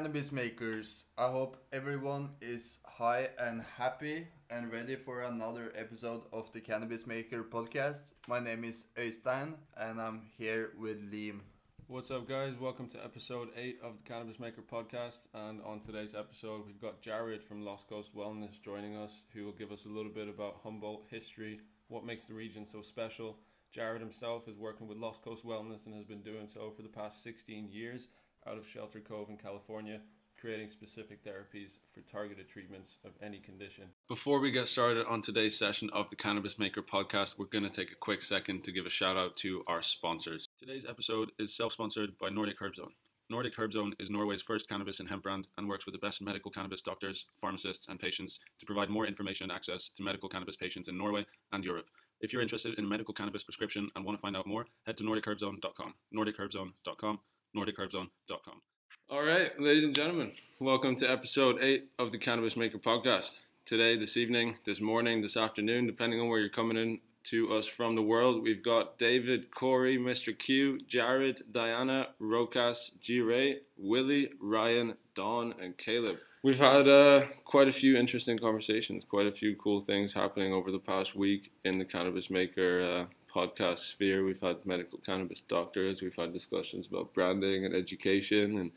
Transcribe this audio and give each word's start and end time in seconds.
cannabis 0.00 0.32
makers. 0.32 1.04
I 1.18 1.28
hope 1.28 1.58
everyone 1.74 2.30
is 2.40 2.78
high 2.86 3.28
and 3.38 3.62
happy 3.76 4.28
and 4.48 4.72
ready 4.72 4.96
for 4.96 5.24
another 5.24 5.74
episode 5.76 6.22
of 6.32 6.50
the 6.54 6.60
Cannabis 6.62 7.06
Maker 7.06 7.44
podcast. 7.44 8.14
My 8.26 8.40
name 8.40 8.64
is 8.64 8.86
Øystein 8.96 9.56
and 9.76 10.00
I'm 10.00 10.22
here 10.38 10.70
with 10.78 11.02
Liam. 11.12 11.40
What's 11.86 12.10
up, 12.10 12.26
guys? 12.26 12.54
Welcome 12.58 12.88
to 12.88 13.04
episode 13.04 13.48
8 13.54 13.80
of 13.82 13.98
the 13.98 14.08
Cannabis 14.10 14.40
Maker 14.40 14.62
podcast. 14.62 15.20
And 15.34 15.60
on 15.64 15.80
today's 15.80 16.14
episode, 16.14 16.64
we've 16.66 16.80
got 16.80 17.02
Jared 17.02 17.44
from 17.44 17.66
Lost 17.66 17.86
Coast 17.86 18.16
Wellness 18.16 18.58
joining 18.64 18.96
us, 18.96 19.12
who 19.34 19.44
will 19.44 19.52
give 19.52 19.70
us 19.70 19.84
a 19.84 19.94
little 19.94 20.12
bit 20.12 20.30
about 20.30 20.60
Humboldt 20.62 21.04
history, 21.10 21.60
what 21.88 22.06
makes 22.06 22.24
the 22.24 22.32
region 22.32 22.64
so 22.64 22.80
special. 22.80 23.36
Jared 23.70 24.00
himself 24.00 24.48
is 24.48 24.56
working 24.56 24.88
with 24.88 24.96
Lost 24.96 25.20
Coast 25.22 25.44
Wellness 25.44 25.84
and 25.84 25.94
has 25.94 26.06
been 26.06 26.22
doing 26.22 26.48
so 26.52 26.72
for 26.74 26.80
the 26.80 26.88
past 26.88 27.22
16 27.22 27.68
years 27.70 28.08
out 28.46 28.58
of 28.58 28.66
Shelter 28.66 29.00
Cove 29.00 29.30
in 29.30 29.36
California, 29.36 30.00
creating 30.40 30.70
specific 30.70 31.24
therapies 31.24 31.72
for 31.92 32.00
targeted 32.10 32.48
treatments 32.48 32.92
of 33.04 33.12
any 33.22 33.38
condition. 33.38 33.84
Before 34.08 34.40
we 34.40 34.50
get 34.50 34.68
started 34.68 35.06
on 35.06 35.20
today's 35.20 35.56
session 35.56 35.90
of 35.92 36.08
the 36.08 36.16
Cannabis 36.16 36.58
Maker 36.58 36.82
podcast, 36.82 37.38
we're 37.38 37.46
going 37.46 37.64
to 37.64 37.70
take 37.70 37.92
a 37.92 37.96
quick 37.96 38.22
second 38.22 38.64
to 38.64 38.72
give 38.72 38.86
a 38.86 38.90
shout 38.90 39.16
out 39.16 39.36
to 39.38 39.62
our 39.66 39.82
sponsors. 39.82 40.46
Today's 40.58 40.86
episode 40.88 41.32
is 41.38 41.54
self 41.54 41.72
sponsored 41.72 42.18
by 42.18 42.30
Nordic 42.30 42.56
Herb 42.60 42.76
Zone. 42.76 42.92
Nordic 43.28 43.54
Herb 43.56 43.72
Zone 43.72 43.94
is 44.00 44.10
Norway's 44.10 44.42
first 44.42 44.68
cannabis 44.68 44.98
and 44.98 45.08
hemp 45.08 45.22
brand 45.22 45.46
and 45.56 45.68
works 45.68 45.86
with 45.86 45.92
the 45.92 46.04
best 46.04 46.20
medical 46.20 46.50
cannabis 46.50 46.82
doctors, 46.82 47.26
pharmacists, 47.40 47.86
and 47.88 48.00
patients 48.00 48.40
to 48.58 48.66
provide 48.66 48.90
more 48.90 49.06
information 49.06 49.44
and 49.44 49.52
access 49.52 49.88
to 49.90 50.02
medical 50.02 50.28
cannabis 50.28 50.56
patients 50.56 50.88
in 50.88 50.98
Norway 50.98 51.24
and 51.52 51.64
Europe. 51.64 51.86
If 52.20 52.32
you're 52.32 52.42
interested 52.42 52.76
in 52.76 52.88
medical 52.88 53.14
cannabis 53.14 53.44
prescription 53.44 53.88
and 53.94 54.04
want 54.04 54.18
to 54.18 54.20
find 54.20 54.36
out 54.36 54.46
more, 54.46 54.66
head 54.84 54.96
to 54.96 55.04
nordicherbzone.com. 55.04 55.94
nordicherbzone.com. 56.14 57.20
nordicherbzone.com. 57.56 58.60
All 59.08 59.22
right, 59.22 59.58
ladies 59.60 59.84
and 59.84 59.94
gentlemen, 59.94 60.32
welcome 60.60 60.94
to 60.96 61.10
episode 61.10 61.58
8 61.60 61.88
of 61.98 62.12
the 62.12 62.18
Cannabis 62.18 62.56
Maker 62.56 62.78
podcast. 62.78 63.34
Today, 63.66 63.96
this 63.96 64.16
evening, 64.16 64.56
this 64.64 64.80
morning, 64.80 65.20
this 65.20 65.36
afternoon, 65.36 65.86
depending 65.86 66.20
on 66.20 66.28
where 66.28 66.38
you're 66.38 66.48
coming 66.48 66.76
in 66.76 67.00
to 67.24 67.52
us 67.52 67.66
from 67.66 67.96
the 67.96 68.02
world, 68.02 68.42
we've 68.42 68.62
got 68.62 68.98
David, 68.98 69.50
Corey, 69.50 69.98
Mr. 69.98 70.36
Q, 70.36 70.78
Jared, 70.86 71.42
Diana, 71.52 72.08
Rokas, 72.20 72.90
G 73.00 73.20
Ray, 73.20 73.60
Willie, 73.76 74.30
Ryan, 74.40 74.94
Don, 75.14 75.54
and 75.60 75.76
Caleb. 75.76 76.18
We've 76.42 76.58
had 76.58 76.88
uh, 76.88 77.22
quite 77.44 77.68
a 77.68 77.72
few 77.72 77.96
interesting 77.96 78.38
conversations, 78.38 79.04
quite 79.04 79.26
a 79.26 79.32
few 79.32 79.56
cool 79.56 79.82
things 79.82 80.12
happening 80.12 80.54
over 80.54 80.70
the 80.70 80.78
past 80.78 81.14
week 81.14 81.52
in 81.64 81.78
the 81.78 81.84
Cannabis 81.84 82.30
Maker 82.30 82.80
uh, 82.80 83.14
podcast 83.34 83.80
sphere. 83.80 84.24
We've 84.24 84.40
had 84.40 84.64
medical 84.66 84.98
cannabis 84.98 85.42
doctors, 85.42 86.02
we've 86.02 86.16
had 86.16 86.32
discussions 86.32 86.86
about 86.86 87.14
branding 87.14 87.64
and 87.64 87.74
education, 87.74 88.58
and 88.58 88.70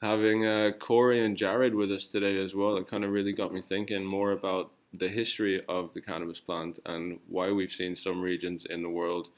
having 0.00 0.46
uh, 0.46 0.72
Corey 0.80 1.24
and 1.24 1.36
Jared 1.36 1.74
with 1.74 1.92
us 1.92 2.08
today 2.08 2.42
as 2.42 2.54
well. 2.54 2.76
It 2.76 2.88
kind 2.88 3.04
of 3.04 3.10
really 3.10 3.32
got 3.32 3.52
me 3.52 3.62
thinking 3.62 4.04
more 4.04 4.32
about 4.32 4.70
the 4.92 5.08
history 5.08 5.62
of 5.68 5.94
the 5.94 6.00
cannabis 6.00 6.40
plant 6.40 6.78
and 6.86 7.18
why 7.28 7.50
we've 7.50 7.72
seen 7.72 7.96
some 7.96 8.20
regions 8.20 8.66
in 8.68 8.82
the 8.82 8.90
world 8.90 9.28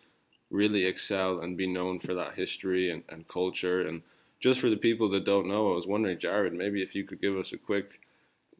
really 0.50 0.84
excel 0.84 1.40
and 1.40 1.56
be 1.56 1.66
known 1.66 1.98
for 2.00 2.14
that 2.14 2.34
history 2.34 2.90
and, 2.90 3.02
and 3.08 3.28
culture 3.28 3.86
and 3.86 4.02
just 4.40 4.60
for 4.60 4.68
the 4.68 4.76
people 4.76 5.08
that 5.08 5.24
don't 5.24 5.48
know, 5.48 5.72
I 5.72 5.74
was 5.74 5.86
wondering, 5.86 6.18
Jared, 6.18 6.52
maybe 6.52 6.82
if 6.82 6.94
you 6.94 7.04
could 7.04 7.22
give 7.22 7.34
us 7.36 7.52
a 7.54 7.56
quick 7.56 8.00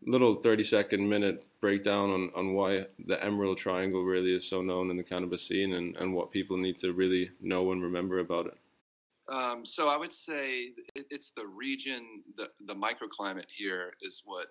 little 0.07 0.37
30 0.37 0.65
second 0.65 1.09
minute 1.09 1.47
breakdown 1.61 2.11
on, 2.11 2.31
on 2.35 2.55
why 2.55 2.85
the 3.07 3.23
Emerald 3.25 3.59
Triangle 3.59 4.05
really 4.05 4.35
is 4.35 4.49
so 4.49 4.63
known 4.63 4.91
in 4.91 4.97
the 4.97 5.03
cannabis 5.03 5.47
scene 5.47 5.75
and, 5.75 5.97
and 5.97 6.15
what 6.15 6.31
people 6.31 6.57
need 6.57 6.79
to 6.79 6.93
really 6.93 7.31
know 7.41 7.73
and 7.73 7.83
remember 7.83 8.19
about 8.19 8.47
it. 8.47 8.59
Um, 9.29 9.65
so 9.65 9.89
I 9.89 9.97
would 9.97 10.13
say 10.13 10.73
it, 10.95 11.07
it's 11.11 11.31
the 11.31 11.47
region, 11.47 12.23
the, 12.37 12.49
the 12.67 12.75
microclimate 12.75 13.47
here 13.49 13.95
is 14.03 14.23
what 14.25 14.49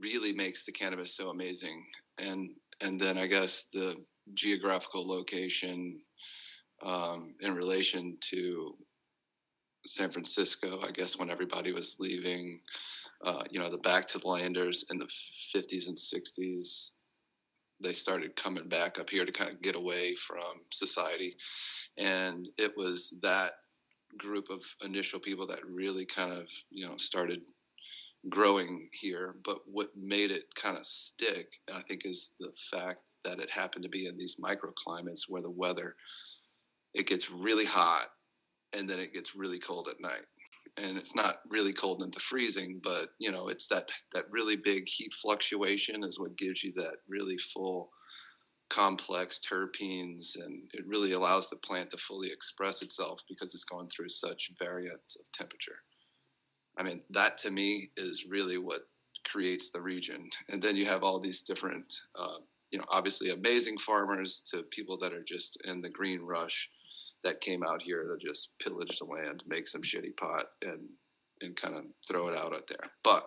really 0.00 0.32
makes 0.32 0.64
the 0.64 0.72
cannabis 0.72 1.14
so 1.14 1.30
amazing. 1.30 1.86
And, 2.18 2.50
and 2.80 3.00
then 3.00 3.18
I 3.18 3.28
guess 3.28 3.64
the 3.72 3.96
geographical 4.34 5.06
location 5.06 6.00
um, 6.82 7.34
in 7.40 7.54
relation 7.54 8.16
to 8.20 8.76
San 9.86 10.10
Francisco, 10.10 10.80
I 10.82 10.90
guess, 10.90 11.18
when 11.18 11.30
everybody 11.30 11.72
was 11.72 11.98
leaving, 11.98 12.60
uh, 13.22 13.42
you 13.50 13.60
know, 13.60 13.68
the 13.68 13.78
back 13.78 14.06
to 14.06 14.18
the 14.18 14.28
landers 14.28 14.84
in 14.90 14.98
the 14.98 15.06
50s 15.06 15.86
and 15.88 15.96
60s, 15.96 16.90
they 17.80 17.92
started 17.92 18.36
coming 18.36 18.68
back 18.68 18.98
up 18.98 19.10
here 19.10 19.24
to 19.24 19.32
kind 19.32 19.52
of 19.52 19.62
get 19.62 19.76
away 19.76 20.14
from 20.14 20.62
society. 20.70 21.36
And 21.96 22.48
it 22.58 22.72
was 22.76 23.18
that 23.22 23.52
group 24.18 24.48
of 24.50 24.62
initial 24.84 25.20
people 25.20 25.46
that 25.48 25.64
really 25.66 26.04
kind 26.04 26.32
of, 26.32 26.48
you 26.70 26.86
know, 26.86 26.96
started 26.96 27.40
growing 28.28 28.88
here. 28.92 29.36
But 29.44 29.58
what 29.66 29.90
made 29.96 30.30
it 30.30 30.54
kind 30.54 30.76
of 30.76 30.84
stick, 30.84 31.58
I 31.72 31.80
think, 31.80 32.04
is 32.04 32.34
the 32.40 32.52
fact 32.70 33.00
that 33.24 33.40
it 33.40 33.50
happened 33.50 33.84
to 33.84 33.88
be 33.88 34.06
in 34.06 34.16
these 34.16 34.36
microclimates 34.36 35.22
where 35.28 35.42
the 35.42 35.50
weather, 35.50 35.94
it 36.94 37.06
gets 37.06 37.30
really 37.30 37.64
hot 37.64 38.06
and 38.72 38.88
then 38.88 38.98
it 38.98 39.14
gets 39.14 39.34
really 39.34 39.58
cold 39.58 39.88
at 39.88 40.00
night 40.00 40.22
and 40.78 40.96
it's 40.96 41.14
not 41.14 41.40
really 41.50 41.72
cold 41.72 42.02
into 42.02 42.20
freezing 42.20 42.80
but 42.82 43.10
you 43.18 43.30
know 43.30 43.48
it's 43.48 43.66
that 43.66 43.88
that 44.12 44.24
really 44.30 44.56
big 44.56 44.86
heat 44.86 45.12
fluctuation 45.12 46.02
is 46.04 46.18
what 46.18 46.36
gives 46.36 46.62
you 46.62 46.72
that 46.72 46.96
really 47.08 47.36
full 47.38 47.90
complex 48.72 49.38
terpenes 49.38 50.42
and 50.42 50.62
it 50.72 50.86
really 50.86 51.12
allows 51.12 51.50
the 51.50 51.56
plant 51.56 51.90
to 51.90 51.96
fully 51.98 52.32
express 52.32 52.80
itself 52.80 53.20
because 53.28 53.52
it's 53.52 53.66
going 53.66 53.86
through 53.88 54.08
such 54.08 54.50
variance 54.58 55.14
of 55.20 55.30
temperature. 55.30 55.76
I 56.78 56.82
mean 56.82 57.02
that 57.10 57.36
to 57.38 57.50
me 57.50 57.90
is 57.98 58.24
really 58.26 58.56
what 58.56 58.80
creates 59.30 59.70
the 59.70 59.82
region. 59.82 60.26
And 60.48 60.62
then 60.62 60.74
you 60.74 60.86
have 60.86 61.04
all 61.04 61.20
these 61.20 61.42
different 61.42 61.92
uh, 62.18 62.38
you 62.70 62.78
know 62.78 62.86
obviously 62.90 63.28
amazing 63.28 63.76
farmers 63.76 64.42
to 64.52 64.62
people 64.62 64.96
that 64.98 65.12
are 65.12 65.22
just 65.22 65.60
in 65.66 65.82
the 65.82 65.90
green 65.90 66.22
rush 66.22 66.70
that 67.24 67.40
came 67.40 67.62
out 67.62 67.82
here 67.82 68.04
to 68.04 68.16
just 68.24 68.50
pillage 68.58 68.98
the 68.98 69.04
land, 69.04 69.44
make 69.46 69.66
some 69.66 69.82
shitty 69.82 70.16
pot, 70.16 70.46
and 70.62 70.80
and 71.40 71.56
kind 71.56 71.74
of 71.74 71.84
throw 72.08 72.28
it 72.28 72.36
out 72.36 72.54
out 72.54 72.68
there. 72.68 72.90
But 73.02 73.26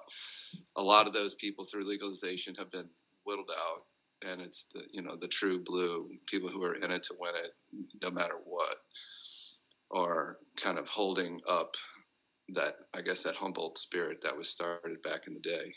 a 0.77 0.83
lot 0.83 1.07
of 1.07 1.13
those 1.13 1.35
people 1.35 1.65
through 1.65 1.87
legalization 1.87 2.55
have 2.55 2.71
been 2.71 2.89
whittled 3.25 3.51
out, 3.51 4.29
and 4.29 4.41
it's 4.41 4.65
the 4.73 4.83
you 4.91 5.01
know 5.01 5.15
the 5.15 5.27
true 5.27 5.61
blue 5.63 6.09
people 6.27 6.49
who 6.49 6.63
are 6.63 6.75
in 6.75 6.91
it 6.91 7.03
to 7.03 7.15
win 7.19 7.33
it, 7.35 7.51
no 8.01 8.11
matter 8.11 8.35
what, 8.45 8.77
are 9.91 10.37
kind 10.57 10.77
of 10.77 10.87
holding 10.89 11.41
up 11.49 11.75
that 12.49 12.75
I 12.93 13.01
guess 13.01 13.23
that 13.23 13.35
Humboldt 13.35 13.77
spirit 13.77 14.21
that 14.21 14.37
was 14.37 14.49
started 14.49 15.01
back 15.03 15.27
in 15.27 15.33
the 15.33 15.39
day 15.39 15.73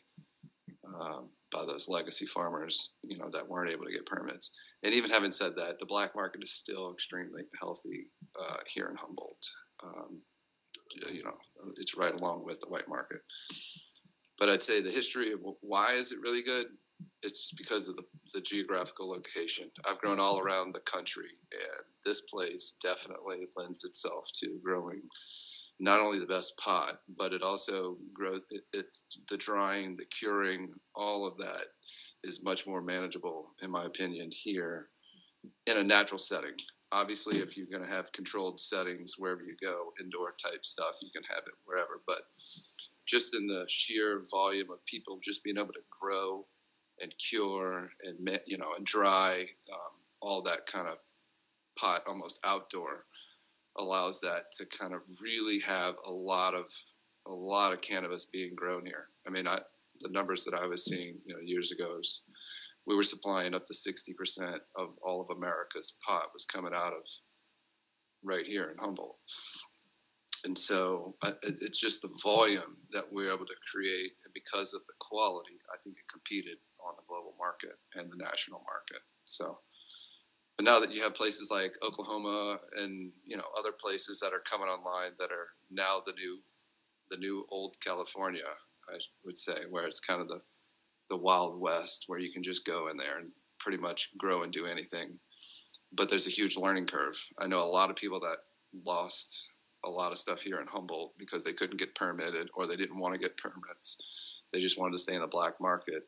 um, 1.01 1.31
by 1.51 1.65
those 1.65 1.89
legacy 1.89 2.27
farmers, 2.27 2.95
you 3.03 3.17
know, 3.19 3.31
that 3.31 3.49
weren't 3.49 3.71
able 3.71 3.85
to 3.85 3.93
get 3.93 4.07
permits 4.07 4.51
and 4.83 4.95
even 4.95 5.11
having 5.11 5.33
said 5.33 5.57
that, 5.57 5.79
the 5.79 5.87
black 5.87 6.15
market 6.15 6.43
is 6.43 6.53
still 6.53 6.93
extremely 6.93 7.43
healthy 7.61 8.07
uh, 8.41 8.59
here 8.67 8.89
in 8.91 8.97
Humboldt. 8.97 9.51
Um, 9.85 10.21
you 11.13 11.23
know, 11.23 11.37
it's 11.77 11.97
right 11.97 12.15
along 12.15 12.45
with 12.45 12.61
the 12.61 12.69
white 12.69 12.89
market. 12.89 13.21
But 14.39 14.49
I'd 14.49 14.63
say 14.63 14.81
the 14.81 14.91
history 14.91 15.33
of 15.33 15.41
why 15.61 15.93
is 15.93 16.13
it 16.13 16.21
really 16.23 16.43
good? 16.43 16.67
It's 17.23 17.53
because 17.57 17.89
of 17.89 17.97
the, 17.97 18.05
the 18.35 18.41
geographical 18.41 19.09
location. 19.09 19.71
I've 19.89 19.99
grown 19.99 20.21
all 20.21 20.39
around 20.39 20.73
the 20.73 20.81
country, 20.81 21.31
and 21.53 21.85
this 22.05 22.23
place 22.23 22.75
definitely 22.83 23.49
lends 23.57 23.85
itself 23.85 24.31
to 24.41 24.59
growing 24.65 25.03
not 25.81 26.01
only 26.01 26.19
the 26.19 26.27
best 26.27 26.57
pot, 26.59 27.01
but 27.17 27.33
it 27.33 27.43
also 27.43 27.97
grows. 28.13 28.41
It, 28.51 28.63
it's 28.73 29.05
the 29.29 29.37
drying, 29.37 29.97
the 29.97 30.07
curing, 30.07 30.73
all 30.95 31.27
of 31.27 31.37
that 31.39 31.67
is 32.29 32.43
much 32.43 32.67
more 32.67 32.83
manageable, 32.83 33.51
in 33.63 33.71
my 33.71 33.85
opinion, 33.85 34.31
here 34.31 34.89
in 35.67 35.79
a 35.79 35.83
natural 35.83 36.19
setting. 36.19 36.55
Obviously, 36.93 37.39
if 37.39 37.57
you're 37.57 37.67
going 37.67 37.85
to 37.85 37.91
have 37.91 38.13
controlled 38.13 38.61
settings 38.61 39.15
wherever 39.19 39.43
you 39.43 39.57
go, 39.61 39.93
indoor 40.01 40.35
type 40.43 40.65
stuff, 40.65 40.99
you 41.03 41.11
can 41.13 41.25
have 41.25 41.43
it 41.47 41.55
wherever. 41.65 42.03
But 42.07 42.23
just 43.07 43.35
in 43.35 43.47
the 43.47 43.65
sheer 43.69 44.23
volume 44.31 44.71
of 44.71 44.85
people 44.87 45.19
just 45.23 45.43
being 45.43 45.57
able 45.57 45.73
to 45.73 45.81
grow 46.01 46.47
and 47.01 47.13
cure 47.19 47.91
and 48.05 48.41
you 48.47 48.59
know 48.59 48.73
and 48.77 48.87
dry, 48.87 49.47
um, 49.73 49.93
all 50.21 50.43
that 50.43 50.67
kind 50.67 50.89
of 50.89 50.99
pot 51.79 52.03
almost 52.07 52.41
outdoor 52.45 53.05
allows 53.77 54.21
that 54.21 54.51
to 54.53 54.67
kind 54.67 54.93
of 54.93 55.01
really 55.21 55.61
have 55.61 55.95
a 56.07 56.13
lot 56.13 56.55
of 56.55 56.67
a 57.27 57.33
lot 57.33 57.73
of 57.73 57.81
cannabis 57.81 58.25
being 58.25 58.55
grown 58.55 58.85
here. 58.85 59.09
I 59.27 59.31
mean, 59.31 59.47
I 59.47 59.61
the 60.01 60.11
numbers 60.11 60.45
that 60.45 60.55
I 60.55 60.67
was 60.67 60.85
seeing, 60.85 61.19
you 61.25 61.35
know, 61.35 61.41
years 61.43 61.73
ago, 61.73 62.01
we 62.87 62.97
were 62.97 63.03
supplying 63.03 63.55
up 63.55 63.67
to 63.67 63.75
60% 63.75 64.59
of 64.77 64.89
all 65.03 65.21
of 65.21 65.37
America's 65.37 65.97
pot 66.05 66.29
was 66.33 66.47
coming 66.47 66.73
out 66.75 66.93
of 66.93 67.03
right 68.23 68.47
here 68.47 68.71
in 68.71 68.79
Humboldt. 68.79 69.17
And 70.45 70.57
so 70.57 71.17
uh, 71.23 71.33
it's 71.43 71.81
just 71.81 72.03
the 72.03 72.17
volume 72.23 72.79
that 72.93 73.05
we're 73.11 73.33
able 73.33 73.47
to 73.47 73.67
create. 73.73 74.13
And 74.25 74.33
because 74.33 74.73
of 74.73 74.81
the 74.87 74.95
quality, 75.01 75.59
I 75.73 75.77
think 75.83 75.97
it 75.97 76.11
competed 76.11 76.61
on 76.81 76.95
the 76.97 77.03
global 77.09 77.35
market 77.39 77.77
and 77.97 78.11
the 78.11 78.25
national 78.25 78.63
market. 78.65 79.03
So 79.25 79.59
but 80.59 80.65
now 80.65 80.81
that 80.81 80.93
you 80.93 81.01
have 81.03 81.15
places 81.15 81.53
like 81.53 81.73
Oklahoma 81.87 82.59
and 82.77 83.13
you 83.25 83.37
know 83.37 83.45
other 83.57 83.71
places 83.71 84.19
that 84.19 84.33
are 84.33 84.43
coming 84.51 84.67
online 84.67 85.13
that 85.21 85.31
are 85.31 85.55
now 85.71 86.03
the 86.05 86.13
new 86.13 86.41
the 87.11 87.17
new 87.17 87.47
old 87.49 87.77
California, 87.81 88.43
I 88.93 88.99
would 89.25 89.37
say, 89.37 89.57
where 89.71 89.87
it's 89.87 90.01
kind 90.01 90.21
of 90.21 90.29
the 90.29 90.41
the 91.09 91.17
wild 91.17 91.59
west 91.61 92.05
where 92.07 92.19
you 92.19 92.31
can 92.31 92.43
just 92.43 92.67
go 92.67 92.89
in 92.89 92.97
there 92.97 93.19
and 93.19 93.31
pretty 93.59 93.79
much 93.79 94.11
grow 94.17 94.43
and 94.43 94.53
do 94.53 94.67
anything. 94.67 95.19
But 95.93 96.09
there's 96.09 96.27
a 96.27 96.31
huge 96.31 96.57
learning 96.57 96.87
curve. 96.87 97.17
I 97.41 97.47
know 97.47 97.59
a 97.59 97.65
lot 97.65 97.91
of 97.91 97.97
people 97.97 98.21
that 98.21 98.39
lost 98.85 99.51
a 99.85 99.91
lot 99.91 100.13
of 100.13 100.19
stuff 100.19 100.43
here 100.43 100.61
in 100.61 100.67
Humboldt 100.67 101.15
because 101.19 101.45
they 101.45 101.53
couldn't 101.53 101.79
get 101.79 101.95
permitted 101.95 102.51
or 102.55 102.67
they 102.67 102.77
didn't 102.77 103.01
want 103.01 103.15
to 103.15 103.21
get 103.21 103.37
permits. 103.39 104.43
They 104.53 104.61
just 104.61 104.79
wanted 104.79 104.93
to 104.93 104.99
stay 104.99 105.15
in 105.15 105.21
the 105.21 105.27
black 105.27 105.55
market. 105.61 106.05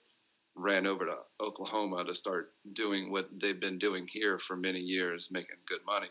Ran 0.57 0.87
over 0.87 1.07
to 1.07 1.17
Oklahoma 1.41 2.05
to 2.05 2.15
start 2.15 2.53
doing 2.73 3.11
what 3.11 3.29
they've 3.41 3.61
been 3.61 3.79
doing 3.79 4.07
here 4.11 4.39
for 4.39 4.57
many 4.57 4.81
years, 4.81 5.29
making 5.31 5.57
good 5.67 5.81
money. 5.87 6.09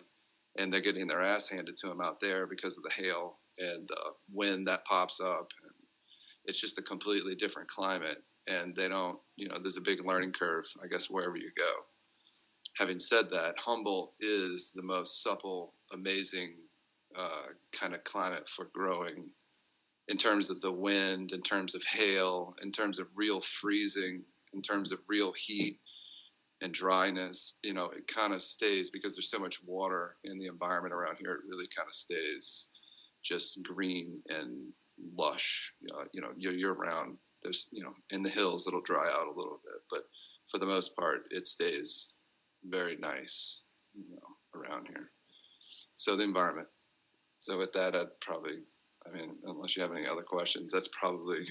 And 0.58 0.72
they're 0.72 0.82
getting 0.82 1.08
their 1.08 1.22
ass 1.22 1.48
handed 1.48 1.76
to 1.78 1.88
them 1.88 2.02
out 2.02 2.20
there 2.20 2.48
because 2.48 2.78
of 2.78 2.84
the 2.84 2.90
hail 2.90 3.40
and 3.60 3.88
the 3.88 4.02
wind 4.32 4.68
that 4.68 4.86
pops 4.86 5.20
up. 5.20 5.52
It's 6.50 6.60
just 6.60 6.80
a 6.80 6.84
completely 6.84 7.36
different 7.36 7.70
climate. 7.70 8.24
And 8.48 8.76
they 8.76 8.88
don't, 8.88 9.20
you 9.36 9.48
know, 9.48 9.58
there's 9.62 9.78
a 9.78 9.82
big 9.82 10.04
learning 10.04 10.32
curve, 10.32 10.66
I 10.84 10.88
guess, 10.88 11.10
wherever 11.10 11.38
you 11.38 11.52
go. 11.56 11.72
Having 12.78 13.00
said 13.00 13.30
that, 13.30 13.56
Humboldt 13.60 14.14
is 14.20 14.72
the 14.74 14.82
most 14.82 15.22
supple, 15.22 15.76
amazing 15.94 16.56
uh, 17.16 17.50
kind 17.72 17.94
of 17.94 18.04
climate 18.04 18.50
for 18.50 18.70
growing 18.74 19.30
in 20.08 20.18
terms 20.18 20.50
of 20.50 20.60
the 20.62 20.72
wind, 20.72 21.32
in 21.34 21.42
terms 21.42 21.76
of 21.76 21.84
hail, 21.84 22.56
in 22.64 22.72
terms 22.72 22.98
of 22.98 23.08
real 23.16 23.42
freezing, 23.42 24.24
in 24.54 24.62
terms 24.62 24.92
of 24.92 25.00
real 25.08 25.34
heat 25.34 25.80
and 26.62 26.74
dryness. 26.74 27.56
You 27.64 27.76
know, 27.76 27.92
it 27.92 28.08
kind 28.08 28.34
of 28.34 28.42
stays 28.42 28.90
because 28.90 29.16
there's 29.16 29.30
so 29.30 29.40
much 29.40 29.64
water 29.64 30.16
in 30.24 30.40
the 30.40 30.48
environment 30.48 30.94
around 30.94 31.18
here. 31.20 31.34
It 31.34 31.48
really 31.48 31.68
kind 31.76 31.88
of 31.88 31.94
stays 31.94 32.70
just 33.24 33.64
green 33.64 34.22
and 34.30 34.74
lush. 35.18 35.74
Uh, 35.94 36.06
you 36.14 36.22
know, 36.22 36.30
year 36.38 36.54
year 36.54 36.74
round. 36.74 37.18
There's 37.44 37.68
you 37.72 37.84
know 37.84 37.94
in 38.10 38.24
the 38.24 38.30
hills 38.30 38.68
it'll 38.68 38.82
dry 38.82 39.08
out 39.10 39.28
a 39.28 39.36
little 39.36 39.60
bit, 39.64 39.82
but 39.90 40.04
for 40.50 40.58
the 40.58 40.66
most 40.66 40.96
part 40.96 41.24
it 41.32 41.48
stays 41.48 42.16
very 42.64 42.98
nice. 42.98 43.64
You 43.94 44.16
know, 44.16 44.60
around 44.60 44.88
here. 44.88 45.12
So 45.96 46.16
the 46.16 46.24
environment. 46.24 46.68
So 47.40 47.58
with 47.58 47.74
that, 47.74 47.96
I'd 47.96 48.20
probably, 48.22 48.60
I 49.06 49.12
mean, 49.12 49.36
unless 49.46 49.76
you 49.76 49.82
have 49.82 49.92
any 49.92 50.08
other 50.08 50.22
questions, 50.22 50.72
that's 50.72 50.90
probably, 50.90 51.48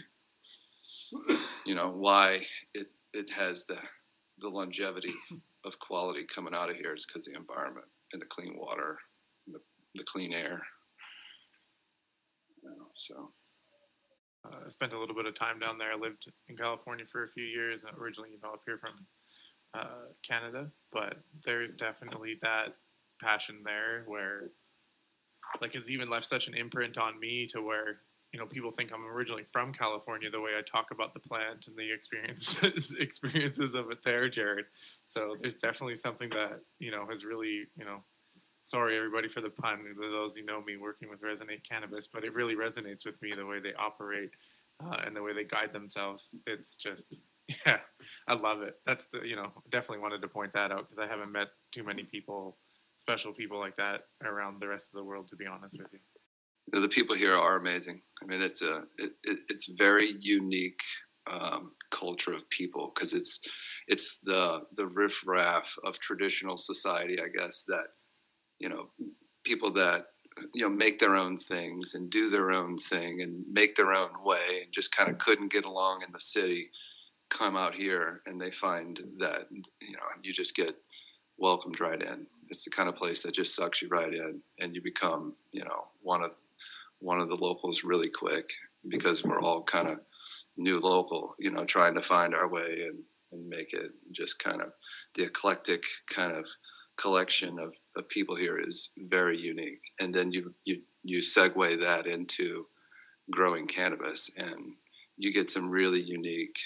you 1.66 1.74
know, 1.74 1.90
why 1.90 2.44
it 2.74 2.88
it 3.12 3.30
has 3.30 3.64
the 3.64 3.78
the 4.40 4.48
longevity 4.48 5.14
of 5.64 5.78
quality 5.78 6.24
coming 6.24 6.54
out 6.54 6.70
of 6.70 6.76
here 6.76 6.94
is 6.94 7.06
because 7.06 7.24
the 7.24 7.34
environment 7.34 7.86
and 8.12 8.22
the 8.22 8.26
clean 8.26 8.56
water, 8.56 8.98
the, 9.46 9.60
the 9.94 10.04
clean 10.04 10.32
air. 10.32 10.62
So. 12.98 13.28
Uh, 14.44 14.58
I 14.66 14.68
spent 14.68 14.92
a 14.92 14.98
little 14.98 15.16
bit 15.16 15.26
of 15.26 15.34
time 15.34 15.58
down 15.58 15.78
there. 15.78 15.92
I 15.92 15.96
lived 15.96 16.30
in 16.48 16.56
California 16.56 17.04
for 17.04 17.24
a 17.24 17.28
few 17.28 17.44
years, 17.44 17.84
and 17.84 17.96
originally, 17.98 18.30
you 18.30 18.38
know, 18.42 18.52
up 18.52 18.62
here 18.64 18.78
from 18.78 19.06
uh, 19.74 20.12
Canada. 20.22 20.70
But 20.92 21.18
there's 21.44 21.74
definitely 21.74 22.38
that 22.42 22.76
passion 23.20 23.62
there 23.64 24.04
where 24.06 24.50
like 25.60 25.74
it's 25.74 25.90
even 25.90 26.08
left 26.08 26.26
such 26.26 26.48
an 26.48 26.54
imprint 26.54 26.98
on 26.98 27.18
me 27.18 27.46
to 27.46 27.60
where 27.60 28.00
you 28.32 28.38
know 28.38 28.46
people 28.46 28.70
think 28.70 28.92
I'm 28.92 29.06
originally 29.06 29.44
from 29.44 29.72
California 29.72 30.30
the 30.30 30.40
way 30.40 30.52
I 30.56 30.62
talk 30.62 30.90
about 30.90 31.14
the 31.14 31.20
plant 31.20 31.66
and 31.66 31.76
the 31.76 31.92
experiences 31.92 32.94
experiences 33.00 33.74
of 33.74 33.90
it 33.90 34.02
there, 34.04 34.28
Jared. 34.28 34.66
So 35.06 35.36
there's 35.40 35.56
definitely 35.56 35.96
something 35.96 36.30
that 36.30 36.60
you 36.78 36.90
know 36.90 37.06
has 37.08 37.24
really 37.24 37.66
you 37.76 37.84
know. 37.84 38.02
Sorry 38.68 38.98
everybody 38.98 39.28
for 39.28 39.40
the 39.40 39.48
pun. 39.48 39.78
Those 39.98 40.36
who 40.36 40.44
know 40.44 40.60
me 40.60 40.76
working 40.76 41.08
with 41.08 41.22
Resinate 41.22 41.66
Cannabis, 41.66 42.06
but 42.06 42.22
it 42.22 42.34
really 42.34 42.54
resonates 42.54 43.06
with 43.06 43.14
me 43.22 43.32
the 43.34 43.46
way 43.46 43.60
they 43.60 43.72
operate 43.72 44.28
uh, 44.84 44.98
and 45.06 45.16
the 45.16 45.22
way 45.22 45.32
they 45.32 45.44
guide 45.44 45.72
themselves. 45.72 46.34
It's 46.46 46.76
just 46.76 47.22
yeah, 47.66 47.78
I 48.28 48.34
love 48.34 48.60
it. 48.60 48.74
That's 48.84 49.06
the 49.06 49.26
you 49.26 49.36
know 49.36 49.52
definitely 49.70 50.02
wanted 50.02 50.20
to 50.20 50.28
point 50.28 50.52
that 50.52 50.70
out 50.70 50.86
because 50.86 50.98
I 50.98 51.10
haven't 51.10 51.32
met 51.32 51.48
too 51.72 51.82
many 51.82 52.02
people 52.02 52.58
special 52.98 53.32
people 53.32 53.58
like 53.58 53.76
that 53.76 54.02
around 54.22 54.60
the 54.60 54.68
rest 54.68 54.90
of 54.92 54.98
the 54.98 55.04
world. 55.04 55.28
To 55.28 55.36
be 55.36 55.46
honest 55.46 55.78
with 55.78 55.88
you, 55.90 56.80
the 56.82 56.88
people 56.88 57.16
here 57.16 57.34
are 57.34 57.56
amazing. 57.56 58.02
I 58.22 58.26
mean, 58.26 58.42
it's 58.42 58.60
a 58.60 58.82
it, 58.98 59.12
it, 59.24 59.38
it's 59.48 59.72
very 59.78 60.12
unique 60.20 60.82
um, 61.26 61.72
culture 61.90 62.34
of 62.34 62.48
people 62.50 62.92
because 62.94 63.14
it's 63.14 63.40
it's 63.86 64.18
the 64.24 64.64
the 64.76 64.88
riffraff 64.88 65.74
of 65.84 65.98
traditional 66.00 66.58
society, 66.58 67.18
I 67.18 67.28
guess. 67.34 67.64
That 67.68 67.86
you 68.58 68.68
know, 68.68 68.88
people 69.44 69.72
that 69.72 70.06
you 70.54 70.62
know 70.62 70.68
make 70.68 70.98
their 70.98 71.16
own 71.16 71.36
things 71.36 71.94
and 71.94 72.10
do 72.10 72.30
their 72.30 72.52
own 72.52 72.78
thing 72.78 73.22
and 73.22 73.44
make 73.48 73.74
their 73.74 73.92
own 73.92 74.10
way 74.24 74.62
and 74.62 74.72
just 74.72 74.94
kind 74.94 75.10
of 75.10 75.18
couldn't 75.18 75.52
get 75.52 75.64
along 75.64 76.02
in 76.06 76.12
the 76.12 76.20
city 76.20 76.70
come 77.28 77.56
out 77.56 77.74
here 77.74 78.22
and 78.26 78.40
they 78.40 78.50
find 78.50 79.00
that 79.18 79.48
you 79.50 79.92
know 79.92 79.98
you 80.22 80.32
just 80.32 80.56
get 80.56 80.76
welcomed 81.38 81.80
right 81.80 82.02
in. 82.02 82.26
It's 82.48 82.64
the 82.64 82.70
kind 82.70 82.88
of 82.88 82.96
place 82.96 83.22
that 83.22 83.34
just 83.34 83.54
sucks 83.54 83.80
you 83.80 83.88
right 83.88 84.12
in, 84.12 84.40
and 84.58 84.74
you 84.74 84.82
become, 84.82 85.34
you 85.52 85.64
know, 85.64 85.86
one 86.02 86.22
of 86.22 86.36
one 87.00 87.20
of 87.20 87.28
the 87.28 87.36
locals 87.36 87.84
really 87.84 88.08
quick 88.08 88.50
because 88.88 89.24
we're 89.24 89.40
all 89.40 89.62
kind 89.62 89.88
of 89.88 90.00
new 90.56 90.80
local, 90.80 91.34
you 91.38 91.50
know, 91.50 91.64
trying 91.64 91.94
to 91.94 92.02
find 92.02 92.34
our 92.34 92.48
way 92.48 92.88
and, 92.88 92.98
and 93.32 93.48
make 93.48 93.72
it 93.72 93.92
just 94.10 94.38
kind 94.40 94.60
of 94.60 94.72
the 95.14 95.22
eclectic 95.22 95.84
kind 96.12 96.36
of 96.36 96.46
collection 96.98 97.58
of, 97.58 97.74
of 97.96 98.08
people 98.08 98.34
here 98.34 98.58
is 98.58 98.90
very 98.96 99.38
unique. 99.38 99.82
And 100.00 100.14
then 100.14 100.32
you, 100.32 100.54
you, 100.64 100.82
you 101.02 101.18
segue 101.20 101.80
that 101.80 102.06
into 102.06 102.66
growing 103.30 103.66
cannabis 103.66 104.30
and 104.36 104.74
you 105.16 105.32
get 105.32 105.50
some 105.50 105.70
really 105.70 106.02
unique 106.02 106.58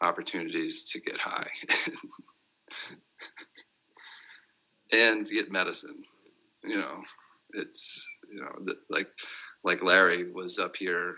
opportunities 0.00 0.84
to 0.90 1.00
get 1.00 1.18
high. 1.18 1.48
and 4.92 5.26
get 5.28 5.50
medicine. 5.50 6.02
You 6.64 6.76
know, 6.76 7.02
it's 7.54 8.06
you 8.30 8.40
know 8.40 8.74
like 8.90 9.08
like 9.64 9.82
Larry 9.82 10.30
was 10.30 10.58
up 10.58 10.76
here 10.76 11.16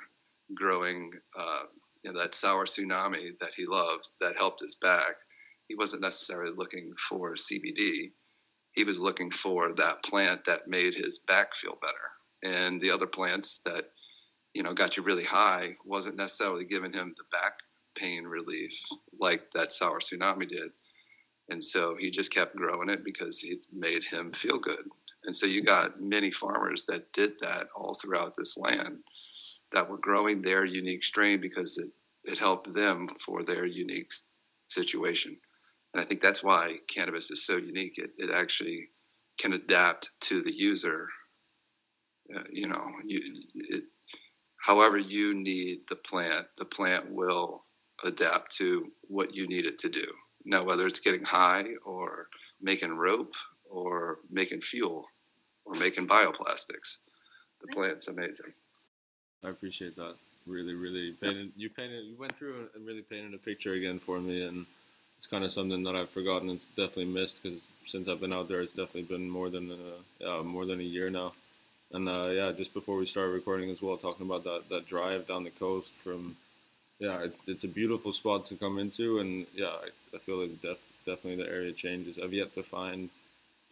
growing 0.54 1.10
uh, 1.38 1.62
you 2.02 2.12
know, 2.12 2.20
that 2.20 2.34
sour 2.34 2.64
tsunami 2.66 3.38
that 3.40 3.54
he 3.54 3.66
loved 3.66 4.10
that 4.20 4.36
helped 4.36 4.60
his 4.60 4.76
back. 4.76 5.16
He 5.68 5.74
wasn't 5.74 6.02
necessarily 6.02 6.52
looking 6.56 6.92
for 7.08 7.34
CBD. 7.34 8.12
He 8.72 8.84
was 8.84 8.98
looking 8.98 9.30
for 9.30 9.72
that 9.74 10.02
plant 10.02 10.44
that 10.44 10.68
made 10.68 10.94
his 10.94 11.18
back 11.18 11.54
feel 11.54 11.78
better. 11.80 12.54
And 12.56 12.80
the 12.80 12.90
other 12.90 13.06
plants 13.06 13.60
that 13.64 13.90
you 14.52 14.62
know 14.62 14.74
got 14.74 14.96
you 14.96 15.02
really 15.02 15.24
high 15.24 15.76
wasn't 15.84 16.16
necessarily 16.16 16.64
giving 16.64 16.92
him 16.92 17.14
the 17.16 17.24
back 17.32 17.54
pain 17.96 18.24
relief 18.24 18.78
like 19.20 19.50
that 19.52 19.72
sour 19.72 20.00
tsunami 20.00 20.48
did. 20.48 20.70
And 21.48 21.62
so 21.62 21.96
he 21.98 22.10
just 22.10 22.32
kept 22.32 22.56
growing 22.56 22.88
it 22.88 23.04
because 23.04 23.42
it 23.44 23.66
made 23.72 24.04
him 24.04 24.32
feel 24.32 24.58
good. 24.58 24.84
And 25.24 25.34
so 25.34 25.46
you 25.46 25.62
got 25.62 26.00
many 26.00 26.30
farmers 26.30 26.84
that 26.86 27.12
did 27.12 27.32
that 27.40 27.68
all 27.74 27.94
throughout 27.94 28.34
this 28.36 28.56
land 28.56 28.98
that 29.72 29.88
were 29.88 29.98
growing 29.98 30.42
their 30.42 30.64
unique 30.64 31.02
strain 31.02 31.40
because 31.40 31.78
it, 31.78 31.90
it 32.30 32.38
helped 32.38 32.72
them 32.72 33.08
for 33.24 33.42
their 33.42 33.66
unique 33.66 34.10
situation. 34.68 35.36
And 35.94 36.02
I 36.02 36.06
think 36.06 36.20
that's 36.20 36.42
why 36.42 36.78
cannabis 36.88 37.30
is 37.30 37.46
so 37.46 37.56
unique. 37.56 37.98
It, 37.98 38.10
it 38.18 38.30
actually 38.30 38.88
can 39.38 39.52
adapt 39.52 40.10
to 40.22 40.42
the 40.42 40.52
user. 40.52 41.08
Uh, 42.34 42.42
you 42.50 42.66
know, 42.66 42.84
you, 43.04 43.20
it, 43.54 43.84
however 44.60 44.98
you 44.98 45.34
need 45.34 45.80
the 45.88 45.96
plant, 45.96 46.46
the 46.58 46.64
plant 46.64 47.10
will 47.10 47.60
adapt 48.02 48.56
to 48.56 48.90
what 49.02 49.34
you 49.34 49.46
need 49.46 49.66
it 49.66 49.78
to 49.78 49.88
do. 49.88 50.06
Now, 50.44 50.64
whether 50.64 50.86
it's 50.86 51.00
getting 51.00 51.24
high 51.24 51.66
or 51.84 52.26
making 52.60 52.96
rope 52.96 53.34
or 53.64 54.18
making 54.30 54.62
fuel 54.62 55.06
or 55.64 55.74
making 55.74 56.08
bioplastics, 56.08 56.98
the 57.60 57.68
plant's 57.72 58.08
amazing. 58.08 58.52
I 59.44 59.50
appreciate 59.50 59.94
that. 59.96 60.16
Really, 60.46 60.74
really 60.74 61.12
painted. 61.12 61.52
You 61.56 61.70
painted. 61.70 62.04
You 62.04 62.16
went 62.18 62.36
through 62.36 62.68
and 62.74 62.86
really 62.86 63.02
painted 63.02 63.32
a 63.32 63.38
picture 63.38 63.74
again 63.74 63.98
for 64.04 64.20
me, 64.20 64.42
and 64.42 64.66
it's 65.18 65.26
kind 65.26 65.44
of 65.44 65.52
something 65.52 65.82
that 65.84 65.96
I've 65.96 66.10
forgotten 66.10 66.50
and 66.50 66.60
definitely 66.76 67.06
missed 67.06 67.42
because 67.42 67.68
since 67.86 68.08
I've 68.08 68.20
been 68.20 68.32
out 68.32 68.48
there, 68.48 68.60
it's 68.60 68.72
definitely 68.72 69.02
been 69.02 69.28
more 69.28 69.50
than 69.50 69.70
a, 70.22 70.28
uh, 70.28 70.42
more 70.42 70.66
than 70.66 70.80
a 70.80 70.84
year 70.84 71.10
now. 71.10 71.32
And 71.92 72.08
uh, 72.08 72.28
yeah, 72.28 72.52
just 72.52 72.74
before 72.74 72.96
we 72.96 73.06
started 73.06 73.32
recording 73.32 73.70
as 73.70 73.80
well, 73.80 73.96
talking 73.96 74.26
about 74.26 74.44
that 74.44 74.64
that 74.70 74.88
drive 74.88 75.26
down 75.28 75.44
the 75.44 75.50
coast 75.50 75.92
from 76.02 76.36
yeah, 76.98 77.24
it, 77.24 77.36
it's 77.46 77.64
a 77.64 77.68
beautiful 77.68 78.12
spot 78.12 78.46
to 78.46 78.56
come 78.56 78.78
into, 78.78 79.18
and 79.18 79.46
yeah, 79.54 79.66
I, 79.66 80.16
I 80.16 80.18
feel 80.20 80.40
like 80.40 80.60
def, 80.62 80.78
definitely 81.04 81.42
the 81.42 81.50
area 81.50 81.72
changes. 81.72 82.18
I've 82.18 82.32
yet 82.32 82.54
to 82.54 82.62
find 82.62 83.10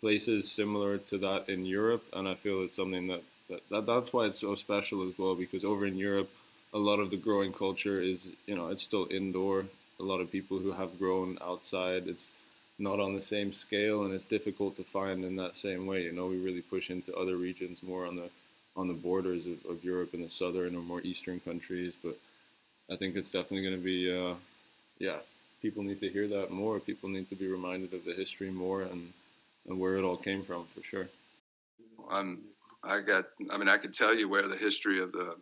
places 0.01 0.51
similar 0.51 0.99
to 0.99 1.19
that 1.19 1.49
in 1.49 1.65
Europe, 1.65 2.05
and 2.13 2.29
I 2.29 2.35
feel 2.35 2.63
it's 2.63 2.77
something 2.77 3.07
that, 3.09 3.23
that, 3.49 3.61
that 3.71 3.87
that's 3.87 4.13
why 4.13 4.27
it's 4.27 4.41
so 4.41 4.55
special 4.55 5.09
as 5.09 5.17
well. 5.19 5.35
Because 5.35 5.65
over 5.65 5.87
in 5.87 5.97
Europe, 5.97 6.31
a 6.75 6.79
lot 6.79 6.99
of 6.99 7.11
the 7.11 7.17
growing 7.17 7.53
culture 7.53 8.01
is 8.01 8.27
you 8.47 8.57
know 8.57 8.69
it's 8.69 8.83
still 8.83 9.07
indoor. 9.11 9.67
A 10.03 10.05
lot 10.05 10.21
of 10.21 10.31
people 10.31 10.59
who 10.59 10.73
have 10.73 10.99
grown 10.99 11.39
outside, 11.41 12.09
it's 12.09 12.33
not 12.79 13.01
on 13.01 13.15
the 13.15 13.23
same 13.23 13.53
scale, 13.53 14.05
and 14.05 14.13
it's 14.13 14.25
difficult 14.25 14.77
to 14.77 14.85
find 14.85 15.25
in 15.25 15.37
that 15.37 15.57
same 15.57 15.87
way. 15.87 16.03
You 16.03 16.13
know, 16.13 16.27
we 16.27 16.39
really 16.39 16.61
push 16.61 16.91
into 16.91 17.15
other 17.15 17.37
regions 17.37 17.83
more 17.83 18.05
on 18.07 18.17
the 18.17 18.29
on 18.75 18.89
the 18.89 18.95
borders 18.95 19.47
of, 19.47 19.59
of 19.71 19.85
Europe 19.85 20.15
and 20.15 20.25
the 20.25 20.31
southern 20.31 20.75
or 20.75 20.83
more 20.83 21.03
eastern 21.03 21.39
countries, 21.41 21.93
but 22.03 22.17
I 22.91 22.97
think 22.97 23.17
it's 23.17 23.31
definitely 23.31 23.63
going 23.63 23.77
to 23.77 23.85
be, 23.85 24.11
uh, 24.11 24.35
yeah, 24.99 25.19
people 25.61 25.83
need 25.83 26.01
to 26.01 26.09
hear 26.09 26.27
that 26.29 26.51
more. 26.51 26.81
People 26.81 27.09
need 27.09 27.29
to 27.29 27.35
be 27.35 27.47
reminded 27.47 27.93
of 27.95 28.05
the 28.05 28.15
history 28.15 28.51
more 28.51 28.83
and, 28.83 29.13
and 29.69 29.79
where 29.79 29.97
it 29.97 30.05
all 30.05 30.17
came 30.17 30.43
from 30.43 30.67
for 30.75 30.83
sure. 30.83 31.09
I'm, 32.11 32.41
I 32.83 33.01
got, 33.01 33.27
I 33.51 33.57
mean, 33.59 33.69
I 33.69 33.79
could 33.79 33.95
tell 33.95 34.15
you 34.15 34.29
where 34.29 34.49
the 34.49 34.57
history 34.57 35.01
of 35.01 35.13
the, 35.13 35.37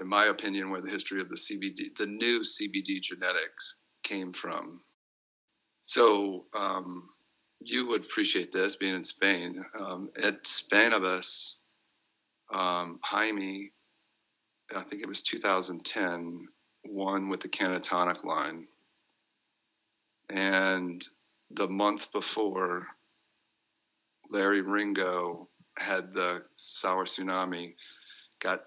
in 0.00 0.08
my 0.08 0.26
opinion, 0.26 0.70
where 0.70 0.80
the 0.80 0.90
history 0.90 1.20
of 1.20 1.28
the 1.28 1.36
CBD, 1.36 1.96
the 1.96 2.06
new 2.06 2.40
CBD 2.40 3.00
genetics 3.00 3.76
came 4.02 4.32
from. 4.32 4.80
So, 5.80 6.46
um, 6.54 7.08
you 7.64 7.86
would 7.86 8.04
appreciate 8.04 8.52
this 8.52 8.76
being 8.76 8.94
in 8.94 9.04
Spain. 9.04 9.64
Um, 9.78 10.10
at 10.22 10.44
Spannabis, 10.44 11.56
um, 12.52 12.98
Jaime, 13.04 13.72
I 14.74 14.80
think 14.82 15.02
it 15.02 15.08
was 15.08 15.22
2010, 15.22 16.48
won 16.84 17.28
with 17.28 17.40
the 17.40 17.48
Cannatonic 17.48 18.24
line. 18.24 18.66
And 20.30 21.06
the 21.50 21.68
month 21.68 22.10
before, 22.12 22.86
Larry 24.30 24.62
Ringo 24.62 25.48
had 25.76 26.14
the 26.14 26.42
sour 26.56 27.04
tsunami, 27.04 27.74
got 28.40 28.66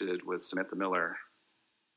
tested 0.00 0.24
with 0.24 0.42
Samantha 0.42 0.76
Miller, 0.76 1.16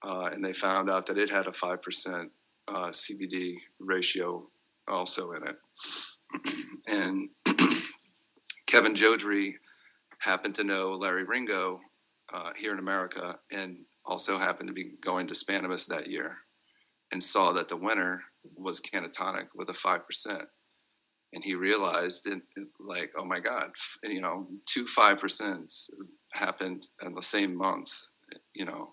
uh, 0.04 0.30
and 0.34 0.44
they 0.44 0.54
found 0.54 0.90
out 0.90 1.06
that 1.06 1.18
it 1.18 1.30
had 1.30 1.48
a 1.48 1.52
5% 1.52 2.30
uh, 2.68 2.88
CBD 2.88 3.56
ratio 3.80 4.48
also 4.88 5.32
in 5.32 5.44
it. 5.48 5.56
and 6.88 7.30
Kevin 8.68 8.96
Jodrey 8.96 9.54
happened 10.20 10.56
to 10.56 10.64
know 10.64 10.92
Larry 10.92 11.24
Ringo 11.24 11.80
uh, 12.34 12.52
here 12.56 12.74
in 12.74 12.80
America 12.80 13.40
and 13.52 13.78
also 14.06 14.38
happened 14.38 14.68
to 14.68 14.74
be 14.74 14.94
going 15.02 15.28
to 15.28 15.34
Spannabis 15.34 15.88
that 15.88 16.08
year 16.08 16.38
and 17.12 17.24
saw 17.24 17.52
that 17.54 17.68
the 17.68 17.78
winner 17.78 18.24
was 18.56 18.82
Cannatonic 18.82 19.48
with 19.56 19.70
a 19.70 19.74
5%. 19.74 20.46
And 21.34 21.44
he 21.44 21.56
realized, 21.56 22.28
it, 22.28 22.42
it, 22.56 22.68
like, 22.80 23.12
oh 23.18 23.26
my 23.26 23.40
God, 23.40 23.72
you 24.04 24.22
know, 24.22 24.48
two 24.66 24.86
5% 24.86 25.90
happened 26.34 26.88
in 27.06 27.14
the 27.16 27.22
same 27.22 27.56
month, 27.56 27.92
you 28.54 28.66
know, 28.66 28.90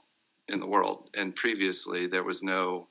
in 0.48 0.60
the 0.60 0.66
world. 0.66 1.10
And 1.16 1.34
previously, 1.34 2.06
there 2.06 2.24
was 2.24 2.42
no 2.42 2.88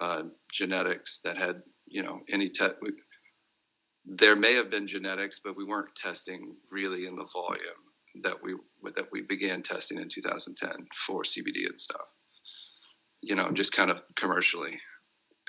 uh, 0.00 0.24
genetics 0.50 1.20
that 1.24 1.36
had, 1.36 1.62
you 1.86 2.02
know, 2.02 2.20
any 2.28 2.48
te- 2.48 2.68
there 4.04 4.36
may 4.36 4.54
have 4.54 4.70
been 4.70 4.86
genetics, 4.86 5.40
but 5.42 5.56
we 5.56 5.64
weren't 5.64 5.94
testing 5.94 6.56
really 6.70 7.06
in 7.06 7.16
the 7.16 7.26
volume 7.32 7.92
that 8.22 8.42
we 8.42 8.56
that 8.94 9.06
we 9.12 9.22
began 9.22 9.62
testing 9.62 9.98
in 9.98 10.08
2010 10.08 10.86
for 10.94 11.22
CBD 11.22 11.66
and 11.66 11.80
stuff. 11.80 12.06
You 13.22 13.36
know, 13.36 13.50
just 13.52 13.72
kind 13.72 13.90
of 13.90 14.02
commercially. 14.16 14.78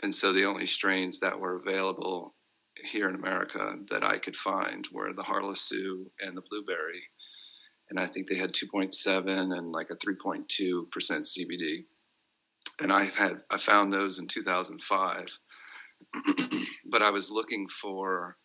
And 0.03 0.13
so 0.13 0.32
the 0.32 0.46
only 0.46 0.65
strains 0.65 1.20
that 1.20 1.39
were 1.39 1.56
available 1.56 2.36
here 2.84 3.10
in 3.10 3.15
America 3.15 3.75
that 3.89 4.03
I 4.03 4.18
could 4.18 4.36
find 4.36 4.88
were 4.92 5.13
the 5.13 5.24
Harlequin 5.24 6.06
and 6.22 6.36
the 6.38 6.44
blueberry. 6.50 7.01
And 7.93 8.00
I 8.00 8.07
think 8.07 8.27
they 8.27 8.38
had 8.38 8.53
2.7 8.53 9.55
and 9.55 9.71
like 9.71 9.91
a 9.91 9.95
3.2% 9.95 10.88
CBD. 10.88 11.83
And 12.81 12.91
I've 12.91 13.13
had 13.13 13.41
I 13.51 13.57
found 13.57 13.93
those 13.93 14.17
in 14.17 14.25
2005. 14.25 15.39
but 16.89 17.03
I 17.03 17.12
was 17.12 17.29
looking 17.29 17.67
for 17.67 18.38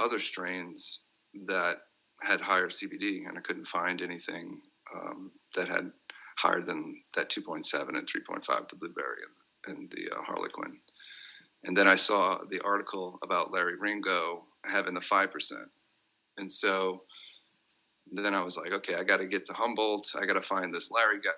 other 0.00 0.18
strains 0.18 1.00
that 1.44 1.76
had 2.22 2.40
higher 2.40 2.68
CBD, 2.68 3.28
and 3.28 3.36
I 3.36 3.42
couldn't 3.42 3.66
find 3.66 4.00
anything 4.00 4.62
um, 4.94 5.30
that 5.54 5.68
had 5.68 5.90
higher 6.38 6.62
than 6.62 7.02
that 7.16 7.28
2.7 7.28 7.88
and 7.88 7.98
3.5, 7.98 8.68
the 8.70 8.76
blueberry 8.76 9.18
and, 9.66 9.76
and 9.76 9.90
the 9.90 10.10
uh, 10.10 10.22
harlequin. 10.22 10.78
And 11.64 11.76
then 11.76 11.86
I 11.86 11.96
saw 11.96 12.38
the 12.50 12.62
article 12.62 13.18
about 13.22 13.52
Larry 13.52 13.76
Ringo 13.76 14.44
having 14.64 14.94
the 14.94 15.00
5%. 15.00 15.52
And 16.38 16.50
so 16.50 17.02
then 18.12 18.34
I 18.34 18.42
was 18.42 18.56
like, 18.56 18.72
okay, 18.72 18.94
I 18.94 19.04
got 19.04 19.18
to 19.18 19.26
get 19.26 19.46
to 19.46 19.52
Humboldt. 19.52 20.12
I 20.20 20.26
got 20.26 20.34
to 20.34 20.42
find 20.42 20.72
this 20.72 20.90
Larry 20.90 21.18
guy. 21.20 21.30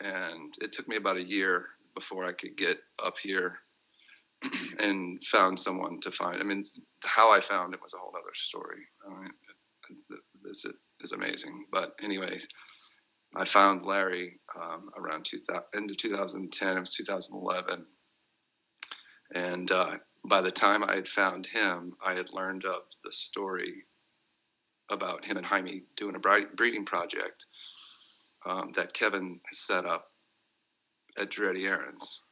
And 0.00 0.54
it 0.60 0.72
took 0.72 0.88
me 0.88 0.96
about 0.96 1.16
a 1.16 1.24
year 1.24 1.66
before 1.94 2.24
I 2.24 2.32
could 2.32 2.56
get 2.56 2.78
up 3.02 3.18
here 3.18 3.58
and 4.78 5.22
found 5.24 5.60
someone 5.60 6.00
to 6.00 6.10
find. 6.10 6.40
I 6.40 6.44
mean, 6.44 6.64
how 7.04 7.30
I 7.30 7.40
found 7.40 7.74
it 7.74 7.82
was 7.82 7.94
a 7.94 7.98
whole 7.98 8.14
other 8.14 8.34
story. 8.34 8.82
I 9.06 9.20
mean, 9.20 9.30
this 10.42 10.64
is 11.00 11.12
amazing. 11.12 11.66
But 11.72 11.94
anyways, 12.02 12.48
I 13.36 13.44
found 13.44 13.84
Larry 13.84 14.40
um, 14.60 14.90
around 14.96 15.24
2000, 15.24 15.62
end 15.74 15.90
of 15.90 15.96
2010. 15.96 16.76
It 16.76 16.80
was 16.80 16.90
2011, 16.90 17.86
and 19.34 19.70
uh, 19.70 19.96
by 20.28 20.40
the 20.40 20.50
time 20.50 20.82
I 20.82 20.96
had 20.96 21.08
found 21.08 21.46
him, 21.46 21.94
I 22.04 22.14
had 22.14 22.32
learned 22.32 22.64
of 22.64 22.82
the 23.04 23.12
story 23.12 23.84
about 24.90 25.24
him 25.24 25.36
and 25.36 25.46
Jaime 25.46 25.82
doing 25.96 26.14
a 26.14 26.18
breeding 26.18 26.84
project 26.84 27.46
um, 28.46 28.72
that 28.74 28.92
Kevin 28.92 29.40
set 29.52 29.86
up 29.86 30.08
at 31.18 31.30
Andretti 31.30 31.66
Aaron's 31.66 32.22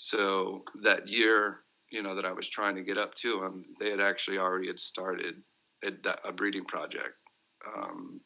so 0.00 0.62
that 0.84 1.08
year, 1.08 1.64
you 1.90 2.04
know, 2.04 2.14
that 2.14 2.24
I 2.24 2.30
was 2.30 2.48
trying 2.48 2.76
to 2.76 2.84
get 2.84 2.98
up 2.98 3.14
to 3.14 3.40
them, 3.40 3.64
they 3.80 3.90
had 3.90 4.00
actually 4.00 4.38
already 4.38 4.68
had 4.68 4.78
started 4.78 5.42
a, 5.82 5.90
a 6.24 6.32
breeding 6.32 6.64
project. 6.66 7.16
Um, 7.66 8.20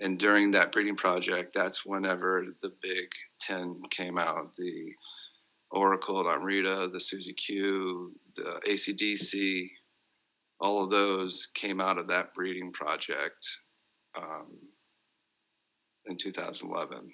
and 0.00 0.18
during 0.18 0.50
that 0.50 0.72
breeding 0.72 0.96
project, 0.96 1.54
that's 1.54 1.86
whenever 1.86 2.44
the 2.60 2.72
big 2.82 3.08
10 3.40 3.82
came 3.90 4.18
out 4.18 4.52
the 4.58 4.92
Oracle, 5.70 6.28
Amrita, 6.28 6.90
the 6.92 6.98
Suzy 6.98 7.34
Q, 7.34 8.16
the 8.34 8.60
ACDC, 8.68 9.70
all 10.62 10.82
of 10.82 10.90
those 10.90 11.48
came 11.54 11.80
out 11.80 11.98
of 11.98 12.06
that 12.06 12.32
breeding 12.32 12.72
project 12.72 13.46
um, 14.16 14.56
in 16.06 16.16
2011. 16.16 17.10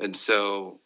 And 0.00 0.16
so 0.16 0.80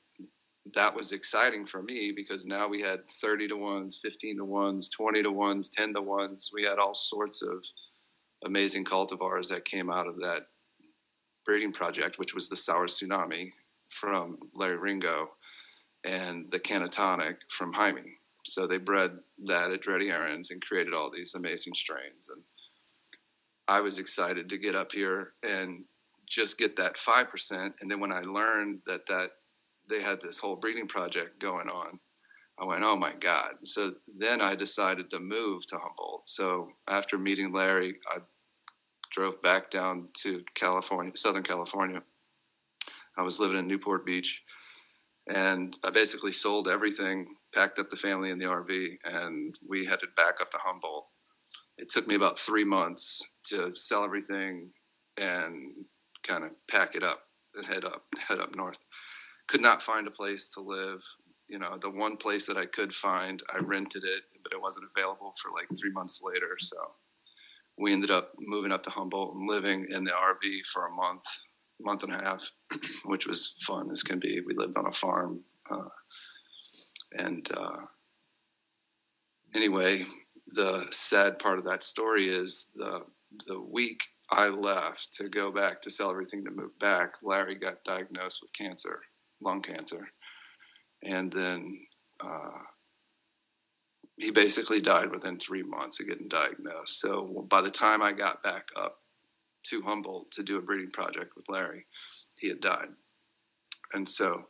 that 0.74 0.94
was 0.94 1.12
exciting 1.12 1.64
for 1.64 1.80
me 1.80 2.12
because 2.14 2.44
now 2.44 2.68
we 2.68 2.82
had 2.82 3.08
30 3.08 3.48
to 3.48 3.56
ones, 3.56 4.00
15 4.02 4.38
to 4.38 4.44
ones, 4.44 4.88
20 4.88 5.22
to 5.22 5.30
ones, 5.30 5.68
10 5.68 5.94
to 5.94 6.02
ones. 6.02 6.50
We 6.52 6.64
had 6.64 6.78
all 6.78 6.94
sorts 6.94 7.40
of 7.40 7.64
amazing 8.44 8.84
cultivars 8.84 9.48
that 9.48 9.64
came 9.64 9.90
out 9.90 10.08
of 10.08 10.16
that 10.20 10.46
breeding 11.46 11.72
project, 11.72 12.18
which 12.18 12.34
was 12.34 12.48
the 12.48 12.56
Sour 12.56 12.88
Tsunami 12.88 13.52
from 13.88 14.38
Larry 14.54 14.76
Ringo 14.76 15.30
and 16.04 16.50
the 16.50 16.60
Cannatonic 16.60 17.36
from 17.48 17.72
Jaime. 17.72 18.16
So 18.44 18.66
they 18.66 18.78
bred 18.78 19.18
that 19.46 19.70
at 19.70 19.82
Andretti 19.82 20.10
Aaron's 20.10 20.50
and 20.50 20.64
created 20.64 20.94
all 20.94 21.10
these 21.10 21.34
amazing 21.34 21.74
strains. 21.74 22.30
And 22.32 22.42
I 23.68 23.80
was 23.80 23.98
excited 23.98 24.48
to 24.48 24.58
get 24.58 24.74
up 24.74 24.92
here 24.92 25.32
and 25.42 25.84
just 26.26 26.58
get 26.58 26.76
that 26.76 26.96
5%. 26.96 27.74
And 27.80 27.90
then 27.90 28.00
when 28.00 28.12
I 28.12 28.20
learned 28.20 28.80
that 28.86 29.06
that 29.06 29.30
they 29.90 30.00
had 30.00 30.22
this 30.22 30.38
whole 30.38 30.56
breeding 30.56 30.86
project 30.86 31.40
going 31.40 31.68
on. 31.68 31.98
I 32.58 32.64
went, 32.64 32.84
oh 32.84 32.96
my 32.96 33.12
God. 33.14 33.54
So 33.64 33.94
then 34.18 34.40
I 34.40 34.54
decided 34.54 35.10
to 35.10 35.18
move 35.18 35.66
to 35.66 35.78
Humboldt. 35.78 36.28
So 36.28 36.68
after 36.88 37.18
meeting 37.18 37.52
Larry, 37.52 37.96
I 38.08 38.18
drove 39.10 39.42
back 39.42 39.70
down 39.70 40.08
to 40.18 40.44
California, 40.54 41.12
Southern 41.16 41.42
California. 41.42 42.02
I 43.18 43.22
was 43.22 43.40
living 43.40 43.58
in 43.58 43.66
Newport 43.66 44.06
Beach. 44.06 44.42
And 45.26 45.76
I 45.84 45.90
basically 45.90 46.32
sold 46.32 46.68
everything, 46.68 47.34
packed 47.54 47.78
up 47.78 47.90
the 47.90 47.96
family 47.96 48.30
in 48.30 48.38
the 48.38 48.46
RV, 48.46 48.96
and 49.04 49.58
we 49.66 49.84
headed 49.84 50.14
back 50.16 50.40
up 50.40 50.50
to 50.50 50.58
Humboldt. 50.58 51.06
It 51.78 51.88
took 51.88 52.06
me 52.06 52.14
about 52.14 52.38
three 52.38 52.64
months 52.64 53.22
to 53.44 53.72
sell 53.74 54.04
everything 54.04 54.70
and 55.16 55.84
kind 56.26 56.44
of 56.44 56.50
pack 56.70 56.94
it 56.94 57.02
up 57.02 57.22
and 57.54 57.66
head 57.66 57.84
up, 57.84 58.04
head 58.28 58.38
up 58.38 58.54
north 58.54 58.78
could 59.50 59.60
not 59.60 59.82
find 59.82 60.06
a 60.06 60.12
place 60.12 60.48
to 60.50 60.60
live. 60.60 61.02
You 61.48 61.58
know, 61.58 61.76
the 61.80 61.90
one 61.90 62.16
place 62.16 62.46
that 62.46 62.56
I 62.56 62.66
could 62.66 62.94
find, 62.94 63.42
I 63.52 63.58
rented 63.58 64.04
it, 64.04 64.22
but 64.44 64.52
it 64.52 64.62
wasn't 64.62 64.86
available 64.96 65.34
for 65.42 65.50
like 65.50 65.66
three 65.76 65.90
months 65.90 66.20
later. 66.22 66.56
So 66.58 66.76
we 67.76 67.92
ended 67.92 68.12
up 68.12 68.30
moving 68.38 68.70
up 68.70 68.84
to 68.84 68.90
Humboldt 68.90 69.34
and 69.34 69.48
living 69.48 69.86
in 69.90 70.04
the 70.04 70.12
RV 70.12 70.66
for 70.72 70.86
a 70.86 70.92
month, 70.92 71.24
month 71.80 72.04
and 72.04 72.14
a 72.14 72.18
half, 72.18 72.48
which 73.06 73.26
was 73.26 73.56
fun 73.66 73.90
as 73.90 74.04
can 74.04 74.20
be. 74.20 74.40
We 74.46 74.54
lived 74.54 74.76
on 74.76 74.86
a 74.86 74.92
farm. 74.92 75.42
Uh, 75.68 75.88
and 77.12 77.48
uh, 77.56 77.78
anyway, 79.54 80.04
the 80.48 80.86
sad 80.90 81.38
part 81.38 81.58
of 81.58 81.64
that 81.64 81.82
story 81.82 82.28
is 82.28 82.70
the 82.74 83.02
the 83.46 83.60
week 83.60 84.00
I 84.30 84.48
left 84.48 85.12
to 85.14 85.28
go 85.28 85.50
back 85.50 85.82
to 85.82 85.90
sell 85.90 86.10
everything 86.10 86.44
to 86.44 86.50
move 86.50 86.78
back, 86.78 87.14
Larry 87.22 87.54
got 87.54 87.84
diagnosed 87.84 88.40
with 88.42 88.52
cancer 88.52 89.00
lung 89.40 89.62
cancer. 89.62 90.08
And 91.02 91.32
then 91.32 91.80
uh, 92.22 92.58
he 94.16 94.30
basically 94.30 94.80
died 94.80 95.10
within 95.10 95.38
three 95.38 95.62
months 95.62 96.00
of 96.00 96.08
getting 96.08 96.28
diagnosed. 96.28 97.00
So 97.00 97.46
by 97.48 97.62
the 97.62 97.70
time 97.70 98.02
I 98.02 98.12
got 98.12 98.42
back 98.42 98.68
up 98.76 98.98
to 99.64 99.82
Humboldt 99.82 100.30
to 100.32 100.42
do 100.42 100.58
a 100.58 100.62
breeding 100.62 100.90
project 100.90 101.34
with 101.36 101.48
Larry, 101.48 101.86
he 102.38 102.48
had 102.48 102.60
died. 102.60 102.88
And 103.92 104.08
so 104.08 104.44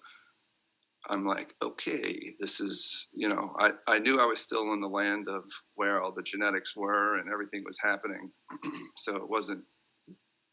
I'm 1.09 1.25
like, 1.25 1.55
okay, 1.63 2.35
this 2.41 2.61
is, 2.61 3.09
you 3.15 3.29
know, 3.29 3.55
I, 3.59 3.71
I 3.89 3.99
knew 3.99 4.21
I 4.21 4.27
was 4.27 4.41
still 4.41 4.73
in 4.73 4.81
the 4.81 4.89
land 4.89 5.29
of 5.29 5.45
where 5.75 6.03
all 6.03 6.13
the 6.13 6.23
genetics 6.23 6.77
were 6.77 7.19
and 7.19 7.33
everything 7.33 7.65
was 7.65 7.79
happening. 7.79 8.31
so 8.97 9.17
it 9.17 9.29
wasn't, 9.29 9.65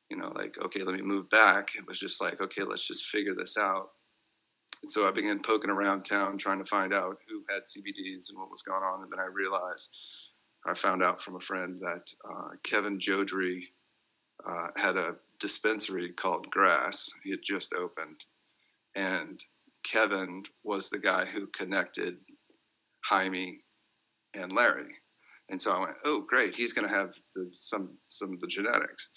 you 0.09 0.17
know, 0.17 0.31
like, 0.35 0.55
okay, 0.63 0.83
let 0.83 0.95
me 0.95 1.01
move 1.01 1.29
back. 1.29 1.75
It 1.75 1.85
was 1.85 1.99
just 1.99 2.21
like, 2.21 2.39
okay, 2.39 2.63
let's 2.63 2.87
just 2.87 3.07
figure 3.07 3.35
this 3.35 3.57
out. 3.57 3.89
And 4.81 4.89
so 4.89 5.07
I 5.07 5.11
began 5.11 5.41
poking 5.41 5.69
around 5.69 6.03
town 6.03 6.37
trying 6.37 6.59
to 6.59 6.69
find 6.69 6.93
out 6.93 7.17
who 7.27 7.43
had 7.49 7.63
CBDs 7.63 8.29
and 8.29 8.37
what 8.37 8.51
was 8.51 8.61
going 8.61 8.83
on. 8.83 9.03
And 9.03 9.11
then 9.11 9.19
I 9.19 9.25
realized, 9.25 9.95
I 10.65 10.73
found 10.73 11.03
out 11.03 11.21
from 11.21 11.35
a 11.35 11.41
friend 11.41 11.77
that 11.79 12.11
uh, 12.29 12.49
Kevin 12.63 12.99
Jodrey 12.99 13.63
uh, 14.47 14.67
had 14.75 14.95
a 14.95 15.15
dispensary 15.39 16.11
called 16.11 16.49
Grass. 16.49 17.09
He 17.23 17.31
had 17.31 17.39
just 17.43 17.73
opened. 17.73 18.25
And 18.95 19.43
Kevin 19.89 20.43
was 20.63 20.89
the 20.89 20.99
guy 20.99 21.25
who 21.25 21.47
connected 21.47 22.17
Jaime 23.05 23.59
and 24.33 24.51
Larry. 24.51 24.95
And 25.49 25.61
so 25.61 25.71
I 25.71 25.79
went, 25.79 25.97
oh, 26.03 26.21
great, 26.27 26.55
he's 26.55 26.73
going 26.73 26.87
to 26.87 26.93
have 26.93 27.15
the, 27.35 27.45
some 27.49 27.97
some 28.09 28.33
of 28.33 28.41
the 28.41 28.47
genetics. 28.47 29.09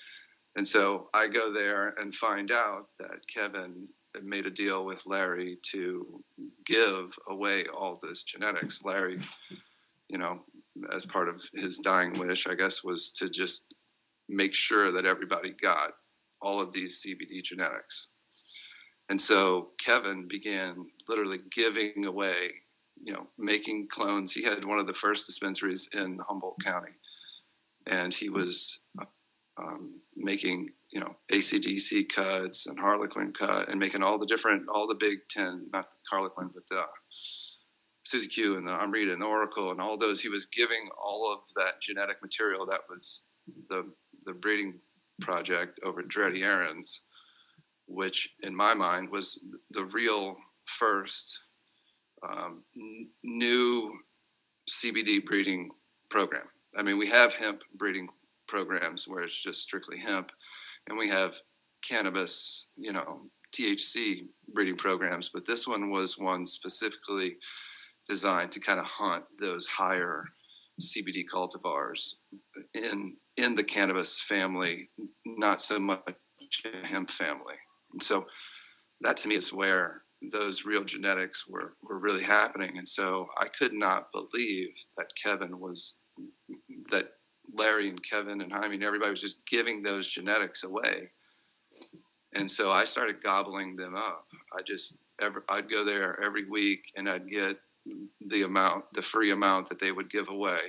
And 0.57 0.67
so 0.67 1.09
I 1.15 1.29
go 1.29 1.53
there 1.53 1.95
and 2.01 2.15
find 2.15 2.51
out 2.51 2.87
that 2.99 3.27
Kevin 3.33 3.89
made 4.23 4.47
a 4.47 4.51
deal 4.51 4.85
with 4.85 5.07
Larry 5.07 5.59
to 5.73 6.23
give 6.67 7.17
away 7.29 7.65
all 7.67 8.01
this 8.03 8.23
genetics. 8.23 8.85
Larry, 8.85 9.21
you 10.09 10.19
know, 10.19 10.41
as 10.93 11.05
part 11.05 11.29
of 11.29 11.43
his 11.55 11.79
dying 11.79 12.13
wish, 12.19 12.47
I 12.47 12.55
guess, 12.55 12.83
was 12.83 13.13
to 13.13 13.29
just 13.29 13.75
make 14.29 14.55
sure 14.55 14.91
that 14.93 15.05
everybody 15.05 15.51
got 15.51 15.93
all 16.43 16.61
of 16.61 16.73
these 16.73 17.05
CBD 17.05 17.43
genetics. 17.43 18.09
And 19.11 19.21
so 19.21 19.71
Kevin 19.77 20.29
began 20.29 20.87
literally 21.09 21.41
giving 21.51 22.05
away, 22.07 22.53
you 23.03 23.13
know, 23.13 23.27
making 23.37 23.89
clones. 23.89 24.33
He 24.33 24.45
had 24.45 24.65
one 24.65 24.79
of 24.79 24.87
the 24.87 24.95
first 24.95 25.27
dispensaries 25.27 25.89
in 25.93 26.21
Humboldt 26.29 26.63
County, 26.65 26.93
and 27.89 28.15
he 28.15 28.29
was 28.29 28.79
um, 29.59 30.01
making, 30.17 30.71
you 30.93 31.01
know, 31.01 31.17
ACDC 31.33 32.09
cuts 32.09 32.69
and 32.69 32.79
Harlequin 32.79 33.33
cut 33.33 33.69
and 33.69 33.81
making 33.81 34.05
all 34.05 34.17
the 34.17 34.27
different, 34.27 34.69
all 34.73 34.87
the 34.87 34.95
Big 34.95 35.19
Ten, 35.29 35.67
not 35.73 35.89
Harlequin, 36.09 36.51
but 36.55 36.69
the 36.69 36.85
Suzy 38.05 38.29
Q 38.29 38.59
and 38.59 38.69
the 38.69 38.81
Amrita 38.81 39.13
and 39.13 39.23
the 39.23 39.27
Oracle 39.27 39.73
and 39.73 39.81
all 39.81 39.99
those. 39.99 40.21
He 40.21 40.29
was 40.29 40.47
giving 40.47 40.89
all 40.97 41.33
of 41.33 41.41
that 41.57 41.81
genetic 41.83 42.23
material 42.23 42.65
that 42.67 42.83
was 42.89 43.25
the 43.69 43.91
the 44.25 44.35
breeding 44.35 44.79
project 45.21 45.81
over 45.85 46.01
at 46.01 46.09
Dreddy 46.09 46.45
Aaron's 46.45 47.01
which 47.91 48.31
in 48.43 48.55
my 48.55 48.73
mind 48.73 49.11
was 49.11 49.43
the 49.71 49.85
real 49.87 50.37
first 50.65 51.39
um, 52.29 52.63
n- 52.77 53.09
new 53.25 53.93
CBD 54.69 55.25
breeding 55.25 55.71
program. 56.09 56.47
I 56.77 56.83
mean, 56.83 56.99
we 56.99 57.09
have 57.09 57.33
hemp 57.35 57.63
breeding 57.75 58.09
programs 58.47 59.09
where 59.09 59.25
it's 59.25 59.43
just 59.43 59.61
strictly 59.61 59.99
hemp, 59.99 60.31
and 60.89 60.97
we 60.97 61.09
have 61.09 61.37
cannabis, 61.87 62.69
you 62.77 62.93
know, 62.93 63.23
THC 63.53 64.27
breeding 64.53 64.77
programs, 64.77 65.31
but 65.33 65.47
this 65.47 65.67
one 65.67 65.91
was 65.91 66.17
one 66.17 66.47
specifically 66.47 67.37
designed 68.09 68.53
to 68.53 68.61
kind 68.61 68.79
of 68.79 68.87
hunt 68.87 69.25
those 69.41 69.67
higher 69.67 70.25
CBD 70.81 71.25
cultivars 71.33 72.15
in 72.75 73.17
in 73.37 73.55
the 73.55 73.65
cannabis 73.65 74.21
family, 74.21 74.91
not 75.25 75.61
so 75.61 75.79
much 75.79 76.05
hemp 76.85 77.11
family. 77.11 77.57
And 77.93 78.03
so 78.03 78.27
that 79.01 79.17
to 79.19 79.29
me 79.29 79.37
is 79.37 79.53
where 79.53 80.03
those 80.33 80.65
real 80.65 80.85
genetics 80.85 81.47
were, 81.49 81.75
were 81.83 81.99
really 81.99 82.23
happening. 82.23 82.77
And 82.77 82.89
so 82.89 83.29
I 83.39 83.47
could 83.47 83.73
not 83.73 84.13
believe 84.13 84.75
that 84.97 85.15
Kevin 85.21 85.59
was, 85.59 85.97
that 86.91 87.13
Larry 87.55 87.89
and 87.89 88.03
Kevin 88.03 88.43
and 88.43 88.53
Jaime 88.53 88.75
and 88.75 88.85
everybody 88.85 89.11
was 89.11 89.21
just 89.21 89.45
giving 89.47 89.83
those 89.83 90.09
genetics 90.09 90.63
away. 90.63 91.11
And 92.35 92.51
so 92.51 92.71
I 92.71 92.85
started 92.85 93.23
gobbling 93.23 93.77
them 93.77 93.97
up. 93.97 94.27
I 94.57 94.63
just, 94.63 94.99
every, 95.21 95.43
I'd 95.49 95.71
go 95.71 95.85
there 95.85 96.23
every 96.23 96.49
week 96.49 96.93
and 96.97 97.09
I'd 97.09 97.29
get 97.29 97.57
the 98.29 98.43
amount, 98.43 98.85
the 98.93 99.03
free 99.03 99.31
amount 99.31 99.69
that 99.69 99.81
they 99.81 99.91
would 99.91 100.11
give 100.11 100.29
away. 100.29 100.61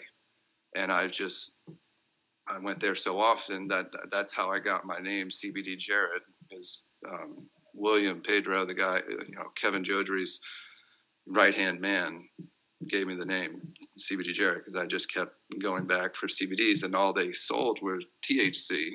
And 0.75 0.91
I 0.91 1.07
just, 1.07 1.55
I 2.47 2.57
went 2.57 2.79
there 2.79 2.95
so 2.95 3.19
often 3.19 3.67
that 3.67 3.88
that's 4.10 4.34
how 4.34 4.49
I 4.49 4.60
got 4.60 4.86
my 4.86 4.99
name, 4.99 5.27
CBD 5.27 5.77
Jared, 5.77 6.23
is 6.49 6.84
um, 7.09 7.47
William 7.73 8.21
Pedro, 8.21 8.65
the 8.65 8.73
guy, 8.73 8.97
uh, 8.97 9.23
you 9.27 9.35
know, 9.35 9.49
Kevin 9.55 9.83
Jodrey's 9.83 10.39
right 11.27 11.55
hand 11.55 11.79
man, 11.79 12.27
gave 12.89 13.07
me 13.07 13.15
the 13.15 13.25
name 13.25 13.61
CBD 13.99 14.33
Jerry 14.33 14.57
because 14.57 14.75
I 14.75 14.85
just 14.85 15.13
kept 15.13 15.33
going 15.61 15.85
back 15.85 16.15
for 16.15 16.27
CBDs, 16.27 16.83
and 16.83 16.95
all 16.95 17.13
they 17.13 17.31
sold 17.31 17.79
were 17.81 17.99
THC, 18.29 18.93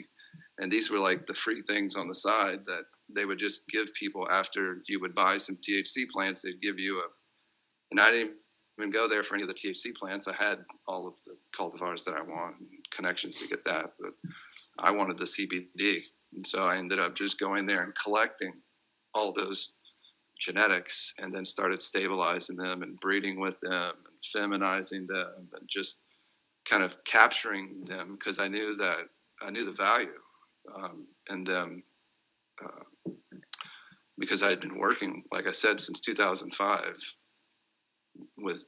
and 0.59 0.71
these 0.71 0.91
were 0.91 0.99
like 0.99 1.27
the 1.27 1.35
free 1.35 1.63
things 1.63 1.97
on 1.97 2.09
the 2.09 2.15
side 2.15 2.61
that 2.67 2.83
they 3.15 3.25
would 3.25 3.39
just 3.39 3.61
give 3.69 3.93
people 3.95 4.29
after 4.31 4.83
you 4.89 5.01
would 5.01 5.15
buy 5.15 5.37
some 5.37 5.57
THC 5.57 6.09
plants. 6.13 6.43
They'd 6.43 6.61
give 6.61 6.79
you 6.79 6.99
a, 6.99 7.07
and 7.93 8.01
I 8.01 8.11
didn't 8.11 8.35
even 8.79 8.91
go 8.91 9.09
there 9.09 9.23
for 9.23 9.35
any 9.35 9.43
of 9.43 9.49
the 9.49 9.55
THC 9.55 9.95
plants. 9.95 10.27
I 10.27 10.35
had 10.35 10.59
all 10.89 11.07
of 11.07 11.15
the 11.25 11.37
cultivars 11.59 12.05
that 12.05 12.15
I 12.15 12.23
want, 12.23 12.57
connections 12.91 13.39
to 13.41 13.49
get 13.49 13.65
that, 13.65 13.93
but 14.01 14.13
I 14.79 14.91
wanted 14.91 15.19
the 15.19 15.25
CBD. 15.25 16.05
And 16.35 16.47
so 16.47 16.63
I 16.63 16.77
ended 16.77 17.01
up 17.01 17.15
just 17.15 17.39
going 17.39 17.67
there 17.67 17.83
and 17.83 17.95
collecting 17.95 18.53
all 19.15 19.33
those 19.33 19.73
genetics 20.39 21.15
and 21.19 21.35
then 21.35 21.45
started 21.45 21.81
stabilizing 21.81 22.57
them 22.57 22.83
and 22.83 22.99
breeding 23.01 23.41
with 23.41 23.59
them 23.61 23.93
and 24.05 24.23
feminizing 24.35 25.07
them 25.07 25.49
and 25.53 25.69
just 25.69 26.01
kind 26.69 26.83
of 26.83 27.03
capturing 27.05 27.85
them 27.85 28.17
because 28.19 28.39
I 28.39 28.49
knew 28.49 28.77
that 28.77 29.09
I 29.41 29.51
knew 29.51 29.65
the 29.65 29.73
value 29.73 30.09
um, 30.75 31.07
in 31.31 31.45
them 31.45 31.83
uh, 32.63 33.11
because 34.19 34.43
I 34.43 34.49
had 34.49 34.61
been 34.61 34.79
working, 34.79 35.23
like 35.31 35.47
I 35.47 35.53
said, 35.53 35.79
since 35.79 36.01
2005 36.01 37.17
with 38.39 38.67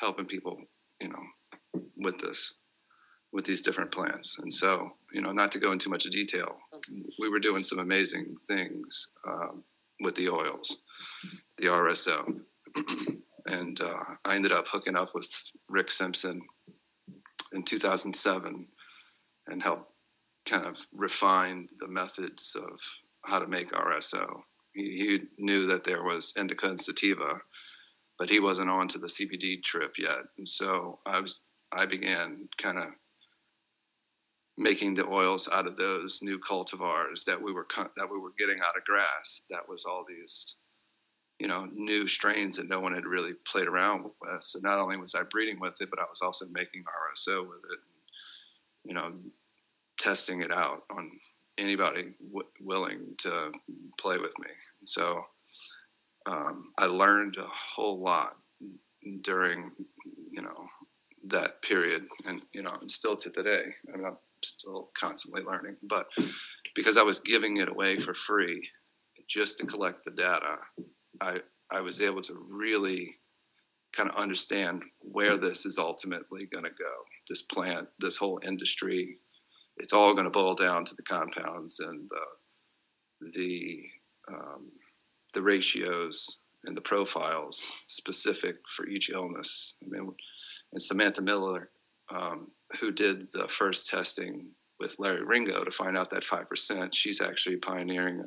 helping 0.00 0.26
people, 0.26 0.58
you 1.00 1.08
know, 1.08 1.80
with 1.96 2.18
this 2.20 2.54
with 3.32 3.44
these 3.44 3.62
different 3.62 3.92
plants. 3.92 4.38
And 4.38 4.52
so, 4.52 4.90
you 5.12 5.20
know, 5.20 5.32
not 5.32 5.52
to 5.52 5.58
go 5.58 5.72
into 5.72 5.84
too 5.84 5.90
much 5.90 6.04
detail, 6.04 6.56
we 7.18 7.28
were 7.28 7.38
doing 7.38 7.62
some 7.62 7.78
amazing 7.78 8.36
things 8.46 9.08
um, 9.26 9.64
with 10.00 10.16
the 10.16 10.28
oils, 10.28 10.78
the 11.58 11.66
RSO. 11.66 12.40
and 13.46 13.80
uh, 13.80 14.04
I 14.24 14.36
ended 14.36 14.52
up 14.52 14.66
hooking 14.68 14.96
up 14.96 15.14
with 15.14 15.28
Rick 15.68 15.90
Simpson 15.90 16.42
in 17.52 17.62
2007 17.62 18.66
and 19.46 19.62
helped 19.62 19.92
kind 20.46 20.66
of 20.66 20.86
refine 20.92 21.68
the 21.78 21.88
methods 21.88 22.56
of 22.56 22.80
how 23.24 23.38
to 23.38 23.46
make 23.46 23.72
RSO. 23.72 24.40
He, 24.72 24.82
he 24.82 25.20
knew 25.38 25.66
that 25.66 25.84
there 25.84 26.02
was 26.02 26.32
indica 26.36 26.68
and 26.68 26.80
sativa, 26.80 27.40
but 28.18 28.30
he 28.30 28.40
wasn't 28.40 28.70
on 28.70 28.88
to 28.88 28.98
the 28.98 29.08
CBD 29.08 29.62
trip 29.62 29.98
yet. 29.98 30.20
And 30.38 30.46
so 30.46 30.98
I 31.06 31.20
was 31.20 31.40
I 31.72 31.86
began 31.86 32.48
kind 32.58 32.78
of 32.78 32.86
making 34.60 34.94
the 34.94 35.08
oils 35.08 35.48
out 35.50 35.66
of 35.66 35.78
those 35.78 36.20
new 36.22 36.38
cultivars 36.38 37.24
that 37.24 37.40
we 37.40 37.50
were 37.50 37.66
that 37.96 38.10
we 38.10 38.18
were 38.18 38.34
getting 38.38 38.58
out 38.60 38.76
of 38.76 38.84
grass. 38.84 39.42
That 39.48 39.66
was 39.66 39.86
all 39.86 40.04
these, 40.06 40.56
you 41.38 41.48
know, 41.48 41.66
new 41.72 42.06
strains 42.06 42.58
that 42.58 42.68
no 42.68 42.78
one 42.78 42.94
had 42.94 43.06
really 43.06 43.32
played 43.50 43.66
around 43.66 44.04
with. 44.04 44.44
So 44.44 44.58
not 44.62 44.78
only 44.78 44.98
was 44.98 45.14
I 45.14 45.22
breeding 45.22 45.58
with 45.60 45.80
it, 45.80 45.88
but 45.88 45.98
I 45.98 46.04
was 46.10 46.20
also 46.20 46.44
making 46.52 46.82
RSO 46.82 47.48
with 47.48 47.64
it. 47.72 47.78
And, 47.78 48.84
you 48.84 48.94
know, 48.94 49.12
testing 49.98 50.42
it 50.42 50.52
out 50.52 50.82
on 50.90 51.10
anybody 51.56 52.12
w- 52.26 52.48
willing 52.60 53.00
to 53.18 53.52
play 53.98 54.18
with 54.18 54.38
me. 54.38 54.48
So 54.84 55.22
um, 56.26 56.72
I 56.76 56.84
learned 56.84 57.38
a 57.38 57.46
whole 57.46 57.98
lot 57.98 58.36
during, 59.22 59.70
you 60.30 60.42
know, 60.42 60.66
that 61.28 61.62
period, 61.62 62.06
and 62.26 62.42
you 62.52 62.62
know, 62.62 62.76
and 62.78 62.90
still 62.90 63.16
to 63.16 63.30
today. 63.30 63.64
I 63.92 63.96
mean, 63.96 64.06
I'm 64.06 64.16
still 64.42 64.90
constantly 64.98 65.42
learning, 65.42 65.76
but 65.82 66.06
because 66.74 66.96
I 66.96 67.02
was 67.02 67.20
giving 67.20 67.58
it 67.58 67.68
away 67.68 67.98
for 67.98 68.14
free 68.14 68.68
just 69.28 69.58
to 69.58 69.66
collect 69.66 70.04
the 70.04 70.10
data, 70.10 70.58
I 71.20 71.40
I 71.70 71.80
was 71.80 72.00
able 72.00 72.22
to 72.22 72.46
really 72.48 73.16
kind 73.92 74.08
of 74.08 74.16
understand 74.16 74.82
where 75.00 75.36
this 75.36 75.66
is 75.66 75.78
ultimately 75.78 76.46
going 76.52 76.64
to 76.64 76.70
go. 76.70 76.92
This 77.28 77.42
plant, 77.42 77.88
this 77.98 78.16
whole 78.16 78.40
industry, 78.44 79.18
it's 79.76 79.92
all 79.92 80.12
going 80.14 80.24
to 80.24 80.30
boil 80.30 80.54
down 80.54 80.84
to 80.84 80.94
the 80.94 81.02
compounds 81.02 81.80
and 81.80 82.08
the 82.08 83.30
the 83.34 83.82
um, 84.32 84.70
the 85.34 85.42
ratios 85.42 86.38
and 86.64 86.76
the 86.76 86.80
profiles 86.80 87.72
specific 87.86 88.56
for 88.68 88.86
each 88.86 89.10
illness. 89.10 89.74
I 89.82 89.88
mean, 89.88 90.12
And 90.72 90.82
Samantha 90.82 91.22
Miller, 91.22 91.70
um, 92.10 92.48
who 92.78 92.92
did 92.92 93.32
the 93.32 93.48
first 93.48 93.86
testing 93.86 94.50
with 94.78 94.98
Larry 94.98 95.24
Ringo 95.24 95.64
to 95.64 95.70
find 95.70 95.96
out 95.96 96.10
that 96.10 96.22
5%, 96.22 96.90
she's 96.92 97.20
actually 97.20 97.56
pioneering 97.56 98.24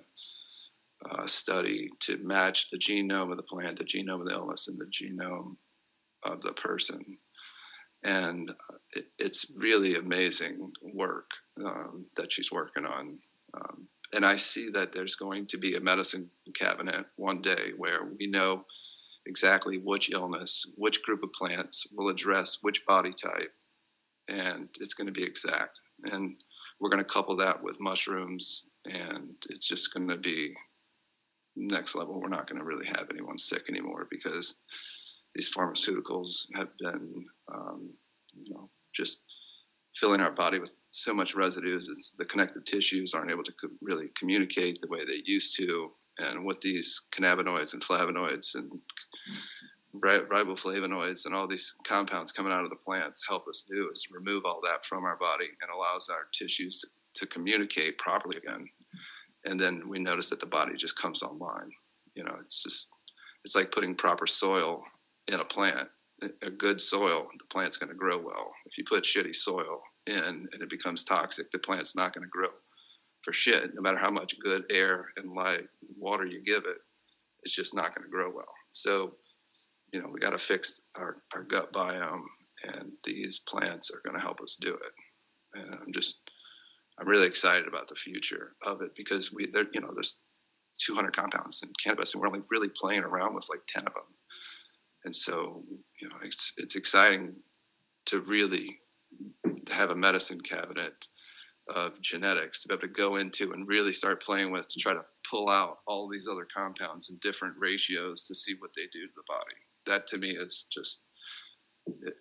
a, 1.10 1.24
a 1.24 1.28
study 1.28 1.90
to 2.02 2.18
match 2.20 2.70
the 2.70 2.78
genome 2.78 3.32
of 3.32 3.38
the 3.38 3.44
plant, 3.44 3.78
the 3.78 3.84
genome 3.84 4.22
of 4.22 4.28
the 4.28 4.34
illness, 4.34 4.68
and 4.68 4.80
the 4.80 4.86
genome 4.86 5.56
of 6.24 6.42
the 6.42 6.54
person. 6.54 7.18
And 8.04 8.52
it, 8.96 9.08
it's 9.18 9.46
really 9.56 9.96
amazing 9.96 10.72
work 10.82 11.32
um, 11.64 12.06
that 12.16 12.32
she's 12.32 12.52
working 12.52 12.86
on. 12.86 13.18
Um, 13.54 13.88
and 14.14 14.26
I 14.26 14.36
see 14.36 14.70
that 14.72 14.94
there's 14.94 15.16
going 15.16 15.48
to 15.48 15.58
be 15.58 15.76
a 15.76 15.80
medicine 15.80 16.30
cabinet 16.54 17.06
one 17.16 17.42
day 17.42 17.72
where 17.78 18.02
we 18.20 18.28
know 18.28 18.66
exactly 19.26 19.78
which 19.78 20.12
illness, 20.12 20.66
which 20.76 21.02
group 21.02 21.24
of 21.24 21.34
plants 21.34 21.88
will 21.96 22.10
address 22.10 22.60
which 22.62 22.86
body 22.86 23.12
type, 23.12 23.54
and 24.28 24.70
it's 24.80 24.94
going 24.94 25.08
to 25.08 25.14
be 25.14 25.24
exact. 25.24 25.80
And 26.06 26.36
we're 26.80 26.90
going 26.90 27.04
to 27.04 27.10
couple 27.10 27.36
that 27.38 27.64
with 27.64 27.80
mushrooms, 27.80 28.64
and 28.86 29.36
it's 29.50 29.68
just 29.68 29.94
going 29.94 30.08
to 30.10 30.18
be 30.18 30.54
next 31.56 31.96
level. 31.96 32.20
We're 32.20 32.30
not 32.30 32.50
going 32.50 32.60
to 32.60 32.66
really 32.66 32.88
have 32.88 33.08
anyone 33.10 33.38
sick 33.38 33.64
anymore 33.70 34.08
because 34.10 34.56
these 35.36 35.52
pharmaceuticals 35.54 36.48
have 36.56 36.70
been, 36.80 37.26
um, 37.54 37.94
you 38.36 38.54
know, 38.54 38.70
just 38.96 39.24
filling 39.96 40.22
our 40.22 40.32
body 40.32 40.60
with 40.60 40.78
so 40.92 41.14
much 41.14 41.36
residues. 41.36 41.88
It's 41.88 42.12
the 42.12 42.26
connective 42.26 42.66
tissues 42.66 43.14
aren't 43.14 43.32
able 43.32 43.44
to 43.44 43.54
co- 43.54 43.70
really 43.82 44.10
communicate 44.18 44.80
the 44.82 44.88
way 44.88 45.06
they 45.06 45.22
used 45.26 45.56
to. 45.58 45.92
And 46.20 46.46
what 46.46 46.62
these 46.62 47.02
cannabinoids 47.12 47.74
and 47.74 47.82
flavonoids 47.82 48.54
and 48.54 48.72
riboflavonoids 49.96 51.26
and 51.26 51.36
all 51.36 51.48
these 51.48 51.76
compounds 51.84 52.32
coming 52.32 52.52
out 52.52 52.64
of 52.64 52.70
the 52.70 52.76
plants 52.76 53.26
help 53.28 53.48
us 53.48 53.64
do 53.68 53.90
is 53.94 54.08
remove 54.12 54.44
all 54.46 54.60
that 54.64 54.86
from 54.86 55.06
our 55.06 55.18
body 55.18 55.50
and 55.62 55.70
allows 55.72 56.10
our 56.10 56.28
tissues 56.34 56.80
to, 56.80 56.88
to 57.14 57.28
communicate 57.28 57.98
properly 57.98 58.38
again. 58.38 58.68
And 59.46 59.60
then 59.60 59.84
we 59.88 60.00
notice 60.00 60.30
that 60.30 60.40
the 60.40 60.46
body 60.46 60.76
just 60.76 60.98
comes 60.98 61.22
online. 61.22 61.72
You 62.16 62.24
know, 62.24 62.36
it's 62.44 62.64
just, 62.64 62.90
it's 63.44 63.56
like 63.56 63.72
putting 63.72 63.96
proper 63.96 64.26
soil 64.26 64.84
in 65.28 65.40
a 65.40 65.46
plant. 65.46 65.90
A 66.42 66.50
good 66.50 66.82
soil, 66.82 67.28
the 67.38 67.46
plant's 67.52 67.76
going 67.76 67.90
to 67.90 67.96
grow 67.96 68.18
well. 68.18 68.54
If 68.66 68.78
you 68.78 68.86
put 68.88 69.04
shitty 69.04 69.36
soil 69.36 69.82
in 70.08 70.48
and 70.54 70.62
it 70.62 70.70
becomes 70.70 71.04
toxic, 71.04 71.52
the 71.52 71.60
plant's 71.60 71.96
not 71.96 72.14
going 72.14 72.24
to 72.24 72.30
grow 72.30 72.48
for 73.24 73.34
shit. 73.34 73.74
No 73.74 73.82
matter 73.82 73.98
how 73.98 74.10
much 74.10 74.40
good 74.40 74.64
air 74.70 75.08
and 75.18 75.34
light, 75.34 75.68
water 75.98 76.26
you 76.26 76.42
give 76.42 76.64
it, 76.66 76.78
it's 77.44 77.56
just 77.56 77.76
not 77.76 77.94
going 77.94 78.06
to 78.06 78.12
grow 78.12 78.32
well. 78.34 78.54
So, 78.72 79.16
you 79.94 80.02
know, 80.02 80.10
we 80.12 80.20
got 80.20 80.32
to 80.32 80.40
fix 80.40 80.82
our, 80.96 81.18
our 81.34 81.44
gut 81.44 81.72
biome, 81.72 82.24
and 82.64 82.94
these 83.04 83.40
plants 83.48 83.92
are 83.92 84.02
going 84.04 84.20
to 84.20 84.26
help 84.26 84.42
us 84.42 84.58
do 84.60 84.74
it. 84.74 84.92
And 85.54 85.76
I'm 85.76 85.94
just, 85.94 86.32
I'm 87.00 87.08
really 87.08 87.28
excited 87.28 87.68
about 87.68 87.88
the 87.88 87.96
future 87.96 88.56
of 88.66 88.82
it 88.82 88.96
because 88.96 89.32
we, 89.32 89.46
there, 89.46 89.68
you 89.72 89.80
know, 89.80 89.92
there's 89.94 90.18
200 90.80 91.16
compounds 91.16 91.62
in 91.62 91.70
cannabis, 91.82 92.14
and 92.14 92.22
we're 92.22 92.28
only 92.28 92.42
really 92.50 92.70
playing 92.70 93.04
around 93.04 93.36
with 93.36 93.48
like 93.50 93.62
10 93.68 93.86
of 93.86 93.94
them. 93.94 94.04
And 95.06 95.16
so, 95.16 95.64
you 96.02 96.10
know, 96.10 96.16
it's 96.24 96.54
it's 96.58 96.76
exciting 96.76 97.36
to 98.06 98.22
really 98.22 98.80
have 99.72 99.92
a 99.92 99.96
medicine 99.96 100.42
cabinet 100.42 101.08
of 101.74 102.02
genetics 102.02 102.62
to 102.62 102.68
be 102.68 102.74
able 102.74 102.82
to 102.82 102.88
go 102.88 103.18
into 103.18 103.52
and 103.52 103.68
really 103.68 103.94
start 103.94 104.24
playing 104.24 104.52
with 104.52 104.68
to 104.70 104.80
try 104.80 104.94
to 104.94 105.06
pull 105.30 105.50
out 105.50 105.80
all 105.88 106.10
these 106.10 106.28
other 106.28 106.48
compounds 106.54 107.10
in 107.10 107.18
different 107.22 107.56
ratios 107.58 108.24
to 108.24 108.34
see 108.36 108.56
what 108.58 108.72
they 108.76 108.84
do 108.92 109.08
to 109.08 109.14
the 109.16 109.24
body. 109.28 109.56
That 109.86 110.08
to 110.08 110.18
me 110.18 110.30
is 110.30 110.66
just 110.72 111.04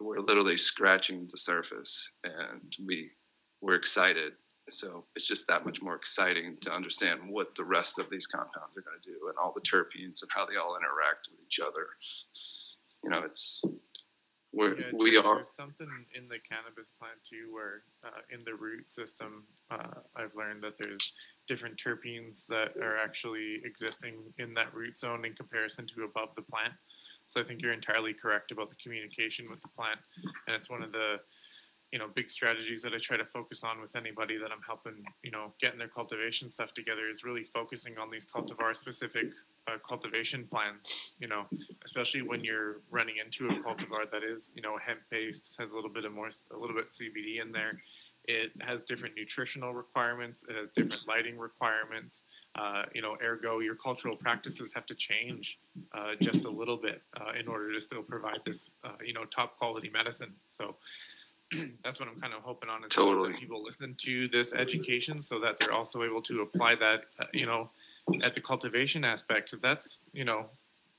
we're 0.00 0.20
literally 0.20 0.56
scratching 0.56 1.28
the 1.30 1.38
surface 1.38 2.10
and 2.24 2.74
we 2.84 3.10
we're 3.60 3.74
excited. 3.74 4.32
So 4.70 5.04
it's 5.16 5.26
just 5.26 5.46
that 5.48 5.64
much 5.64 5.82
more 5.82 5.94
exciting 5.94 6.56
to 6.62 6.72
understand 6.72 7.20
what 7.28 7.54
the 7.54 7.64
rest 7.64 7.98
of 7.98 8.10
these 8.10 8.26
compounds 8.26 8.76
are 8.76 8.82
going 8.82 8.98
to 9.02 9.08
do 9.08 9.28
and 9.28 9.36
all 9.40 9.52
the 9.54 9.60
terpenes 9.60 10.22
and 10.22 10.30
how 10.34 10.46
they 10.46 10.56
all 10.56 10.76
interact 10.76 11.28
with 11.30 11.44
each 11.44 11.60
other. 11.60 11.86
You 13.04 13.10
know, 13.10 13.22
it's 13.24 13.64
we're, 14.52 14.78
Yeah, 14.78 14.86
we 14.92 15.16
are 15.16 15.36
There's 15.36 15.54
something 15.54 15.88
in 16.14 16.28
the 16.28 16.38
cannabis 16.38 16.90
plant 16.98 17.16
too, 17.28 17.52
where 17.52 17.82
uh, 18.04 18.20
in 18.30 18.44
the 18.44 18.54
root 18.54 18.88
system, 18.88 19.44
uh, 19.70 20.00
I've 20.14 20.34
learned 20.36 20.62
that 20.62 20.78
there's 20.78 21.14
different 21.48 21.80
terpenes 21.82 22.46
that 22.48 22.76
are 22.76 22.98
actually 22.98 23.60
existing 23.64 24.34
in 24.38 24.52
that 24.54 24.74
root 24.74 24.96
zone 24.96 25.24
in 25.24 25.32
comparison 25.32 25.86
to 25.88 26.04
above 26.04 26.34
the 26.36 26.42
plant. 26.42 26.74
So 27.26 27.40
I 27.40 27.44
think 27.44 27.62
you're 27.62 27.72
entirely 27.72 28.12
correct 28.12 28.52
about 28.52 28.68
the 28.68 28.76
communication 28.76 29.48
with 29.50 29.60
the 29.62 29.68
plant, 29.68 29.98
and 30.46 30.54
it's 30.54 30.68
one 30.68 30.82
of 30.82 30.92
the 30.92 31.20
you 31.92 31.98
know 31.98 32.08
big 32.14 32.30
strategies 32.30 32.82
that 32.82 32.94
I 32.94 32.98
try 32.98 33.18
to 33.18 33.24
focus 33.24 33.62
on 33.62 33.80
with 33.80 33.94
anybody 33.94 34.38
that 34.38 34.50
I'm 34.50 34.62
helping 34.66 35.04
you 35.22 35.30
know 35.30 35.52
getting 35.60 35.78
their 35.78 35.88
cultivation 35.88 36.48
stuff 36.48 36.72
together 36.72 37.08
is 37.08 37.22
really 37.22 37.44
focusing 37.44 37.98
on 37.98 38.10
these 38.10 38.24
cultivar 38.24 38.74
specific 38.74 39.26
uh, 39.68 39.76
cultivation 39.86 40.46
plans. 40.50 40.92
You 41.20 41.28
know, 41.28 41.46
especially 41.84 42.22
when 42.22 42.42
you're 42.42 42.80
running 42.90 43.16
into 43.24 43.48
a 43.48 43.62
cultivar 43.62 44.10
that 44.10 44.24
is 44.24 44.54
you 44.56 44.62
know 44.62 44.78
hemp 44.78 45.00
based, 45.10 45.56
has 45.60 45.72
a 45.72 45.74
little 45.74 45.90
bit 45.90 46.04
of 46.04 46.12
more 46.12 46.28
a 46.28 46.58
little 46.58 46.74
bit 46.74 46.88
CBD 46.88 47.40
in 47.40 47.52
there. 47.52 47.78
It 48.24 48.52
has 48.60 48.84
different 48.84 49.16
nutritional 49.16 49.74
requirements. 49.74 50.44
It 50.48 50.56
has 50.56 50.68
different 50.68 51.02
lighting 51.08 51.38
requirements. 51.38 52.22
Uh, 52.54 52.84
you 52.94 53.02
know, 53.02 53.16
ergo, 53.22 53.58
your 53.58 53.74
cultural 53.74 54.14
practices 54.14 54.72
have 54.74 54.86
to 54.86 54.94
change 54.94 55.58
uh, 55.92 56.14
just 56.20 56.44
a 56.44 56.50
little 56.50 56.76
bit 56.76 57.02
uh, 57.20 57.32
in 57.38 57.48
order 57.48 57.72
to 57.72 57.80
still 57.80 58.02
provide 58.02 58.40
this, 58.44 58.70
uh, 58.84 58.90
you 59.04 59.12
know, 59.12 59.24
top 59.24 59.58
quality 59.58 59.90
medicine. 59.90 60.34
So 60.48 60.76
that's 61.82 61.98
what 61.98 62.08
I'm 62.08 62.20
kind 62.20 62.32
of 62.32 62.42
hoping 62.42 62.68
on 62.68 62.84
is 62.84 62.92
Totally. 62.92 63.32
that 63.32 63.40
people 63.40 63.62
listen 63.62 63.94
to 63.98 64.28
this 64.28 64.54
education 64.54 65.22
so 65.22 65.40
that 65.40 65.58
they're 65.58 65.72
also 65.72 66.02
able 66.02 66.22
to 66.22 66.42
apply 66.42 66.76
that, 66.76 67.04
uh, 67.18 67.24
you 67.32 67.46
know, 67.46 67.70
at 68.22 68.34
the 68.34 68.40
cultivation 68.40 69.04
aspect 69.04 69.50
because 69.50 69.60
that's, 69.62 70.02
you 70.12 70.24
know, 70.24 70.46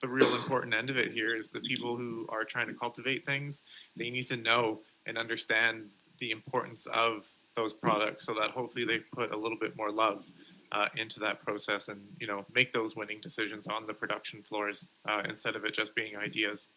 the 0.02 0.08
real 0.10 0.36
important 0.36 0.74
end 0.74 0.90
of 0.90 0.98
it 0.98 1.14
here 1.14 1.34
is 1.36 1.52
the 1.52 1.62
people 1.62 1.96
who 1.96 2.26
are 2.30 2.44
trying 2.44 2.68
to 2.68 2.74
cultivate 2.74 3.26
things. 3.26 3.62
They 3.96 4.10
need 4.10 4.24
to 4.24 4.36
know 4.36 4.82
and 5.06 5.18
understand 5.18 5.92
the 6.24 6.32
importance 6.32 6.86
of 6.86 7.36
those 7.54 7.74
products 7.74 8.26
so 8.26 8.34
that 8.34 8.52
hopefully 8.52 8.86
they 8.86 9.00
put 9.14 9.34
a 9.34 9.38
little 9.38 9.58
bit 9.60 9.76
more 9.76 9.92
love 9.92 10.32
uh, 10.72 10.88
into 10.96 11.20
that 11.20 11.42
process 11.42 11.90
and 11.90 12.00
you 12.18 12.26
know 12.26 12.46
make 12.56 12.72
those 12.72 12.96
winning 12.96 13.20
decisions 13.20 13.68
on 13.68 13.86
the 13.88 13.94
production 13.94 14.42
floors 14.42 14.90
uh, 15.06 15.22
instead 15.26 15.58
of 15.58 15.66
it 15.66 15.74
just 15.74 15.94
being 15.94 16.16
ideas. 16.16 16.70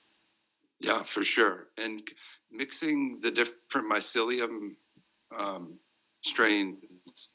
Yeah, 0.81 1.05
for 1.05 1.23
sure. 1.23 1.69
And 1.79 2.03
mixing 2.51 3.21
the 3.23 3.31
different 3.31 3.91
mycelium 3.91 4.75
um, 5.39 5.79
strains 6.23 7.29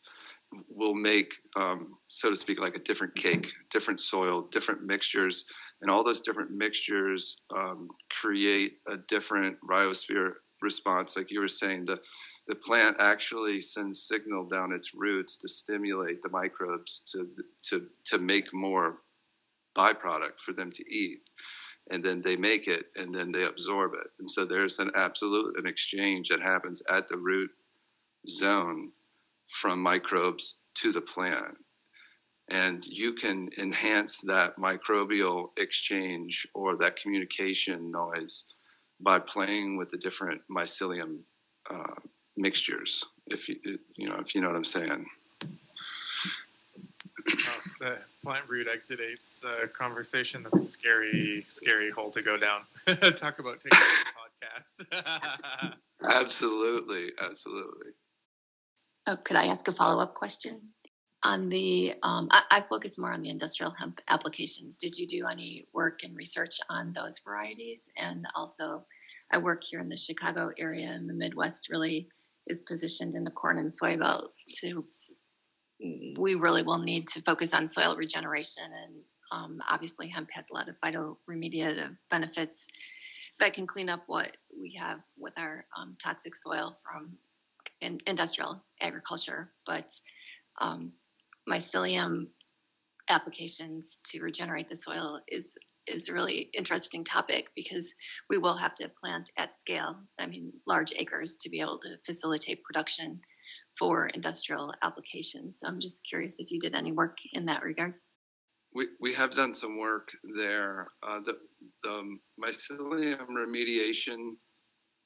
will 0.68 0.94
make, 0.94 1.34
um, 1.56 1.94
so 2.10 2.30
to 2.30 2.36
speak, 2.36 2.60
like 2.60 2.76
a 2.76 2.80
different 2.80 3.16
cake, 3.16 3.54
different 3.70 4.02
soil, 4.02 4.42
different 4.52 4.84
mixtures, 4.84 5.46
and 5.82 5.90
all 5.90 6.04
those 6.04 6.20
different 6.20 6.52
mixtures 6.52 7.38
um, 7.58 7.88
create 8.10 8.80
a 8.86 8.98
different 8.98 9.56
rhizosphere 9.66 10.34
response. 10.62 11.18
Like 11.18 11.32
you 11.32 11.40
were 11.40 11.48
saying, 11.48 11.86
the 11.86 12.00
the 12.48 12.56
plant 12.56 12.98
actually 13.00 13.62
sends 13.62 14.02
signal 14.04 14.46
down 14.46 14.74
its 14.74 14.94
roots 14.94 15.38
to 15.38 15.48
stimulate 15.48 16.22
the 16.22 16.30
microbes 16.30 17.02
to 17.12 17.30
to 17.70 17.88
to 18.06 18.18
make 18.18 18.54
more 18.54 18.98
byproduct 19.76 20.40
for 20.40 20.54
them 20.54 20.72
to 20.72 20.84
eat 20.94 21.22
and 21.90 22.04
then 22.04 22.22
they 22.22 22.36
make 22.36 22.68
it 22.68 22.88
and 22.96 23.14
then 23.14 23.32
they 23.32 23.44
absorb 23.44 23.94
it 23.94 24.08
and 24.20 24.30
so 24.30 24.44
there's 24.44 24.80
an 24.80 24.92
absolute 24.96 25.58
an 25.58 25.66
exchange 25.66 26.30
that 26.30 26.42
happens 26.42 26.82
at 26.90 27.08
the 27.08 27.18
root 27.18 27.50
zone 28.28 28.92
from 29.48 29.82
microbes 29.82 30.58
to 30.74 30.92
the 30.92 31.02
plant 31.02 31.56
and 32.50 32.86
you 32.86 33.14
can 33.14 33.50
enhance 33.58 34.20
that 34.20 34.58
microbial 34.58 35.58
exchange 35.58 36.46
or 36.54 36.76
that 36.76 36.98
communication 36.98 37.90
noise 37.90 38.44
by 39.02 39.20
playing 39.20 39.78
with 39.78 39.90
the 39.90 39.98
different 39.98 40.42
mycelium 40.50 41.20
uh, 41.70 41.96
mixtures 42.38 43.06
if 43.28 43.48
you 43.50 43.58
you 43.96 44.08
know 44.08 44.16
if 44.16 44.34
you 44.34 44.42
know 44.42 44.48
what 44.48 44.56
i'm 44.56 44.64
saying 44.66 45.06
Uh, 47.28 47.60
the 47.80 47.98
plant 48.24 48.46
root 48.50 48.68
exudates 48.68 49.46
uh, 49.46 49.68
conversation. 49.68 50.42
That's 50.44 50.60
a 50.60 50.66
scary, 50.66 51.46
scary 51.50 51.90
hole 51.92 52.10
to 52.12 52.22
go 52.22 52.36
down. 52.36 52.62
Talk 53.16 53.38
about 53.38 53.60
taking 53.60 53.78
a 53.78 54.12
podcast. 54.18 55.74
absolutely 56.10 57.12
absolutely 57.22 57.92
Oh, 59.08 59.18
could 59.18 59.36
I 59.36 59.46
ask 59.48 59.68
a 59.68 59.72
follow-up 59.74 60.14
question? 60.14 60.62
On 61.24 61.50
the, 61.50 61.94
um, 62.02 62.28
I, 62.32 62.42
I 62.50 62.62
focus 62.62 62.98
more 62.98 63.12
on 63.12 63.22
the 63.22 63.30
industrial 63.30 63.74
hemp 63.78 64.02
applications. 64.10 64.76
Did 64.76 64.98
you 64.98 65.06
do 65.06 65.28
any 65.28 65.66
work 65.72 66.04
and 66.04 66.16
research 66.16 66.56
on 66.70 66.94
those 66.94 67.20
varieties? 67.20 67.92
And 67.98 68.26
also, 68.36 68.86
I 69.32 69.38
work 69.38 69.64
here 69.64 69.80
in 69.80 69.90
the 69.90 69.98
Chicago 69.98 70.52
area, 70.58 70.90
and 70.90 71.08
the 71.08 71.14
Midwest 71.14 71.70
really 71.70 72.10
is 72.48 72.64
positioned 72.64 73.16
in 73.16 73.24
the 73.24 73.32
corn 73.32 73.60
and 73.60 73.72
soy 73.72 73.98
belt. 73.98 74.34
To 74.62 74.86
we 76.18 76.36
really 76.36 76.64
will 76.64 76.80
need 76.80 77.08
to 77.10 77.22
focus 77.22 77.54
on 77.54 77.68
soil 77.68 77.96
regeneration, 77.96 78.64
and 78.84 78.94
um, 79.32 79.60
obviously, 79.70 80.08
hemp 80.08 80.30
has 80.32 80.46
a 80.52 80.54
lot 80.54 80.70
of 80.70 80.80
phytoremediative 80.80 81.98
benefits 82.10 82.68
that 83.40 83.54
can 83.54 83.66
clean 83.66 83.90
up 83.90 84.04
what 84.08 84.38
we 84.60 84.74
have 84.80 85.00
with 85.18 85.34
our 85.38 85.66
um, 85.78 85.96
toxic 86.02 86.36
soil 86.36 86.76
from 86.84 87.18
in, 87.80 88.00
industrial 88.08 88.64
agriculture. 88.82 89.52
But 89.66 89.92
um, 90.60 90.94
mycelium 91.50 92.28
applications 93.10 93.98
to 94.10 94.22
regenerate 94.22 94.70
the 94.70 94.76
soil 94.76 95.20
is 95.28 95.58
is 95.88 96.10
a 96.10 96.14
really 96.14 96.50
interesting 96.56 97.04
topic 97.04 97.50
because 97.56 97.94
we 98.30 98.38
will 98.38 98.56
have 98.56 98.76
to 98.76 98.92
plant 99.02 99.32
at 99.38 99.54
scale. 99.54 100.00
I 100.20 100.28
mean, 100.28 100.54
large 100.68 100.94
acres 100.98 101.38
to 101.38 101.50
be 101.50 101.60
able 101.60 101.80
to 101.80 101.98
facilitate 102.06 102.64
production 102.64 103.20
for 103.78 104.08
industrial 104.08 104.74
applications. 104.84 105.58
So 105.60 105.68
I'm 105.68 105.80
just 105.80 106.06
curious 106.08 106.36
if 106.38 106.52
you 106.52 106.60
did 106.60 106.76
any 106.76 106.92
work 106.92 107.18
in 107.34 107.46
that 107.48 107.64
regard. 107.64 107.96
We, 108.74 108.88
we 109.02 109.14
have 109.16 109.34
done 109.34 109.54
some 109.54 109.80
work 109.80 110.10
there. 110.38 110.90
Uh, 111.04 111.20
the, 111.26 111.38
the 111.84 112.18
mycelium 112.42 113.28
remediation 113.30 114.34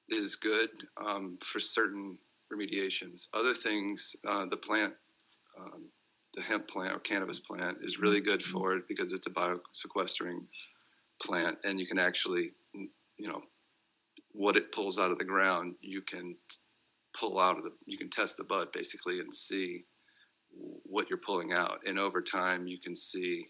is 0.09 0.35
good 0.35 0.69
um, 1.03 1.37
for 1.41 1.59
certain 1.59 2.17
remediations. 2.53 3.27
Other 3.33 3.53
things, 3.53 4.15
uh, 4.27 4.45
the 4.45 4.57
plant, 4.57 4.93
um, 5.59 5.85
the 6.35 6.41
hemp 6.41 6.67
plant 6.67 6.95
or 6.95 6.99
cannabis 6.99 7.39
plant 7.39 7.77
is 7.81 7.99
really 7.99 8.21
good 8.21 8.41
mm-hmm. 8.41 8.51
for 8.51 8.75
it 8.75 8.87
because 8.87 9.13
it's 9.13 9.27
a 9.27 9.31
biosequestering 9.31 10.45
plant 11.21 11.57
and 11.63 11.79
you 11.79 11.87
can 11.87 11.99
actually, 11.99 12.51
you 12.73 13.27
know, 13.27 13.41
what 14.31 14.57
it 14.57 14.71
pulls 14.71 14.99
out 14.99 15.11
of 15.11 15.17
the 15.17 15.23
ground, 15.23 15.75
you 15.81 16.01
can 16.01 16.35
pull 17.17 17.39
out 17.39 17.57
of 17.57 17.63
the, 17.63 17.71
you 17.85 17.97
can 17.97 18.09
test 18.09 18.35
the 18.37 18.43
bud 18.43 18.67
basically 18.73 19.19
and 19.19 19.33
see 19.33 19.85
what 20.83 21.09
you're 21.09 21.17
pulling 21.17 21.53
out. 21.53 21.79
And 21.85 21.97
over 21.97 22.21
time, 22.21 22.67
you 22.67 22.79
can 22.79 22.95
see 22.95 23.45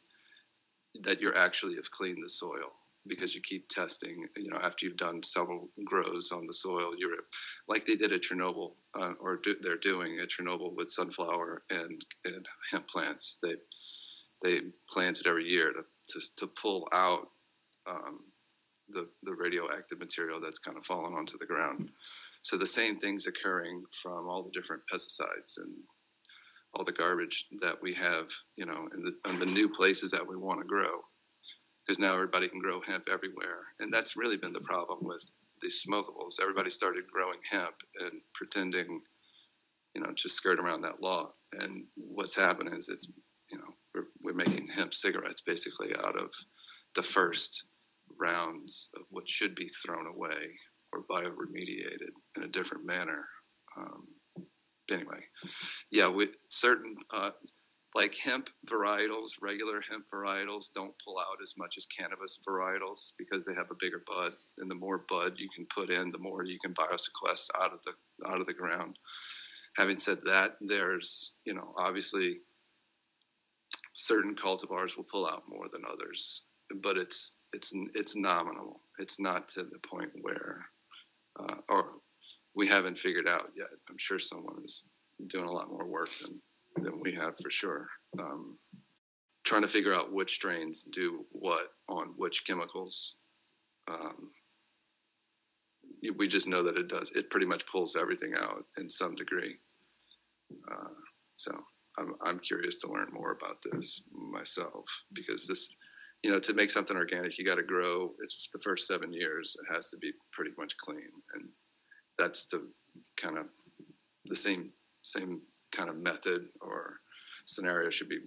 that 1.03 1.19
you're 1.19 1.37
actually 1.37 1.75
have 1.75 1.91
cleaned 1.91 2.23
the 2.23 2.29
soil 2.29 2.71
because 3.07 3.35
you 3.35 3.41
keep 3.41 3.67
testing. 3.69 4.25
You 4.35 4.49
know, 4.49 4.59
after 4.61 4.85
you've 4.85 4.97
done 4.97 5.23
several 5.23 5.69
grows 5.83 6.31
on 6.31 6.47
the 6.47 6.53
soil, 6.53 6.91
you're 6.97 7.11
like 7.67 7.85
they 7.85 7.95
did 7.95 8.13
at 8.13 8.21
Chernobyl, 8.21 8.73
uh, 8.99 9.13
or 9.19 9.39
do, 9.43 9.55
they're 9.61 9.77
doing 9.77 10.19
at 10.21 10.29
Chernobyl 10.29 10.75
with 10.75 10.91
sunflower 10.91 11.63
and, 11.69 12.05
and 12.25 12.45
hemp 12.71 12.87
plants. 12.87 13.37
They 13.41 13.55
they 14.43 14.61
planted 14.89 15.27
every 15.27 15.47
year 15.47 15.73
to 15.73 15.81
to, 16.07 16.25
to 16.37 16.47
pull 16.47 16.87
out 16.91 17.29
um, 17.87 18.19
the 18.89 19.07
the 19.23 19.33
radioactive 19.33 19.99
material 19.99 20.39
that's 20.41 20.59
kind 20.59 20.77
of 20.77 20.85
fallen 20.85 21.13
onto 21.13 21.37
the 21.37 21.45
ground. 21.45 21.91
So 22.41 22.57
the 22.57 22.67
same 22.67 22.99
things 22.99 23.25
occurring 23.25 23.83
from 24.03 24.29
all 24.29 24.43
the 24.43 24.51
different 24.51 24.83
pesticides 24.91 25.57
and 25.57 25.73
all 26.75 26.83
the 26.83 26.91
garbage 26.91 27.47
that 27.61 27.81
we 27.81 27.93
have, 27.93 28.29
you 28.55 28.65
know, 28.65 28.87
in 28.93 29.01
the, 29.01 29.29
in 29.29 29.39
the 29.39 29.45
new 29.45 29.69
places 29.69 30.11
that 30.11 30.27
we 30.27 30.35
want 30.35 30.59
to 30.59 30.67
grow. 30.67 31.01
Because 31.85 31.99
now 31.99 32.13
everybody 32.13 32.47
can 32.47 32.59
grow 32.59 32.81
hemp 32.81 33.07
everywhere. 33.11 33.59
And 33.79 33.93
that's 33.93 34.15
really 34.15 34.37
been 34.37 34.53
the 34.53 34.61
problem 34.61 34.99
with 35.01 35.35
these 35.61 35.83
smokables. 35.87 36.41
Everybody 36.41 36.69
started 36.69 37.03
growing 37.11 37.39
hemp 37.49 37.75
and 37.99 38.21
pretending, 38.33 39.01
you 39.93 40.01
know, 40.01 40.11
to 40.17 40.29
skirt 40.29 40.59
around 40.59 40.81
that 40.81 41.01
law. 41.01 41.31
And 41.53 41.85
what's 41.95 42.35
happened 42.35 42.73
is 42.75 42.89
it's, 42.89 43.07
you 43.51 43.57
know, 43.57 43.73
we're, 43.93 44.07
we're 44.21 44.33
making 44.33 44.67
hemp 44.67 44.93
cigarettes 44.93 45.41
basically 45.41 45.95
out 46.03 46.19
of 46.19 46.31
the 46.95 47.03
first 47.03 47.63
rounds 48.19 48.89
of 48.95 49.03
what 49.09 49.29
should 49.29 49.55
be 49.55 49.67
thrown 49.67 50.07
away 50.07 50.57
or 50.91 51.03
bioremediated 51.09 52.11
in 52.35 52.43
a 52.43 52.47
different 52.47 52.85
manner. 52.85 53.25
Um, 53.77 54.07
anyway, 54.91 55.19
yeah, 55.91 56.07
with 56.07 56.29
certain 56.49 56.95
uh, 57.13 57.31
like 57.95 58.13
hemp 58.15 58.49
varietals, 58.69 59.31
regular 59.41 59.81
hemp 59.89 60.05
varietals 60.13 60.71
don't 60.73 60.93
pull 61.03 61.17
out 61.17 61.37
as 61.41 61.53
much 61.57 61.75
as 61.77 61.85
cannabis 61.85 62.37
varietals 62.47 63.13
because 63.17 63.45
they 63.45 63.55
have 63.55 63.71
a 63.71 63.79
bigger 63.79 64.03
bud, 64.05 64.33
and 64.57 64.69
the 64.69 64.75
more 64.75 65.05
bud 65.07 65.35
you 65.37 65.47
can 65.47 65.65
put 65.73 65.89
in, 65.89 66.11
the 66.11 66.19
more 66.19 66.43
you 66.43 66.59
can 66.59 66.73
biosequester 66.73 67.49
out 67.61 67.73
of 67.73 67.79
the 67.83 67.93
out 68.27 68.41
of 68.41 68.47
the 68.47 68.53
ground. 68.53 68.99
Having 69.77 69.97
said 69.97 70.19
that, 70.25 70.57
there's 70.59 71.35
you 71.45 71.53
know 71.53 71.73
obviously 71.77 72.39
certain 73.93 74.35
cultivars 74.35 74.97
will 74.97 75.07
pull 75.09 75.25
out 75.25 75.43
more 75.47 75.67
than 75.71 75.83
others, 75.89 76.43
but 76.83 76.97
it's 76.97 77.37
it's 77.53 77.73
it's 77.93 78.15
nominal. 78.15 78.81
It's 78.99 79.21
not 79.21 79.47
to 79.49 79.63
the 79.63 79.79
point 79.79 80.11
where, 80.21 80.65
uh, 81.39 81.55
or 81.69 81.91
we 82.57 82.67
haven't 82.67 82.97
figured 82.97 83.27
out 83.27 83.51
yet. 83.57 83.69
I'm 83.89 83.97
sure 83.97 84.19
someone 84.19 84.63
is 84.65 84.83
doing 85.27 85.45
a 85.45 85.51
lot 85.51 85.69
more 85.69 85.85
work 85.85 86.09
than 86.21 86.41
than 86.75 86.99
we 87.01 87.13
have 87.13 87.37
for 87.41 87.49
sure. 87.49 87.87
Um, 88.19 88.57
trying 89.45 89.61
to 89.61 89.67
figure 89.67 89.93
out 89.93 90.13
which 90.13 90.33
strains 90.33 90.83
do 90.91 91.25
what 91.31 91.67
on 91.87 92.13
which 92.17 92.45
chemicals. 92.45 93.15
Um, 93.87 94.31
we 96.17 96.27
just 96.27 96.47
know 96.47 96.63
that 96.63 96.77
it 96.77 96.87
does. 96.87 97.11
It 97.15 97.29
pretty 97.29 97.45
much 97.45 97.65
pulls 97.67 97.95
everything 97.95 98.33
out 98.37 98.65
in 98.77 98.89
some 98.89 99.15
degree. 99.15 99.57
Uh, 100.71 100.89
so 101.35 101.51
I'm 101.97 102.15
I'm 102.23 102.39
curious 102.39 102.77
to 102.77 102.91
learn 102.91 103.09
more 103.11 103.31
about 103.31 103.57
this 103.71 104.01
myself 104.11 104.85
because 105.13 105.47
this 105.47 105.75
you 106.25 106.31
know, 106.31 106.39
to 106.39 106.55
make 106.55 106.71
something 106.71 106.97
organic, 106.97 107.37
you 107.37 107.45
got 107.45 107.55
to 107.55 107.63
grow. 107.63 108.15
It's 108.19 108.49
the 108.51 108.57
first 108.57 108.87
seven 108.87 109.13
years. 109.13 109.55
It 109.61 109.71
has 109.71 109.91
to 109.91 109.97
be 109.97 110.11
pretty 110.31 110.49
much 110.57 110.75
clean, 110.77 111.11
and 111.35 111.49
that's 112.17 112.47
the 112.47 112.67
kind 113.15 113.37
of 113.37 113.45
the 114.25 114.35
same 114.35 114.71
same 115.03 115.41
kind 115.75 115.89
of 115.89 115.97
method 115.97 116.47
or 116.61 116.95
scenario 117.45 117.89
should 117.89 118.09
be 118.09 118.19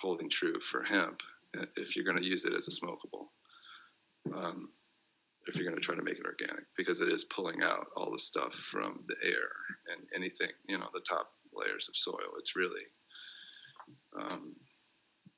holding 0.00 0.28
true 0.28 0.58
for 0.60 0.82
hemp 0.82 1.22
if 1.76 1.96
you're 1.96 2.04
going 2.04 2.18
to 2.18 2.28
use 2.28 2.44
it 2.44 2.52
as 2.54 2.68
a 2.68 2.70
smokable. 2.70 3.26
Um, 4.34 4.70
if 5.46 5.54
you're 5.54 5.64
going 5.64 5.76
to 5.76 5.84
try 5.84 5.94
to 5.94 6.02
make 6.02 6.18
it 6.18 6.26
organic, 6.26 6.64
because 6.76 7.00
it 7.00 7.08
is 7.08 7.24
pulling 7.24 7.62
out 7.62 7.86
all 7.96 8.10
the 8.10 8.18
stuff 8.18 8.54
from 8.54 9.04
the 9.06 9.14
air 9.24 9.48
and 9.92 10.04
anything, 10.14 10.48
you 10.68 10.76
know, 10.76 10.88
the 10.92 11.00
top 11.00 11.30
layers 11.54 11.88
of 11.88 11.96
soil. 11.96 12.34
It's 12.38 12.56
really 12.56 12.82
um, 14.18 14.56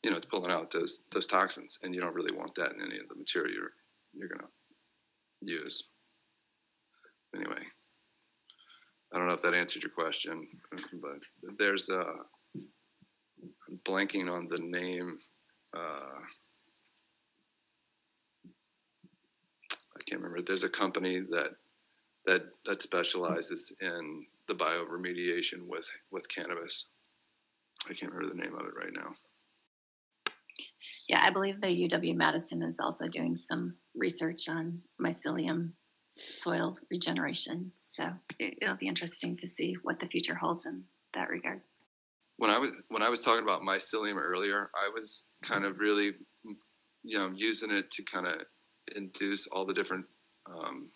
you 0.03 0.11
know, 0.11 0.16
it's 0.16 0.27
pulling 0.27 0.51
out 0.51 0.71
those 0.71 1.05
those 1.12 1.27
toxins, 1.27 1.79
and 1.83 1.94
you 1.94 2.01
don't 2.01 2.14
really 2.14 2.33
want 2.33 2.55
that 2.55 2.73
in 2.73 2.81
any 2.81 2.99
of 2.99 3.09
the 3.09 3.16
material 3.16 3.53
you're 3.53 3.73
you're 4.14 4.29
gonna 4.29 4.49
use. 5.40 5.85
Anyway, 7.35 7.62
I 9.12 9.18
don't 9.18 9.27
know 9.27 9.35
if 9.35 9.42
that 9.42 9.55
answered 9.55 9.83
your 9.83 9.92
question, 9.92 10.47
but 11.01 11.21
there's 11.59 11.88
a 11.88 12.05
I'm 13.68 13.81
blanking 13.85 14.31
on 14.31 14.49
the 14.49 14.59
name. 14.59 15.16
Uh, 15.77 16.21
I 19.97 20.03
can't 20.07 20.21
remember. 20.21 20.42
There's 20.42 20.62
a 20.62 20.68
company 20.68 21.21
that 21.31 21.51
that 22.27 22.42
that 22.66 22.83
specializes 22.83 23.73
in 23.81 24.27
the 24.47 24.55
bioremediation 24.55 25.66
with 25.66 25.90
with 26.11 26.29
cannabis. 26.29 26.87
I 27.88 27.94
can't 27.94 28.12
remember 28.12 28.35
the 28.35 28.42
name 28.42 28.55
of 28.55 28.66
it 28.66 28.75
right 28.77 28.92
now. 28.92 29.12
Yeah, 31.09 31.23
I 31.23 31.31
believe 31.31 31.61
the 31.61 31.88
UW 31.88 32.14
Madison 32.16 32.62
is 32.62 32.79
also 32.81 33.09
doing 33.09 33.37
some 33.37 33.77
research 33.94 34.49
on 34.49 34.83
mycelium 35.01 35.73
soil 36.31 36.78
regeneration. 36.90 37.72
So 37.76 38.11
it'll 38.38 38.76
be 38.76 38.88
interesting 38.88 39.37
to 39.37 39.48
see 39.48 39.76
what 39.83 40.00
the 40.00 40.07
future 40.07 40.35
holds 40.35 40.66
in 40.66 40.85
that 41.14 41.28
regard. 41.28 41.61
When 42.37 42.50
I 42.50 42.59
was 42.59 42.70
when 42.88 43.02
I 43.02 43.09
was 43.09 43.20
talking 43.20 43.42
about 43.42 43.62
mycelium 43.62 44.16
earlier, 44.16 44.70
I 44.74 44.90
was 44.94 45.24
kind 45.42 45.64
of 45.64 45.78
really, 45.81 46.12
you 47.02 47.18
know, 47.18 47.33
using 47.35 47.70
it 47.70 47.90
to 47.92 48.02
kind 48.04 48.26
of 48.26 48.42
induce 48.94 49.46
all 49.48 49.66
the 49.66 49.74
different 49.74 50.07
um, 50.46 50.90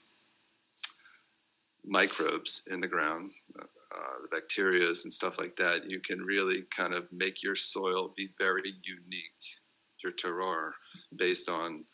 microbes 1.85 2.63
in 2.71 2.81
the 2.81 2.87
ground, 2.87 3.33
uh, 3.59 3.65
the 4.23 4.37
bacterias 4.37 5.03
and 5.03 5.13
stuff 5.13 5.37
like 5.39 5.57
that. 5.57 5.83
You 5.89 6.01
can 6.01 6.21
really 6.21 6.65
kind 6.75 6.95
of 6.95 7.07
make 7.11 7.43
your 7.43 7.57
soil 7.57 8.15
be 8.17 8.31
very 8.39 8.75
unique 8.85 9.61
your 10.03 10.13
terroir 10.13 10.73
based 11.17 11.49
on 11.49 11.85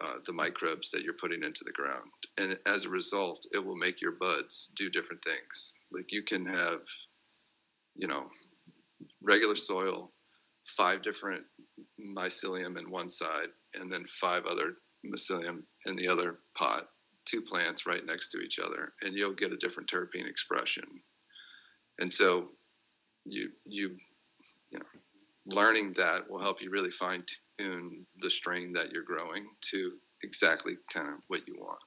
uh, 0.00 0.14
the 0.26 0.32
microbes 0.32 0.90
that 0.90 1.02
you're 1.02 1.14
putting 1.14 1.42
into 1.42 1.62
the 1.64 1.72
ground. 1.72 2.10
And 2.38 2.58
as 2.66 2.84
a 2.84 2.90
result, 2.90 3.46
it 3.52 3.64
will 3.64 3.76
make 3.76 4.00
your 4.00 4.12
buds 4.12 4.70
do 4.76 4.88
different 4.88 5.22
things. 5.22 5.72
Like 5.92 6.10
you 6.10 6.22
can 6.22 6.46
have, 6.46 6.80
you 7.94 8.08
know, 8.08 8.28
regular 9.22 9.56
soil, 9.56 10.12
five 10.64 11.02
different 11.02 11.44
mycelium 12.16 12.78
in 12.78 12.90
one 12.90 13.08
side, 13.08 13.48
and 13.74 13.92
then 13.92 14.04
five 14.06 14.44
other 14.46 14.74
mycelium 15.04 15.62
in 15.86 15.96
the 15.96 16.08
other 16.08 16.38
pot, 16.56 16.88
two 17.24 17.42
plants 17.42 17.86
right 17.86 18.04
next 18.06 18.30
to 18.30 18.38
each 18.38 18.58
other, 18.58 18.92
and 19.02 19.14
you'll 19.14 19.34
get 19.34 19.52
a 19.52 19.56
different 19.56 19.90
terpene 19.90 20.28
expression. 20.28 20.84
And 21.98 22.12
so 22.12 22.48
you 23.26 23.50
you 23.66 23.96
you 24.70 24.78
know 24.78 24.84
learning 25.46 25.94
that 25.96 26.28
will 26.30 26.40
help 26.40 26.62
you 26.62 26.70
really 26.70 26.90
fine 26.90 27.22
the 28.20 28.30
strain 28.30 28.72
that 28.72 28.90
you're 28.92 29.02
growing 29.02 29.46
to 29.70 29.92
exactly 30.22 30.76
kind 30.92 31.08
of 31.08 31.14
what 31.28 31.46
you 31.46 31.56
want. 31.58 31.80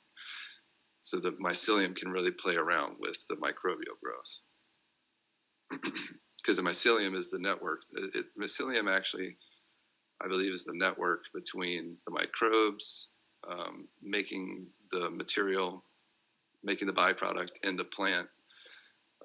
So 0.99 1.19
the 1.19 1.31
mycelium 1.33 1.95
can 1.95 2.11
really 2.11 2.31
play 2.31 2.55
around 2.55 2.95
with 2.99 3.17
the 3.29 3.35
microbial 3.35 3.97
growth. 4.01 4.39
Because 6.41 6.57
the 6.57 6.61
mycelium 6.61 7.15
is 7.15 7.29
the 7.29 7.39
network. 7.39 7.83
It, 7.93 8.15
it, 8.15 8.25
mycelium 8.37 8.93
actually, 8.93 9.37
I 10.21 10.27
believe, 10.27 10.51
is 10.51 10.65
the 10.65 10.75
network 10.75 11.21
between 11.33 11.95
the 12.05 12.11
microbes 12.11 13.07
um, 13.49 13.87
making 14.01 14.67
the 14.91 15.09
material, 15.09 15.83
making 16.63 16.87
the 16.87 16.93
byproduct 16.93 17.51
in 17.63 17.75
the 17.75 17.85
plant 17.85 18.27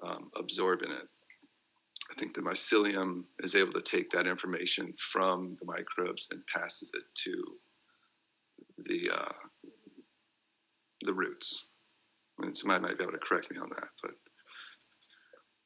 um, 0.01 0.31
absorbing 0.37 0.91
it. 0.91 1.07
I 2.09 2.15
think 2.15 2.33
the 2.33 2.41
mycelium 2.41 3.25
is 3.39 3.55
able 3.55 3.73
to 3.73 3.81
take 3.81 4.09
that 4.11 4.27
information 4.27 4.93
from 4.97 5.57
the 5.59 5.65
microbes 5.65 6.27
and 6.31 6.45
passes 6.47 6.91
it 6.93 7.03
to 7.23 7.43
the 8.77 9.11
uh, 9.13 9.33
the 11.01 11.13
roots. 11.13 11.67
Mean, 12.39 12.53
somebody 12.53 12.81
might 12.81 12.97
be 12.97 13.03
able 13.03 13.13
to 13.13 13.19
correct 13.19 13.51
me 13.51 13.57
on 13.57 13.69
that, 13.69 13.89
but 14.01 14.11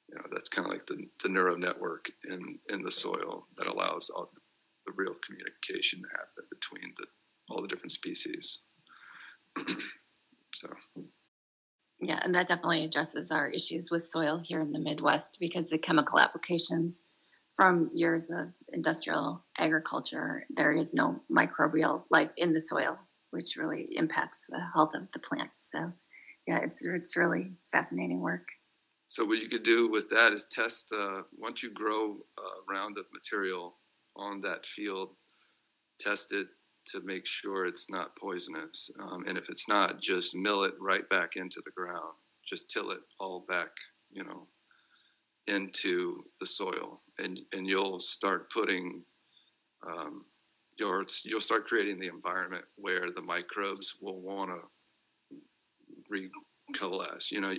you 0.09 0.15
know 0.15 0.23
that's 0.31 0.49
kind 0.49 0.65
of 0.65 0.71
like 0.71 0.87
the, 0.87 1.05
the 1.21 1.29
neural 1.29 1.57
network 1.57 2.09
in 2.29 2.59
in 2.69 2.83
the 2.83 2.91
soil 2.91 3.47
that 3.57 3.67
allows 3.67 4.09
all 4.09 4.31
the 4.85 4.93
real 4.95 5.15
communication 5.25 6.01
to 6.01 6.07
happen 6.11 6.45
between 6.49 6.93
the 6.97 7.05
all 7.49 7.61
the 7.61 7.67
different 7.67 7.91
species. 7.91 8.59
so 10.55 10.67
yeah, 12.05 12.19
and 12.23 12.33
that 12.35 12.47
definitely 12.47 12.85
addresses 12.85 13.31
our 13.31 13.47
issues 13.49 13.89
with 13.91 14.05
soil 14.05 14.41
here 14.43 14.59
in 14.59 14.71
the 14.71 14.79
Midwest 14.79 15.37
because 15.39 15.69
the 15.69 15.77
chemical 15.77 16.19
applications 16.19 17.03
from 17.55 17.89
years 17.93 18.29
of 18.31 18.53
industrial 18.71 19.43
agriculture, 19.57 20.41
there 20.49 20.71
is 20.71 20.93
no 20.93 21.21
microbial 21.31 22.03
life 22.09 22.31
in 22.37 22.53
the 22.53 22.61
soil, 22.61 22.97
which 23.31 23.55
really 23.55 23.83
impacts 23.95 24.45
the 24.49 24.59
health 24.73 24.95
of 24.95 25.11
the 25.11 25.19
plants. 25.19 25.69
So, 25.71 25.91
yeah, 26.47 26.59
it's 26.59 26.85
it's 26.85 27.15
really 27.15 27.51
fascinating 27.71 28.21
work. 28.21 28.47
So, 29.07 29.23
what 29.23 29.39
you 29.39 29.47
could 29.47 29.63
do 29.63 29.89
with 29.89 30.09
that 30.09 30.33
is 30.33 30.45
test 30.45 30.91
uh, 30.91 31.21
once 31.37 31.61
you 31.61 31.71
grow 31.71 32.17
a 32.37 32.71
round 32.73 32.97
of 32.97 33.05
material 33.13 33.75
on 34.15 34.41
that 34.41 34.65
field, 34.65 35.15
test 35.99 36.33
it 36.33 36.47
to 36.85 37.01
make 37.01 37.25
sure 37.25 37.65
it's 37.65 37.89
not 37.89 38.15
poisonous. 38.15 38.89
Um, 38.99 39.25
and 39.27 39.37
if 39.37 39.49
it's 39.49 39.67
not, 39.67 40.01
just 40.01 40.35
mill 40.35 40.63
it 40.63 40.73
right 40.79 41.07
back 41.09 41.35
into 41.35 41.61
the 41.63 41.71
ground. 41.71 42.13
Just 42.47 42.69
till 42.69 42.91
it 42.91 42.99
all 43.19 43.45
back, 43.47 43.69
you 44.11 44.23
know, 44.23 44.47
into 45.47 46.23
the 46.39 46.45
soil, 46.45 46.99
and 47.19 47.39
and 47.53 47.65
you'll 47.65 48.01
start 48.01 48.51
putting, 48.51 49.03
um, 49.87 50.25
you'll 50.77 51.05
you'll 51.23 51.39
start 51.39 51.65
creating 51.65 51.99
the 51.99 52.09
environment 52.09 52.65
where 52.75 53.09
the 53.09 53.21
microbes 53.21 53.95
will 54.01 54.19
want 54.19 54.51
to 54.51 55.37
recoalesce. 56.11 57.31
You 57.31 57.39
know, 57.39 57.53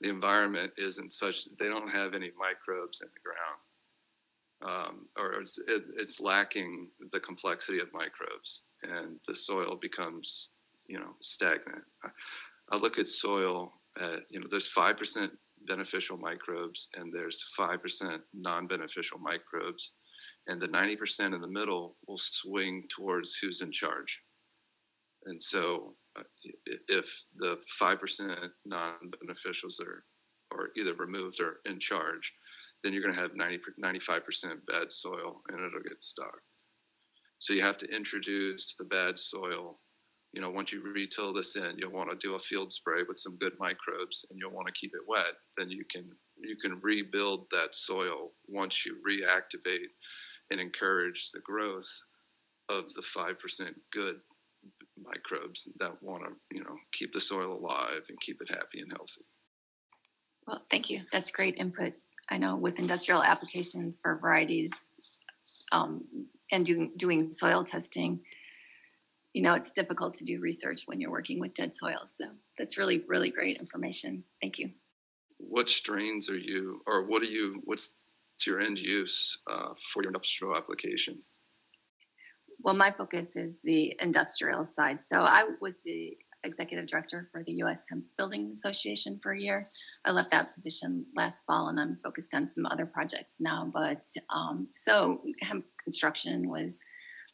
the 0.00 0.08
environment 0.08 0.72
isn't 0.78 1.12
such 1.12 1.44
they 1.58 1.68
don't 1.68 1.90
have 1.90 2.14
any 2.14 2.30
microbes 2.38 3.02
in 3.02 3.08
the 3.12 3.20
ground 3.20 3.60
um, 4.62 5.06
or 5.18 5.34
it's, 5.40 5.58
it, 5.58 5.84
it's 5.96 6.20
lacking 6.20 6.88
the 7.12 7.20
complexity 7.20 7.78
of 7.78 7.92
microbes, 7.92 8.62
and 8.82 9.18
the 9.26 9.34
soil 9.34 9.76
becomes, 9.80 10.50
you 10.86 10.98
know, 10.98 11.14
stagnant. 11.20 11.84
I, 12.04 12.08
I 12.72 12.76
look 12.76 12.98
at 12.98 13.06
soil. 13.06 13.72
At, 14.00 14.20
you 14.30 14.38
know, 14.38 14.46
there's 14.50 14.68
five 14.68 14.96
percent 14.96 15.32
beneficial 15.66 16.16
microbes, 16.16 16.88
and 16.96 17.12
there's 17.12 17.42
five 17.56 17.82
percent 17.82 18.22
non-beneficial 18.32 19.18
microbes, 19.18 19.92
and 20.46 20.60
the 20.60 20.68
ninety 20.68 20.96
percent 20.96 21.34
in 21.34 21.40
the 21.40 21.48
middle 21.48 21.96
will 22.06 22.18
swing 22.18 22.84
towards 22.88 23.36
who's 23.36 23.60
in 23.60 23.72
charge. 23.72 24.20
And 25.24 25.40
so, 25.42 25.94
uh, 26.16 26.22
if 26.86 27.24
the 27.36 27.58
five 27.78 27.98
percent 27.98 28.52
non-beneficials 28.64 29.80
are, 29.80 30.04
are 30.52 30.70
either 30.76 30.94
removed 30.94 31.40
or 31.40 31.56
in 31.64 31.80
charge, 31.80 32.32
then 32.82 32.92
you're 32.92 33.02
going 33.02 33.14
to 33.14 33.20
have 33.20 33.34
90, 33.34 33.60
95% 33.82 34.66
bad 34.66 34.92
soil 34.92 35.42
and 35.48 35.58
it'll 35.58 35.82
get 35.82 36.02
stuck. 36.02 36.40
So 37.38 37.52
you 37.52 37.62
have 37.62 37.78
to 37.78 37.94
introduce 37.94 38.74
the 38.74 38.84
bad 38.84 39.18
soil. 39.18 39.78
You 40.32 40.42
know, 40.42 40.50
once 40.50 40.72
you 40.72 40.82
retill 40.82 41.32
this 41.32 41.56
in, 41.56 41.74
you'll 41.78 41.92
want 41.92 42.10
to 42.10 42.16
do 42.16 42.34
a 42.34 42.38
field 42.38 42.70
spray 42.72 43.02
with 43.08 43.18
some 43.18 43.36
good 43.36 43.54
microbes 43.58 44.26
and 44.30 44.38
you'll 44.38 44.52
want 44.52 44.66
to 44.66 44.72
keep 44.72 44.92
it 44.94 45.08
wet. 45.08 45.34
Then 45.56 45.70
you 45.70 45.84
can 45.90 46.10
you 46.40 46.56
can 46.56 46.78
rebuild 46.82 47.46
that 47.50 47.74
soil 47.74 48.32
once 48.48 48.86
you 48.86 48.96
reactivate 49.06 49.88
and 50.50 50.60
encourage 50.60 51.30
the 51.32 51.40
growth 51.40 51.88
of 52.68 52.92
the 52.94 53.02
5% 53.02 53.74
good 53.92 54.16
microbes 55.02 55.68
that 55.78 56.02
want 56.02 56.24
to, 56.24 56.30
you 56.56 56.62
know, 56.62 56.76
keep 56.92 57.12
the 57.12 57.20
soil 57.20 57.52
alive 57.52 58.02
and 58.08 58.20
keep 58.20 58.40
it 58.40 58.48
happy 58.48 58.80
and 58.80 58.92
healthy. 58.92 59.24
Well, 60.46 60.62
thank 60.70 60.90
you. 60.90 61.00
That's 61.12 61.30
great 61.30 61.56
input. 61.56 61.94
I 62.30 62.38
know 62.38 62.56
with 62.56 62.78
industrial 62.78 63.22
applications 63.22 63.98
for 64.02 64.18
varieties 64.18 64.94
um, 65.72 66.04
and 66.52 66.64
doing 66.64 66.92
doing 66.96 67.30
soil 67.30 67.64
testing, 67.64 68.20
you 69.32 69.42
know, 69.42 69.54
it's 69.54 69.72
difficult 69.72 70.14
to 70.14 70.24
do 70.24 70.40
research 70.40 70.82
when 70.86 71.00
you're 71.00 71.10
working 71.10 71.40
with 71.40 71.54
dead 71.54 71.74
soil. 71.74 72.00
So 72.06 72.26
that's 72.58 72.76
really, 72.76 73.04
really 73.06 73.30
great 73.30 73.58
information. 73.58 74.24
Thank 74.42 74.58
you. 74.58 74.70
What 75.38 75.68
strains 75.68 76.28
are 76.28 76.38
you, 76.38 76.82
or 76.86 77.06
what 77.06 77.22
are 77.22 77.26
you, 77.26 77.60
what's 77.64 77.92
your 78.46 78.60
end 78.60 78.78
use 78.78 79.38
uh, 79.46 79.74
for 79.92 80.02
your 80.02 80.10
industrial 80.10 80.56
applications? 80.56 81.34
Well, 82.60 82.74
my 82.74 82.90
focus 82.90 83.36
is 83.36 83.60
the 83.62 83.96
industrial 84.00 84.64
side. 84.64 85.00
So 85.02 85.20
I 85.20 85.46
was 85.60 85.80
the 85.84 86.16
executive 86.44 86.86
director 86.86 87.28
for 87.32 87.42
the 87.44 87.52
U.S. 87.54 87.86
Hemp 87.88 88.04
Building 88.16 88.50
Association 88.52 89.18
for 89.22 89.32
a 89.32 89.40
year. 89.40 89.66
I 90.04 90.12
left 90.12 90.30
that 90.30 90.54
position 90.54 91.06
last 91.16 91.44
fall, 91.46 91.68
and 91.68 91.78
I'm 91.80 91.98
focused 92.02 92.34
on 92.34 92.46
some 92.46 92.66
other 92.66 92.86
projects 92.86 93.40
now. 93.40 93.70
But 93.72 94.04
um, 94.30 94.68
so 94.74 95.22
hemp 95.40 95.64
construction 95.84 96.48
was 96.48 96.80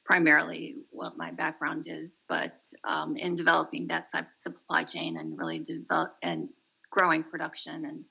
primarily 0.04 0.76
what 0.90 1.16
my 1.16 1.30
background 1.30 1.86
is, 1.88 2.22
but 2.28 2.58
um, 2.84 3.16
in 3.16 3.34
developing 3.34 3.86
that 3.88 4.04
supply 4.36 4.84
chain 4.84 5.16
and 5.16 5.38
really 5.38 5.58
develop 5.58 6.14
and 6.22 6.48
growing 6.90 7.22
production 7.22 7.86
and 7.86 8.04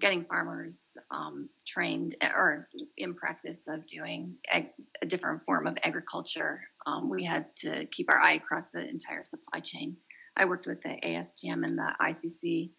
getting 0.00 0.24
farmers 0.24 0.80
um, 1.10 1.48
trained 1.66 2.14
or 2.34 2.68
in 2.96 3.14
practice 3.14 3.64
of 3.68 3.86
doing 3.86 4.36
ag- 4.50 4.70
a 5.02 5.06
different 5.06 5.44
form 5.44 5.66
of 5.66 5.76
agriculture. 5.84 6.60
Um, 6.86 7.10
we 7.10 7.24
had 7.24 7.54
to 7.56 7.86
keep 7.86 8.10
our 8.10 8.18
eye 8.18 8.34
across 8.34 8.70
the 8.70 8.88
entire 8.88 9.22
supply 9.22 9.60
chain. 9.60 9.96
I 10.36 10.44
worked 10.44 10.66
with 10.66 10.82
the 10.82 10.98
ASTM 11.04 11.64
and 11.64 11.78
the 11.78 11.94
ICC 12.00 12.70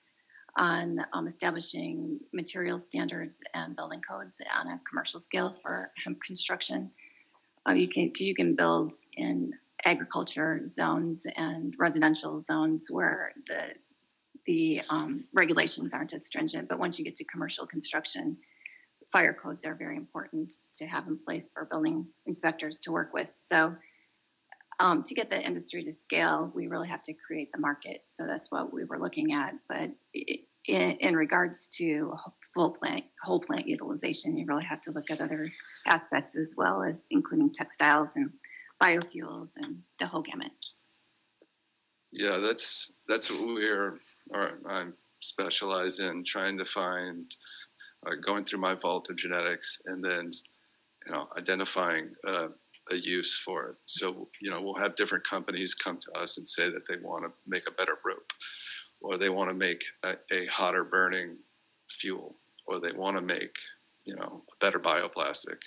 on 0.57 0.99
um, 1.13 1.27
establishing 1.27 2.19
material 2.31 2.77
standards 2.77 3.43
and 3.53 3.75
building 3.75 4.01
codes 4.01 4.41
on 4.57 4.67
a 4.67 4.81
commercial 4.87 5.19
scale 5.19 5.51
for 5.51 5.91
hemp 6.03 6.21
construction. 6.21 6.91
Uh, 7.67 7.73
you 7.73 7.87
can 7.87 8.07
because 8.07 8.27
you 8.27 8.35
can 8.35 8.55
build 8.55 8.91
in 9.17 9.53
agriculture 9.85 10.59
zones 10.65 11.25
and 11.35 11.73
residential 11.79 12.39
zones 12.39 12.87
where 12.89 13.33
the 13.47 13.75
the 14.45 14.81
um, 14.89 15.25
regulations 15.33 15.93
aren't 15.93 16.13
as 16.13 16.25
stringent. 16.25 16.67
But 16.67 16.79
once 16.79 16.99
you 16.99 17.05
get 17.05 17.15
to 17.15 17.23
commercial 17.23 17.65
construction, 17.65 18.37
fire 19.11 19.33
codes 19.33 19.65
are 19.65 19.75
very 19.75 19.95
important 19.95 20.51
to 20.75 20.85
have 20.85 21.07
in 21.07 21.17
place 21.17 21.49
for 21.53 21.65
building 21.65 22.07
inspectors 22.25 22.81
to 22.81 22.91
work 22.91 23.13
with. 23.13 23.29
So 23.29 23.75
um, 24.79 25.03
to 25.03 25.13
get 25.13 25.29
the 25.29 25.41
industry 25.41 25.83
to 25.83 25.91
scale, 25.91 26.51
we 26.55 26.67
really 26.67 26.87
have 26.87 27.01
to 27.03 27.13
create 27.13 27.51
the 27.51 27.59
market. 27.59 28.01
So 28.05 28.25
that's 28.25 28.51
what 28.51 28.73
we 28.73 28.83
were 28.83 28.99
looking 28.99 29.33
at. 29.33 29.55
But 29.69 29.91
in, 30.13 30.91
in, 30.91 31.15
regards 31.15 31.69
to 31.77 32.13
full 32.53 32.71
plant, 32.71 33.05
whole 33.21 33.39
plant 33.39 33.67
utilization, 33.67 34.37
you 34.37 34.45
really 34.45 34.63
have 34.65 34.81
to 34.81 34.91
look 34.91 35.11
at 35.11 35.21
other 35.21 35.47
aspects 35.85 36.35
as 36.35 36.55
well 36.57 36.83
as 36.83 37.05
including 37.11 37.51
textiles 37.51 38.11
and 38.15 38.31
biofuels 38.81 39.51
and 39.57 39.79
the 39.99 40.07
whole 40.07 40.21
gamut. 40.21 40.51
Yeah, 42.11 42.37
that's 42.37 42.91
that's 43.07 43.31
what 43.31 43.45
we're 43.45 43.99
or 44.29 44.59
I'm 44.67 44.93
specialized 45.21 45.99
in 45.99 46.23
trying 46.23 46.57
to 46.59 46.65
find, 46.65 47.35
uh, 48.05 48.15
going 48.23 48.45
through 48.45 48.59
my 48.59 48.75
vault 48.75 49.09
of 49.09 49.15
genetics 49.15 49.79
and 49.85 50.03
then 50.03 50.29
you 51.05 51.11
know 51.11 51.27
identifying. 51.37 52.11
Uh, 52.25 52.49
a 52.93 52.97
use 52.97 53.37
for 53.37 53.69
it. 53.69 53.75
So, 53.85 54.29
you 54.41 54.49
know, 54.49 54.61
we'll 54.61 54.75
have 54.75 54.95
different 54.95 55.27
companies 55.27 55.75
come 55.75 55.97
to 55.97 56.11
us 56.19 56.37
and 56.37 56.47
say 56.47 56.69
that 56.69 56.87
they 56.87 56.95
want 57.01 57.23
to 57.23 57.31
make 57.45 57.67
a 57.67 57.73
better 57.73 57.97
rope, 58.05 58.31
or 59.01 59.17
they 59.17 59.29
want 59.29 59.49
to 59.49 59.53
make 59.53 59.83
a, 60.03 60.15
a 60.31 60.45
hotter 60.45 60.83
burning 60.83 61.37
fuel, 61.89 62.37
or 62.65 62.79
they 62.79 62.93
want 62.93 63.17
to 63.17 63.21
make, 63.21 63.55
you 64.05 64.15
know, 64.15 64.43
a 64.51 64.65
better 64.65 64.79
bioplastic. 64.79 65.57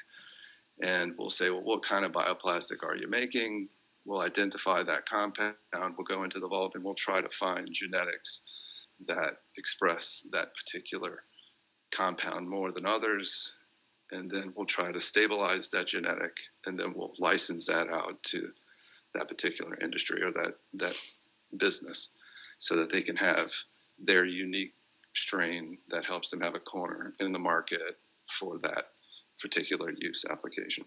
And 0.82 1.14
we'll 1.18 1.30
say, 1.30 1.50
well, 1.50 1.62
what 1.62 1.82
kind 1.82 2.04
of 2.04 2.12
bioplastic 2.12 2.82
are 2.82 2.96
you 2.96 3.08
making? 3.08 3.68
We'll 4.04 4.20
identify 4.20 4.82
that 4.82 5.08
compound. 5.08 5.56
We'll 5.74 6.04
go 6.06 6.22
into 6.22 6.38
the 6.38 6.48
vault 6.48 6.72
and 6.74 6.84
we'll 6.84 6.94
try 6.94 7.20
to 7.20 7.28
find 7.28 7.68
genetics 7.72 8.42
that 9.06 9.38
express 9.58 10.26
that 10.32 10.48
particular 10.54 11.24
compound 11.92 12.48
more 12.48 12.72
than 12.72 12.86
others 12.86 13.54
and 14.12 14.30
then 14.30 14.52
we'll 14.54 14.66
try 14.66 14.92
to 14.92 15.00
stabilize 15.00 15.68
that 15.70 15.88
genetic 15.88 16.36
and 16.66 16.78
then 16.78 16.92
we'll 16.94 17.12
license 17.18 17.66
that 17.66 17.88
out 17.88 18.22
to 18.22 18.50
that 19.14 19.28
particular 19.28 19.76
industry 19.82 20.22
or 20.22 20.32
that 20.32 20.56
that 20.74 20.94
business 21.56 22.10
so 22.58 22.76
that 22.76 22.90
they 22.90 23.02
can 23.02 23.16
have 23.16 23.52
their 23.98 24.24
unique 24.24 24.74
strain 25.14 25.76
that 25.88 26.04
helps 26.04 26.30
them 26.30 26.40
have 26.40 26.54
a 26.54 26.60
corner 26.60 27.14
in 27.20 27.32
the 27.32 27.38
market 27.38 27.98
for 28.26 28.58
that 28.58 28.88
particular 29.40 29.92
use 29.98 30.24
application. 30.30 30.84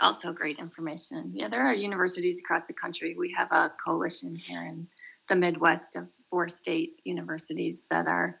also 0.00 0.32
great 0.32 0.58
information. 0.58 1.32
Yeah, 1.34 1.48
there 1.48 1.62
are 1.62 1.74
universities 1.74 2.40
across 2.40 2.66
the 2.66 2.74
country. 2.74 3.14
We 3.18 3.34
have 3.36 3.50
a 3.50 3.72
coalition 3.82 4.36
here 4.36 4.62
in 4.62 4.88
the 5.28 5.36
Midwest 5.36 5.96
of 5.96 6.08
four 6.30 6.48
state 6.48 7.00
universities 7.04 7.86
that 7.90 8.06
are 8.06 8.38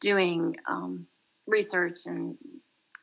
doing 0.00 0.56
um, 0.66 1.06
research 1.46 2.06
and 2.06 2.36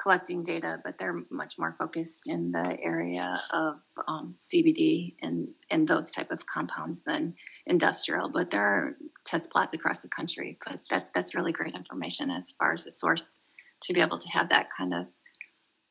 collecting 0.03 0.43
data, 0.43 0.79
but 0.83 0.97
they're 0.97 1.23
much 1.31 1.57
more 1.57 1.73
focused 1.79 2.27
in 2.27 2.51
the 2.51 2.77
area 2.81 3.39
of 3.53 3.79
um, 4.05 4.35
CBD 4.37 5.15
and, 5.21 5.47
and 5.71 5.87
those 5.87 6.11
type 6.11 6.29
of 6.29 6.45
compounds 6.45 7.03
than 7.03 7.33
industrial. 7.65 8.27
But 8.27 8.51
there 8.51 8.61
are 8.61 8.97
test 9.23 9.49
plots 9.49 9.73
across 9.73 10.01
the 10.01 10.09
country. 10.09 10.57
But 10.65 10.81
that, 10.89 11.13
that's 11.13 11.33
really 11.33 11.53
great 11.53 11.73
information 11.73 12.29
as 12.29 12.51
far 12.51 12.73
as 12.73 12.83
the 12.83 12.91
source 12.91 13.39
to 13.83 13.93
be 13.93 14.01
able 14.01 14.19
to 14.19 14.27
have 14.29 14.49
that 14.49 14.67
kind 14.77 14.93
of 14.93 15.07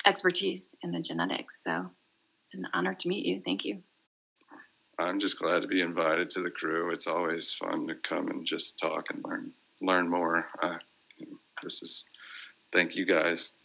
expertise 0.06 0.74
in 0.82 0.90
the 0.90 1.00
genetics. 1.00 1.64
So 1.64 1.90
it's 2.44 2.54
an 2.54 2.68
honor 2.74 2.92
to 2.92 3.08
meet 3.08 3.24
you. 3.24 3.40
Thank 3.42 3.64
you. 3.64 3.82
I'm 4.98 5.20
just 5.20 5.38
glad 5.38 5.62
to 5.62 5.68
be 5.68 5.80
invited 5.80 6.28
to 6.30 6.42
the 6.42 6.50
crew. 6.50 6.90
It's 6.92 7.06
always 7.06 7.50
fun 7.50 7.86
to 7.88 7.94
come 7.94 8.28
and 8.28 8.44
just 8.44 8.78
talk 8.78 9.06
and 9.10 9.24
learn 9.24 9.52
learn 9.80 10.08
more. 10.08 10.46
Uh, 10.62 10.76
this 11.62 11.82
is 11.82 12.04
thank 12.72 12.94
you 12.94 13.06
guys. 13.06 13.56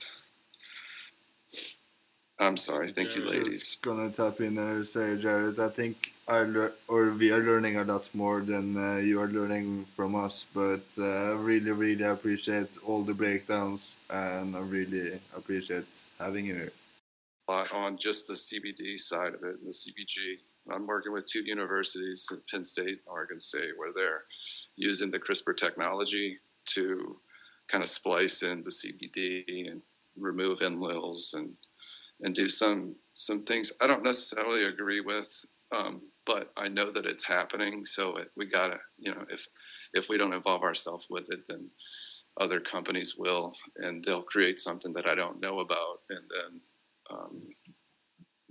I'm 2.40 2.58
sorry. 2.58 2.92
Thank 2.92 3.16
you, 3.16 3.24
ladies. 3.24 3.62
Just 3.62 3.82
gonna 3.82 4.12
tap 4.12 4.42
in 4.42 4.58
and 4.60 4.88
say, 4.88 5.18
Jared, 5.18 5.60
I 5.60 5.70
think 5.70 6.14
I 6.28 6.44
lear- 6.44 6.74
or 6.88 7.12
we 7.12 7.32
are 7.32 7.44
learning 7.44 7.78
a 7.78 7.84
lot 7.84 8.10
more 8.14 8.42
than 8.42 8.78
uh, 8.78 8.98
you 8.98 9.20
are 9.20 9.28
learning 9.28 9.86
from 9.96 10.14
us. 10.14 10.46
But 10.54 10.86
uh, 11.00 11.04
I 11.04 11.32
really, 11.32 11.72
really 11.72 12.04
appreciate 12.04 12.78
all 12.86 13.02
the 13.04 13.14
breakdowns, 13.14 14.00
and 14.12 14.56
I 14.56 14.60
really 14.60 15.20
appreciate 15.36 16.10
having 16.20 16.46
you 16.46 16.56
here. 16.56 16.74
On 17.74 17.98
just 17.98 18.28
the 18.28 18.34
CBD 18.34 19.00
side 19.00 19.34
of 19.34 19.44
it, 19.44 19.64
the 19.64 19.72
CBG, 19.72 20.38
I'm 20.72 20.86
working 20.86 21.14
with 21.14 21.26
two 21.26 21.44
universities 21.44 22.30
Penn 22.52 22.66
State, 22.66 22.88
and 22.88 23.08
Oregon 23.08 23.40
State, 23.40 23.72
where 23.78 23.94
they're 23.96 24.26
using 24.76 25.10
the 25.10 25.20
CRISPR 25.20 25.58
technology 25.58 26.38
to 26.66 27.18
kind 27.68 27.84
of 27.84 27.90
splice 27.90 28.44
in 28.44 28.64
the 28.64 28.70
CBD 28.70 29.72
and 29.72 29.82
remove 30.18 30.60
enlils 30.60 31.34
and 31.34 31.54
and 32.22 32.34
do 32.34 32.50
some 32.50 32.96
some 33.14 33.44
things 33.44 33.72
I 33.82 33.88
don't 33.88 34.04
necessarily 34.04 34.66
agree 34.66 35.02
with, 35.02 35.44
um, 35.76 36.02
but 36.26 36.52
I 36.56 36.68
know 36.68 36.92
that 36.92 37.06
it's 37.06 37.26
happening. 37.26 37.84
So 37.84 38.18
it, 38.18 38.30
we 38.38 38.46
gotta, 38.46 38.78
you 38.98 39.12
know, 39.12 39.26
if 39.30 39.48
if 39.94 40.10
we 40.10 40.18
don't 40.18 40.34
involve 40.34 40.64
ourselves 40.64 41.08
with 41.10 41.32
it, 41.32 41.42
then 41.48 41.70
other 42.40 42.60
companies 42.60 43.16
will, 43.18 43.54
and 43.78 44.04
they'll 44.04 44.22
create 44.22 44.60
something 44.60 44.94
that 44.94 45.08
I 45.08 45.16
don't 45.16 45.42
know 45.42 45.60
about, 45.60 46.02
and 46.10 46.22
then 46.30 46.62
um, 47.10 47.42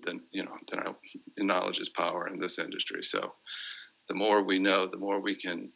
then 0.03 0.23
you 0.33 0.45
know, 0.45 0.57
then 0.71 0.81
I, 0.81 0.95
knowledge 1.39 1.79
is 1.79 1.89
power 1.89 2.29
in 2.29 2.41
this 2.41 2.59
industry. 2.59 3.03
So 3.03 3.35
the 4.09 4.15
more 4.15 4.43
we 4.43 4.59
know, 4.59 4.87
the 4.87 4.99
more 4.99 5.21
we 5.21 5.35
can 5.35 5.73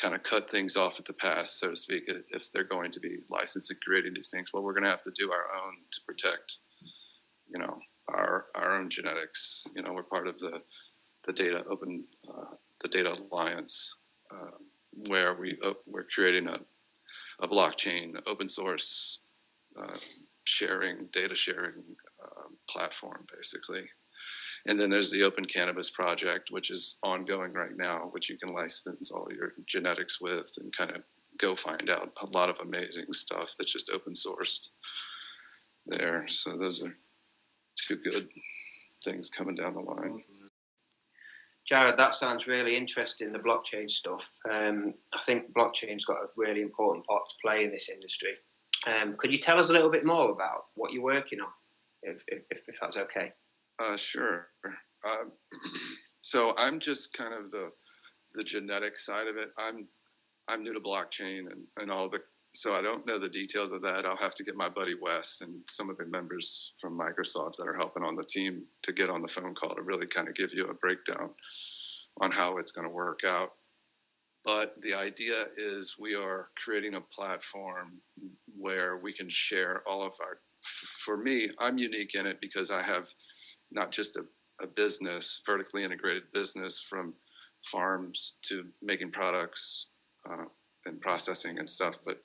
kind 0.00 0.14
of 0.14 0.22
cut 0.22 0.48
things 0.50 0.76
off 0.76 0.98
at 0.98 1.04
the 1.04 1.12
pass, 1.12 1.58
so 1.58 1.70
to 1.70 1.76
speak. 1.76 2.04
If 2.30 2.50
they're 2.52 2.64
going 2.64 2.90
to 2.92 3.00
be 3.00 3.18
licensed 3.28 3.70
and 3.70 3.80
creating 3.80 4.14
these 4.14 4.30
things, 4.30 4.50
well, 4.52 4.62
we're 4.62 4.72
going 4.72 4.84
to 4.84 4.90
have 4.90 5.02
to 5.02 5.12
do 5.14 5.30
our 5.30 5.46
own 5.62 5.72
to 5.92 6.00
protect 6.06 6.56
you 7.52 7.58
know 7.58 7.78
our 8.08 8.46
our 8.54 8.76
own 8.76 8.90
genetics. 8.90 9.64
You 9.74 9.82
know, 9.82 9.92
we're 9.92 10.02
part 10.02 10.26
of 10.26 10.38
the 10.38 10.62
the 11.26 11.32
data 11.32 11.64
open 11.70 12.04
uh, 12.28 12.54
the 12.80 12.88
data 12.88 13.12
alliance 13.12 13.94
uh, 14.32 14.56
where 15.08 15.34
we 15.34 15.58
uh, 15.64 15.74
we're 15.86 16.06
creating 16.14 16.48
a 16.48 16.58
a 17.40 17.48
blockchain 17.48 18.14
open 18.26 18.48
source 18.48 19.20
uh, 19.80 19.98
sharing 20.44 21.06
data 21.12 21.34
sharing 21.34 21.82
um, 22.22 22.56
platform 22.68 23.26
basically. 23.34 23.84
And 24.66 24.78
then 24.78 24.90
there's 24.90 25.10
the 25.10 25.22
Open 25.22 25.46
Cannabis 25.46 25.88
Project, 25.88 26.50
which 26.50 26.70
is 26.70 26.96
ongoing 27.02 27.54
right 27.54 27.76
now, 27.76 28.10
which 28.10 28.28
you 28.28 28.36
can 28.36 28.52
license 28.52 29.10
all 29.10 29.26
your 29.34 29.54
genetics 29.66 30.20
with 30.20 30.52
and 30.58 30.76
kind 30.76 30.90
of 30.90 31.02
go 31.38 31.56
find 31.56 31.88
out 31.88 32.12
a 32.20 32.26
lot 32.26 32.50
of 32.50 32.58
amazing 32.60 33.06
stuff 33.12 33.54
that's 33.58 33.72
just 33.72 33.90
open 33.90 34.12
sourced 34.12 34.68
there. 35.86 36.26
So 36.28 36.58
those 36.58 36.82
are 36.82 36.94
two 37.86 37.96
good 37.96 38.28
things 39.04 39.30
coming 39.30 39.54
down 39.54 39.74
the 39.74 39.80
line. 39.80 40.20
Jared, 41.66 41.96
that 41.98 42.14
sounds 42.14 42.46
really 42.46 42.76
interesting. 42.76 43.32
The 43.32 43.38
blockchain 43.38 43.88
stuff. 43.88 44.28
Um, 44.50 44.94
I 45.12 45.20
think 45.22 45.52
blockchain's 45.52 46.04
got 46.04 46.16
a 46.16 46.26
really 46.36 46.62
important 46.62 47.06
part 47.06 47.22
to 47.28 47.34
play 47.44 47.64
in 47.64 47.70
this 47.70 47.88
industry. 47.88 48.32
Um, 48.86 49.14
could 49.18 49.30
you 49.30 49.38
tell 49.38 49.58
us 49.58 49.68
a 49.68 49.72
little 49.72 49.90
bit 49.90 50.04
more 50.04 50.30
about 50.30 50.64
what 50.74 50.92
you're 50.92 51.02
working 51.02 51.40
on, 51.40 51.48
if 52.02 52.22
if, 52.28 52.42
if 52.66 52.76
that's 52.80 52.96
okay? 52.96 53.32
Uh, 53.78 53.96
sure. 53.96 54.48
Uh, 55.04 55.24
so 56.22 56.54
I'm 56.56 56.80
just 56.80 57.12
kind 57.12 57.34
of 57.34 57.50
the 57.50 57.70
the 58.34 58.44
genetic 58.44 58.96
side 58.96 59.28
of 59.28 59.36
it. 59.36 59.50
I'm 59.58 59.86
I'm 60.48 60.62
new 60.64 60.74
to 60.74 60.80
blockchain 60.80 61.50
and, 61.52 61.64
and 61.76 61.90
all 61.90 62.08
the 62.08 62.20
so 62.52 62.74
I 62.74 62.82
don't 62.82 63.06
know 63.06 63.18
the 63.18 63.28
details 63.28 63.72
of 63.72 63.82
that. 63.82 64.04
I'll 64.04 64.16
have 64.16 64.34
to 64.36 64.44
get 64.44 64.56
my 64.56 64.68
buddy 64.68 64.94
Wes 65.00 65.40
and 65.42 65.60
some 65.68 65.88
of 65.88 65.96
the 65.98 66.06
members 66.06 66.72
from 66.80 66.98
Microsoft 66.98 67.56
that 67.56 67.68
are 67.68 67.76
helping 67.76 68.02
on 68.02 68.16
the 68.16 68.24
team 68.24 68.64
to 68.82 68.92
get 68.92 69.08
on 69.08 69.22
the 69.22 69.28
phone 69.28 69.54
call 69.54 69.74
to 69.74 69.82
really 69.82 70.06
kind 70.06 70.28
of 70.28 70.34
give 70.34 70.52
you 70.52 70.66
a 70.66 70.74
breakdown 70.74 71.30
on 72.20 72.32
how 72.32 72.56
it's 72.56 72.72
going 72.72 72.86
to 72.86 72.92
work 72.92 73.20
out. 73.24 73.52
But 74.44 74.74
the 74.82 74.94
idea 74.94 75.44
is 75.56 75.96
we 75.98 76.14
are 76.14 76.48
creating 76.62 76.94
a 76.94 77.00
platform 77.00 78.00
where 78.58 78.96
we 78.96 79.12
can 79.12 79.28
share 79.28 79.82
all 79.86 80.02
of 80.02 80.14
our. 80.20 80.38
For 81.04 81.16
me, 81.16 81.50
I'm 81.58 81.78
unique 81.78 82.14
in 82.14 82.26
it 82.26 82.40
because 82.40 82.70
I 82.70 82.82
have 82.82 83.08
not 83.70 83.92
just 83.92 84.16
a, 84.16 84.24
a 84.62 84.66
business, 84.66 85.40
vertically 85.46 85.84
integrated 85.84 86.24
business 86.32 86.80
from 86.80 87.14
farms 87.64 88.34
to 88.42 88.66
making 88.82 89.12
products 89.12 89.86
uh, 90.28 90.46
and 90.86 91.00
processing 91.00 91.58
and 91.58 91.68
stuff, 91.68 91.98
but 92.04 92.22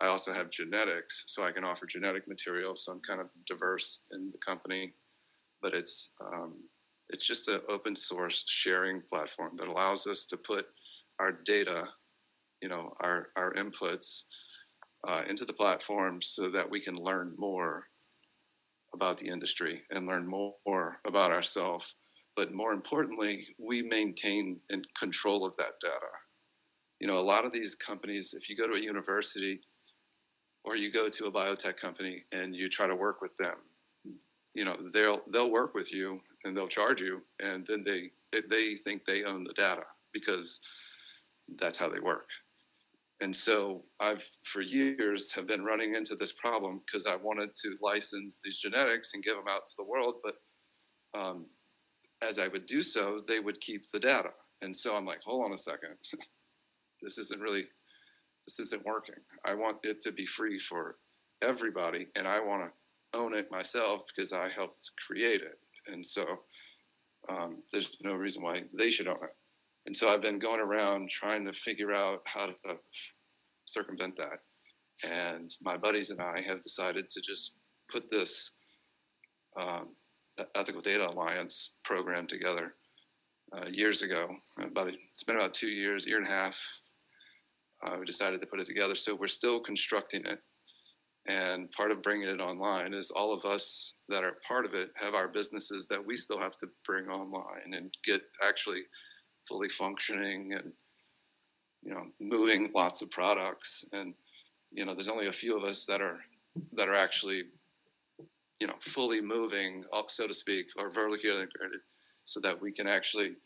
I 0.00 0.06
also 0.06 0.32
have 0.32 0.50
genetics, 0.50 1.24
so 1.26 1.44
I 1.44 1.52
can 1.52 1.64
offer 1.64 1.86
genetic 1.86 2.28
material. 2.28 2.76
So 2.76 2.92
I'm 2.92 3.00
kind 3.00 3.20
of 3.20 3.28
diverse 3.46 4.02
in 4.12 4.30
the 4.30 4.38
company, 4.38 4.94
but 5.60 5.74
it's 5.74 6.10
um, 6.20 6.54
it's 7.08 7.26
just 7.26 7.48
an 7.48 7.60
open 7.68 7.96
source 7.96 8.44
sharing 8.46 9.02
platform 9.02 9.56
that 9.56 9.68
allows 9.68 10.06
us 10.06 10.26
to 10.26 10.36
put 10.36 10.66
our 11.18 11.32
data, 11.32 11.88
you 12.62 12.68
know, 12.68 12.94
our 13.00 13.28
our 13.36 13.54
inputs 13.54 14.24
uh, 15.06 15.22
into 15.28 15.44
the 15.44 15.52
platform 15.52 16.20
so 16.22 16.50
that 16.50 16.70
we 16.70 16.80
can 16.80 16.96
learn 16.96 17.34
more 17.38 17.84
about 18.94 19.18
the 19.18 19.28
industry 19.28 19.82
and 19.90 20.06
learn 20.06 20.26
more 20.26 21.00
about 21.06 21.30
ourselves. 21.30 21.94
But 22.36 22.52
more 22.52 22.72
importantly, 22.72 23.48
we 23.58 23.82
maintain 23.82 24.60
and 24.70 24.86
control 24.98 25.44
of 25.44 25.56
that 25.56 25.80
data. 25.80 26.12
You 27.00 27.06
know, 27.06 27.18
a 27.18 27.20
lot 27.20 27.44
of 27.44 27.52
these 27.52 27.74
companies, 27.74 28.34
if 28.36 28.48
you 28.48 28.56
go 28.56 28.66
to 28.66 28.74
a 28.74 28.80
university, 28.80 29.60
or 30.68 30.76
you 30.76 30.92
go 30.92 31.08
to 31.08 31.24
a 31.24 31.32
biotech 31.32 31.76
company 31.78 32.24
and 32.32 32.54
you 32.54 32.68
try 32.68 32.86
to 32.86 32.94
work 32.94 33.22
with 33.22 33.34
them 33.36 33.56
you 34.58 34.64
know 34.64 34.76
they'll 34.92 35.22
they'll 35.32 35.52
work 35.52 35.72
with 35.74 35.92
you 35.92 36.20
and 36.44 36.56
they'll 36.56 36.66
charge 36.68 37.00
you 37.00 37.22
and 37.40 37.64
then 37.68 37.84
they 37.84 38.10
they 38.50 38.74
think 38.74 39.04
they 39.04 39.22
own 39.22 39.44
the 39.44 39.52
data 39.54 39.84
because 40.12 40.60
that's 41.56 41.78
how 41.78 41.88
they 41.88 42.00
work. 42.00 42.28
And 43.20 43.34
so 43.34 43.84
i've 44.00 44.28
for 44.42 44.60
years 44.60 45.32
have 45.32 45.46
been 45.46 45.64
running 45.64 45.94
into 45.94 46.14
this 46.16 46.32
problem 46.32 46.80
because 46.84 47.06
i 47.06 47.16
wanted 47.16 47.52
to 47.52 47.76
license 47.80 48.40
these 48.42 48.58
genetics 48.58 49.14
and 49.14 49.24
give 49.24 49.36
them 49.36 49.48
out 49.48 49.66
to 49.66 49.76
the 49.76 49.84
world 49.84 50.16
but 50.24 50.36
um, 51.20 51.46
as 52.20 52.38
i 52.38 52.48
would 52.48 52.66
do 52.66 52.82
so 52.82 53.18
they 53.28 53.40
would 53.40 53.60
keep 53.60 53.90
the 53.90 54.00
data. 54.00 54.30
And 54.62 54.76
so 54.76 54.96
i'm 54.96 55.06
like 55.06 55.22
hold 55.22 55.44
on 55.44 55.52
a 55.52 55.58
second. 55.58 55.94
This 57.00 57.16
isn't 57.16 57.40
really 57.40 57.68
this 58.48 58.60
isn't 58.60 58.86
working. 58.86 59.16
I 59.44 59.52
want 59.52 59.76
it 59.82 60.00
to 60.00 60.10
be 60.10 60.24
free 60.24 60.58
for 60.58 60.96
everybody, 61.42 62.06
and 62.16 62.26
I 62.26 62.40
want 62.40 62.62
to 62.62 63.18
own 63.18 63.34
it 63.34 63.50
myself 63.50 64.04
because 64.06 64.32
I 64.32 64.48
helped 64.48 64.90
create 65.06 65.42
it. 65.42 65.58
And 65.86 66.06
so 66.06 66.24
um, 67.28 67.62
there's 67.72 67.90
no 68.02 68.14
reason 68.14 68.42
why 68.42 68.62
they 68.72 68.88
should 68.88 69.06
own 69.06 69.22
it. 69.22 69.36
And 69.84 69.94
so 69.94 70.08
I've 70.08 70.22
been 70.22 70.38
going 70.38 70.60
around 70.60 71.10
trying 71.10 71.44
to 71.44 71.52
figure 71.52 71.92
out 71.92 72.22
how 72.24 72.46
to 72.46 72.54
circumvent 73.66 74.16
that. 74.16 74.40
And 75.06 75.54
my 75.60 75.76
buddies 75.76 76.08
and 76.08 76.20
I 76.22 76.40
have 76.40 76.62
decided 76.62 77.06
to 77.10 77.20
just 77.20 77.52
put 77.92 78.10
this 78.10 78.52
um, 79.60 79.88
Ethical 80.54 80.80
Data 80.80 81.06
Alliance 81.06 81.74
program 81.84 82.26
together 82.26 82.76
uh, 83.52 83.66
years 83.70 84.00
ago. 84.00 84.30
About 84.58 84.88
it's 84.88 85.22
been 85.22 85.36
about 85.36 85.52
two 85.52 85.68
years, 85.68 86.06
year 86.06 86.16
and 86.16 86.26
a 86.26 86.30
half, 86.30 86.58
uh, 87.84 87.96
we 87.98 88.04
decided 88.06 88.40
to 88.40 88.46
put 88.46 88.60
it 88.60 88.66
together. 88.66 88.94
So 88.94 89.14
we're 89.14 89.28
still 89.28 89.60
constructing 89.60 90.24
it. 90.26 90.40
And 91.26 91.70
part 91.72 91.90
of 91.90 92.02
bringing 92.02 92.28
it 92.28 92.40
online 92.40 92.94
is 92.94 93.10
all 93.10 93.34
of 93.34 93.44
us 93.44 93.94
that 94.08 94.24
are 94.24 94.38
part 94.46 94.64
of 94.64 94.74
it 94.74 94.90
have 94.94 95.14
our 95.14 95.28
businesses 95.28 95.86
that 95.88 96.04
we 96.04 96.16
still 96.16 96.38
have 96.38 96.56
to 96.58 96.68
bring 96.86 97.08
online 97.08 97.74
and 97.74 97.92
get 98.04 98.22
actually 98.42 98.82
fully 99.46 99.68
functioning 99.68 100.54
and, 100.54 100.72
you 101.82 101.92
know, 101.92 102.06
moving 102.20 102.70
lots 102.74 103.02
of 103.02 103.10
products. 103.10 103.84
And, 103.92 104.14
you 104.72 104.84
know, 104.84 104.94
there's 104.94 105.08
only 105.08 105.26
a 105.26 105.32
few 105.32 105.56
of 105.56 105.64
us 105.64 105.84
that 105.84 106.00
are, 106.00 106.18
that 106.72 106.88
are 106.88 106.94
actually 106.94 107.44
you 108.60 108.66
know, 108.66 108.74
fully 108.80 109.20
moving 109.20 109.84
up, 109.92 110.10
so 110.10 110.26
to 110.26 110.34
speak, 110.34 110.66
or 110.76 110.90
vertically 110.90 111.30
integrated, 111.30 111.80
so 112.24 112.40
that 112.40 112.60
we 112.60 112.72
can 112.72 112.88
actually 112.88 113.36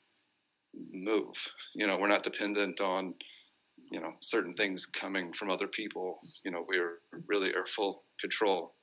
move. 0.91 1.37
You 1.74 1.87
know, 1.87 1.99
we're 1.99 2.09
not 2.09 2.22
dependent 2.22 2.80
on, 2.80 3.14
you 3.93 4.01
know, 4.01 4.14
certain 4.20 4.55
things 4.55 4.86
coming 4.86 5.32
from 5.32 5.51
other 5.51 5.68
people. 5.68 6.18
You 6.45 6.51
know, 6.51 6.64
we're 6.66 6.99
really 7.26 7.55
are 7.55 7.66
full 7.66 8.05
control, 8.20 8.74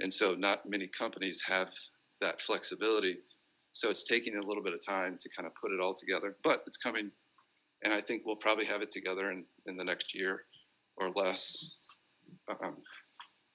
and 0.00 0.12
so 0.12 0.34
not 0.34 0.68
many 0.68 0.86
companies 0.86 1.42
have 1.46 1.72
that 2.20 2.40
flexibility. 2.40 3.18
So 3.72 3.88
it's 3.88 4.04
taking 4.04 4.36
a 4.36 4.46
little 4.46 4.62
bit 4.62 4.74
of 4.74 4.84
time 4.84 5.16
to 5.20 5.30
kind 5.34 5.46
of 5.46 5.52
put 5.54 5.72
it 5.72 5.80
all 5.82 5.94
together, 5.94 6.36
but 6.44 6.62
it's 6.66 6.76
coming, 6.76 7.10
and 7.82 7.94
I 7.94 8.00
think 8.00 8.22
we'll 8.24 8.36
probably 8.36 8.66
have 8.66 8.82
it 8.82 8.90
together 8.90 9.30
in 9.30 9.44
in 9.66 9.76
the 9.76 9.84
next 9.84 10.14
year 10.14 10.42
or 10.98 11.10
less. 11.16 11.88
Um, 12.62 12.76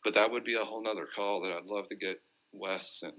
but 0.04 0.14
that 0.16 0.32
would 0.32 0.44
be 0.44 0.56
a 0.56 0.64
whole 0.64 0.84
nother 0.84 1.08
call 1.16 1.42
that 1.42 1.52
I'd 1.52 1.66
love 1.66 1.88
to 1.88 1.96
get 1.96 2.22
Wes 2.52 3.02
and 3.04 3.14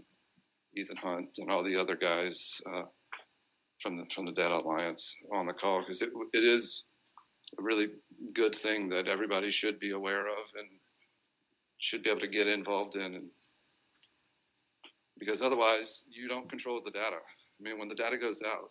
Ethan 0.76 0.96
Hunt 0.96 1.38
and 1.38 1.50
all 1.50 1.62
the 1.62 1.76
other 1.76 1.96
guys 1.96 2.60
uh, 2.72 2.82
from 3.80 3.96
the 3.96 4.06
from 4.14 4.26
the 4.26 4.32
Data 4.32 4.56
Alliance 4.56 5.16
on 5.32 5.46
the 5.46 5.52
call 5.52 5.80
because 5.80 6.02
it 6.02 6.10
it 6.32 6.44
is 6.44 6.84
a 7.58 7.62
really 7.62 7.88
good 8.32 8.54
thing 8.54 8.88
that 8.90 9.08
everybody 9.08 9.50
should 9.50 9.78
be 9.78 9.90
aware 9.90 10.26
of 10.26 10.52
and 10.58 10.68
should 11.78 12.02
be 12.02 12.10
able 12.10 12.20
to 12.20 12.28
get 12.28 12.46
involved 12.46 12.96
in 12.96 13.14
and 13.14 13.30
because 15.18 15.42
otherwise 15.42 16.04
you 16.10 16.28
don't 16.28 16.48
control 16.48 16.80
the 16.84 16.90
data. 16.90 17.16
I 17.16 17.62
mean, 17.62 17.78
when 17.78 17.88
the 17.88 17.94
data 17.94 18.18
goes 18.18 18.42
out, 18.42 18.70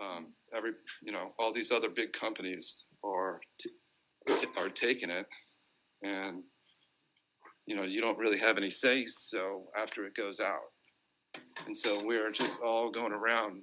um, 0.00 0.32
every 0.54 0.72
you 1.02 1.12
know 1.12 1.32
all 1.38 1.52
these 1.52 1.72
other 1.72 1.88
big 1.88 2.12
companies 2.12 2.84
are 3.02 3.40
t- 3.58 3.70
t- 4.26 4.46
are 4.58 4.68
taking 4.68 5.10
it, 5.10 5.26
and 6.02 6.42
you 7.66 7.76
know 7.76 7.82
you 7.82 8.00
don't 8.00 8.18
really 8.18 8.38
have 8.38 8.58
any 8.58 8.70
say 8.70 9.04
so 9.06 9.64
after 9.76 10.06
it 10.06 10.14
goes 10.14 10.40
out, 10.40 10.70
and 11.66 11.76
so 11.76 12.04
we're 12.04 12.30
just 12.30 12.60
all 12.62 12.90
going 12.90 13.12
around 13.12 13.62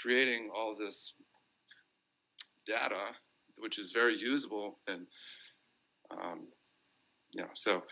creating 0.00 0.50
all 0.54 0.74
this 0.76 1.14
data, 2.66 3.14
which 3.58 3.78
is 3.78 3.92
very 3.92 4.16
usable 4.16 4.78
and 4.86 5.06
um, 6.10 6.48
you 7.34 7.42
know 7.42 7.48
so 7.54 7.82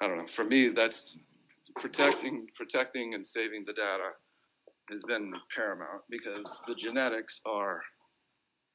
I 0.00 0.06
don't 0.06 0.18
know. 0.18 0.26
For 0.26 0.44
me, 0.44 0.68
that's 0.68 1.20
protecting, 1.76 2.46
protecting, 2.54 3.14
and 3.14 3.26
saving 3.26 3.64
the 3.64 3.72
data 3.72 4.10
has 4.90 5.02
been 5.02 5.32
paramount 5.54 6.02
because 6.08 6.62
the 6.66 6.74
genetics 6.74 7.40
are 7.44 7.82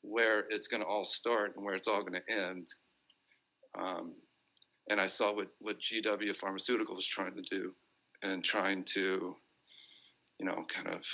where 0.01 0.45
it's 0.49 0.67
going 0.67 0.81
to 0.81 0.87
all 0.87 1.05
start 1.05 1.53
and 1.55 1.65
where 1.65 1.75
it's 1.75 1.87
all 1.87 2.01
going 2.01 2.21
to 2.27 2.33
end. 2.33 2.67
Um, 3.79 4.13
and 4.89 4.99
I 4.99 5.07
saw 5.07 5.33
what 5.33 5.47
what 5.59 5.79
GW 5.79 6.35
Pharmaceutical 6.35 6.95
was 6.95 7.07
trying 7.07 7.35
to 7.35 7.41
do 7.41 7.73
and 8.21 8.43
trying 8.43 8.83
to, 8.93 9.35
you 10.39 10.45
know, 10.45 10.65
kind 10.67 10.87
of 10.87 11.05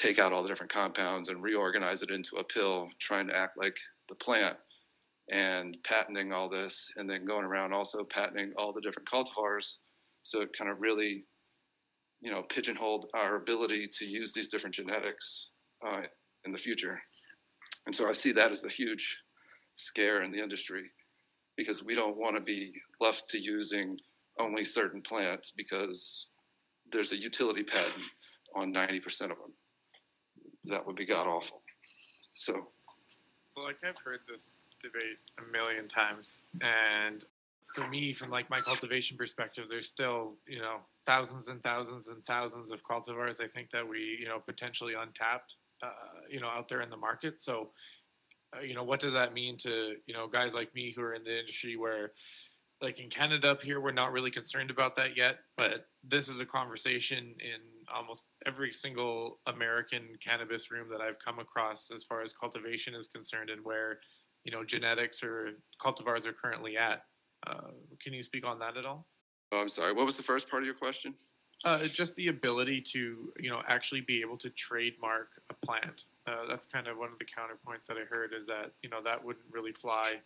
take 0.00 0.18
out 0.18 0.32
all 0.32 0.42
the 0.42 0.48
different 0.48 0.72
compounds 0.72 1.28
and 1.28 1.42
reorganize 1.42 2.02
it 2.02 2.10
into 2.10 2.36
a 2.36 2.44
pill, 2.44 2.88
trying 2.98 3.26
to 3.28 3.36
act 3.36 3.58
like 3.58 3.76
the 4.08 4.14
plant 4.14 4.56
and 5.30 5.76
patenting 5.84 6.32
all 6.32 6.48
this 6.48 6.90
and 6.96 7.08
then 7.08 7.24
going 7.26 7.44
around 7.44 7.72
also 7.72 8.02
patenting 8.02 8.52
all 8.56 8.72
the 8.72 8.80
different 8.80 9.08
cultivars. 9.08 9.74
So 10.22 10.40
it 10.40 10.56
kind 10.56 10.70
of 10.70 10.80
really 10.80 11.24
you 12.20 12.30
know 12.30 12.42
pigeonholed 12.42 13.10
our 13.14 13.36
ability 13.36 13.88
to 13.98 14.06
use 14.06 14.32
these 14.32 14.48
different 14.48 14.74
genetics 14.74 15.50
uh, 15.86 16.02
in 16.44 16.52
the 16.52 16.58
future. 16.58 17.00
And 17.86 17.94
so 17.94 18.08
i 18.08 18.12
see 18.12 18.32
that 18.32 18.50
as 18.50 18.64
a 18.64 18.68
huge 18.68 19.18
scare 19.74 20.22
in 20.22 20.30
the 20.30 20.42
industry 20.42 20.84
because 21.56 21.84
we 21.84 21.94
don't 21.94 22.16
want 22.16 22.36
to 22.36 22.40
be 22.40 22.72
left 23.00 23.28
to 23.30 23.38
using 23.38 23.96
only 24.38 24.64
certain 24.64 25.02
plants 25.02 25.52
because 25.56 26.32
there's 26.92 27.12
a 27.12 27.16
utility 27.16 27.62
patent 27.62 28.04
on 28.54 28.72
90% 28.72 29.22
of 29.22 29.28
them 29.28 29.54
that 30.64 30.86
would 30.86 30.96
be 30.96 31.06
god 31.06 31.26
awful 31.26 31.62
so 32.32 32.66
So 33.48 33.62
like 33.62 33.78
I've 33.84 33.98
heard 34.04 34.20
this 34.28 34.50
debate 34.82 35.18
a 35.38 35.52
million 35.52 35.88
times, 35.88 36.42
and 36.60 37.24
for 37.74 37.86
me, 37.88 38.12
from 38.12 38.30
like 38.30 38.50
my 38.50 38.60
cultivation 38.60 39.16
perspective, 39.16 39.66
there's 39.68 39.88
still 39.88 40.36
you 40.46 40.60
know 40.60 40.78
thousands 41.06 41.48
and 41.48 41.62
thousands 41.62 42.08
and 42.08 42.24
thousands 42.24 42.70
of 42.70 42.84
cultivars. 42.84 43.40
I 43.42 43.48
think 43.48 43.70
that 43.70 43.88
we 43.88 44.18
you 44.20 44.28
know 44.28 44.40
potentially 44.40 44.94
untapped, 44.94 45.56
uh, 45.82 45.90
you 46.30 46.40
know, 46.40 46.48
out 46.48 46.68
there 46.68 46.80
in 46.82 46.90
the 46.90 46.96
market. 46.96 47.38
So, 47.40 47.70
uh, 48.56 48.62
you 48.62 48.74
know, 48.74 48.84
what 48.84 49.00
does 49.00 49.12
that 49.14 49.34
mean 49.34 49.56
to 49.58 49.96
you 50.06 50.14
know 50.14 50.28
guys 50.28 50.54
like 50.54 50.74
me 50.74 50.92
who 50.96 51.02
are 51.02 51.14
in 51.14 51.24
the 51.24 51.38
industry 51.40 51.76
where 51.76 52.12
like 52.82 52.98
in 53.00 53.10
Canada 53.10 53.50
up 53.50 53.62
here, 53.62 53.80
we're 53.80 53.92
not 53.92 54.12
really 54.12 54.30
concerned 54.30 54.70
about 54.70 54.96
that 54.96 55.16
yet, 55.16 55.40
but 55.56 55.88
this 56.02 56.28
is 56.28 56.40
a 56.40 56.46
conversation 56.46 57.34
in 57.40 57.60
almost 57.94 58.28
every 58.46 58.72
single 58.72 59.40
American 59.46 60.16
cannabis 60.24 60.70
room 60.70 60.88
that 60.90 61.00
I've 61.00 61.18
come 61.18 61.38
across 61.38 61.90
as 61.90 62.04
far 62.04 62.22
as 62.22 62.32
cultivation 62.32 62.94
is 62.94 63.06
concerned 63.06 63.50
and 63.50 63.64
where, 63.64 64.00
you 64.44 64.52
know, 64.52 64.64
genetics 64.64 65.22
or 65.22 65.50
cultivars 65.80 66.26
are 66.26 66.32
currently 66.32 66.76
at. 66.76 67.04
Uh, 67.46 67.70
can 68.02 68.12
you 68.12 68.22
speak 68.22 68.46
on 68.46 68.58
that 68.58 68.76
at 68.76 68.84
all? 68.84 69.06
oh, 69.52 69.60
i'm 69.60 69.68
sorry 69.68 69.92
what 69.92 70.06
was 70.06 70.16
the 70.16 70.22
first 70.22 70.48
part 70.48 70.62
of 70.62 70.66
your 70.66 70.74
question 70.74 71.14
Uh, 71.62 71.86
just 71.86 72.16
the 72.16 72.28
ability 72.28 72.80
to, 72.80 73.30
you 73.38 73.50
know, 73.50 73.60
actually 73.66 74.00
be 74.00 74.22
able 74.22 74.38
to 74.38 74.48
trademark 74.48 75.28
a 75.50 75.54
plant. 75.66 76.04
Uh, 76.26 76.46
that's 76.48 76.64
kind 76.64 76.88
of 76.88 76.96
one 76.96 77.12
of 77.12 77.18
the 77.18 77.24
counterpoints 77.26 77.84
that 77.86 77.98
I 77.98 78.04
heard 78.08 78.32
is 78.32 78.46
that, 78.46 78.72
you 78.82 78.88
know, 78.88 79.02
that 79.02 79.22
wouldn't 79.22 79.44
really 79.52 79.72
fly 79.72 80.22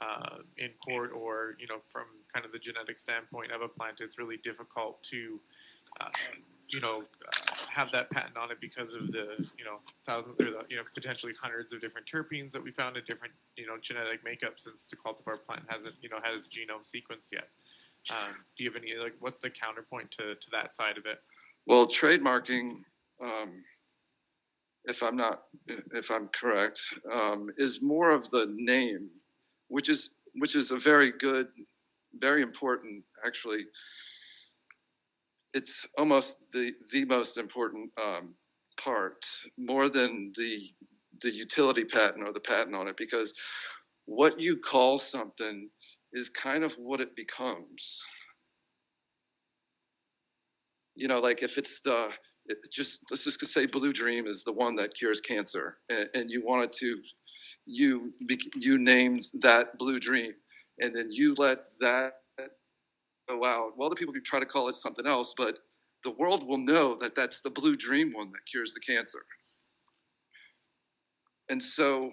uh, 0.00 0.36
in 0.58 0.70
court 0.84 1.10
or, 1.12 1.56
you 1.58 1.66
know, 1.66 1.80
from 1.86 2.04
kind 2.32 2.46
of 2.46 2.52
the 2.52 2.58
genetic 2.60 3.00
standpoint 3.00 3.50
of 3.50 3.62
a 3.62 3.68
plant, 3.68 4.00
it's 4.00 4.16
really 4.16 4.36
difficult 4.36 5.02
to, 5.10 5.40
uh, 6.00 6.08
you 6.68 6.80
know, 6.80 7.02
uh, 7.26 7.54
have 7.70 7.90
that 7.92 8.10
patent 8.10 8.36
on 8.36 8.50
it 8.50 8.58
because 8.60 8.94
of 8.94 9.12
the, 9.12 9.48
you 9.58 9.64
know, 9.64 9.78
thousands 10.04 10.40
or 10.40 10.50
the, 10.50 10.64
you 10.68 10.76
know, 10.76 10.82
potentially 10.94 11.32
hundreds 11.40 11.72
of 11.72 11.80
different 11.80 12.06
terpenes 12.06 12.50
that 12.50 12.62
we 12.62 12.70
found 12.70 12.96
in 12.96 13.04
different, 13.04 13.34
you 13.56 13.66
know, 13.66 13.76
genetic 13.80 14.24
makeup 14.24 14.54
since 14.56 14.86
the 14.86 14.96
cultivar 14.96 15.38
plant 15.46 15.62
hasn't, 15.68 15.94
you 16.00 16.08
know, 16.08 16.16
had 16.22 16.34
its 16.34 16.48
genome 16.48 16.82
sequenced 16.84 17.32
yet. 17.32 17.48
Um, 18.10 18.36
do 18.56 18.64
you 18.64 18.70
have 18.70 18.80
any, 18.80 18.94
like, 18.96 19.14
what's 19.20 19.40
the 19.40 19.50
counterpoint 19.50 20.10
to, 20.12 20.34
to 20.34 20.50
that 20.52 20.72
side 20.72 20.96
of 20.96 21.06
it? 21.06 21.20
Well, 21.66 21.86
trademarking, 21.86 22.78
um, 23.20 23.62
if 24.84 25.02
I'm 25.02 25.16
not, 25.16 25.42
if 25.92 26.10
I'm 26.10 26.28
correct, 26.28 26.80
um, 27.12 27.50
is 27.56 27.82
more 27.82 28.10
of 28.10 28.30
the 28.30 28.46
name, 28.56 29.10
which 29.68 29.88
is 29.88 30.10
which 30.38 30.54
is 30.54 30.70
a 30.70 30.76
very 30.76 31.10
good, 31.10 31.48
very 32.14 32.42
important. 32.42 33.02
Actually, 33.26 33.66
it's 35.56 35.86
almost 35.98 36.52
the 36.52 36.72
the 36.92 37.04
most 37.06 37.38
important 37.38 37.90
um, 38.02 38.34
part, 38.78 39.24
more 39.58 39.88
than 39.88 40.32
the 40.36 40.58
the 41.22 41.30
utility 41.30 41.84
patent 41.84 42.28
or 42.28 42.32
the 42.32 42.40
patent 42.40 42.76
on 42.76 42.88
it, 42.88 42.96
because 42.96 43.32
what 44.04 44.38
you 44.38 44.58
call 44.58 44.98
something 44.98 45.70
is 46.12 46.28
kind 46.28 46.62
of 46.62 46.74
what 46.74 47.00
it 47.00 47.16
becomes. 47.16 48.04
You 50.94 51.08
know, 51.08 51.20
like 51.20 51.42
if 51.42 51.56
it's 51.56 51.80
the 51.80 52.10
it 52.46 52.58
just 52.70 53.00
let's 53.10 53.24
just 53.24 53.46
say 53.46 53.66
Blue 53.66 53.92
Dream 53.92 54.26
is 54.26 54.44
the 54.44 54.52
one 54.52 54.76
that 54.76 54.94
cures 54.94 55.20
cancer, 55.20 55.78
and, 55.88 56.08
and 56.14 56.30
you 56.30 56.44
wanted 56.44 56.72
to, 56.72 56.98
you 57.64 58.12
you 58.56 58.78
named 58.78 59.22
that 59.40 59.78
Blue 59.78 59.98
Dream, 59.98 60.32
and 60.80 60.94
then 60.94 61.08
you 61.10 61.34
let 61.38 61.60
that 61.80 62.12
out. 63.30 63.72
Well, 63.76 63.90
the 63.90 63.96
people 63.96 64.14
can 64.14 64.24
try 64.24 64.40
to 64.40 64.46
call 64.46 64.68
it 64.68 64.74
something 64.74 65.06
else, 65.06 65.34
but 65.36 65.58
the 66.04 66.10
world 66.12 66.46
will 66.46 66.58
know 66.58 66.96
that 66.96 67.14
that's 67.14 67.40
the 67.40 67.50
Blue 67.50 67.76
Dream 67.76 68.12
one 68.12 68.30
that 68.32 68.46
cures 68.50 68.74
the 68.74 68.80
cancer. 68.80 69.20
And 71.48 71.62
so, 71.62 72.10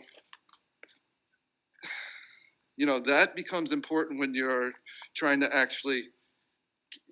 you 2.77 2.85
know, 2.85 2.99
that 2.99 3.35
becomes 3.35 3.71
important 3.71 4.19
when 4.19 4.33
you're 4.33 4.71
trying 5.15 5.39
to 5.41 5.55
actually, 5.55 6.03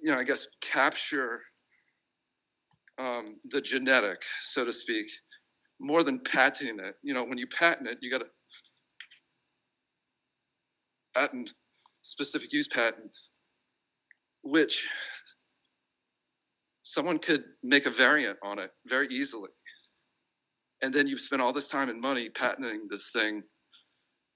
you 0.02 0.12
know, 0.12 0.20
I 0.20 0.24
guess 0.24 0.47
capture 0.62 1.41
um, 2.99 3.38
the 3.49 3.62
genetic, 3.62 4.24
so 4.43 4.66
to 4.66 4.74
speak, 4.74 5.08
more 5.80 6.04
than 6.04 6.20
patenting 6.20 6.80
it. 6.80 6.95
You 7.04 7.14
know, 7.14 7.24
when 7.24 7.38
you 7.38 7.47
patent 7.47 7.89
it, 7.89 7.97
you 8.02 8.12
got 8.12 8.20
to 8.20 8.28
patent 11.16 11.52
specific 12.02 12.54
use 12.54 12.68
patent, 12.68 13.16
which 14.44 14.88
someone 16.84 17.18
could 17.18 17.44
make 17.64 17.86
a 17.86 17.89
variant 17.89 18.38
on 18.44 18.60
it 18.60 18.72
very 18.86 19.08
easily. 19.10 19.50
And 20.82 20.94
then 20.94 21.08
you've 21.08 21.22
spent 21.22 21.42
all 21.42 21.54
this 21.54 21.70
time 21.70 21.89
and 21.89 22.02
money 22.02 22.30
patenting 22.30 22.88
this 22.89 23.12
thing 23.12 23.44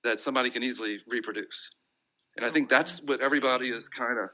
that 0.03 0.19
somebody 0.19 0.49
can 0.49 0.63
easily 0.63 0.99
reproduce. 1.07 1.71
And 2.37 2.45
I 2.45 2.49
think 2.49 2.69
that's 2.69 3.07
what 3.07 3.21
everybody 3.21 3.69
is 3.69 3.89
kind 3.89 4.19
of. 4.19 4.29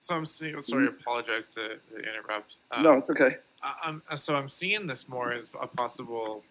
So 0.00 0.16
I'm 0.16 0.26
seeing. 0.26 0.60
Sorry, 0.62 0.86
I 0.86 0.90
apologize 0.90 1.48
to, 1.50 1.60
to 1.60 1.96
interrupt. 1.96 2.56
Um, 2.70 2.82
No, 2.82 2.92
it's 2.94 3.10
okay. 3.10 3.36
I, 3.62 3.74
I'm 3.84 4.02
uh, 4.08 4.16
so 4.16 4.34
I'm 4.34 4.48
seeing 4.48 4.86
this 4.86 5.08
more 5.08 5.32
as 5.32 5.50
a 5.60 5.66
possible, 5.66 6.42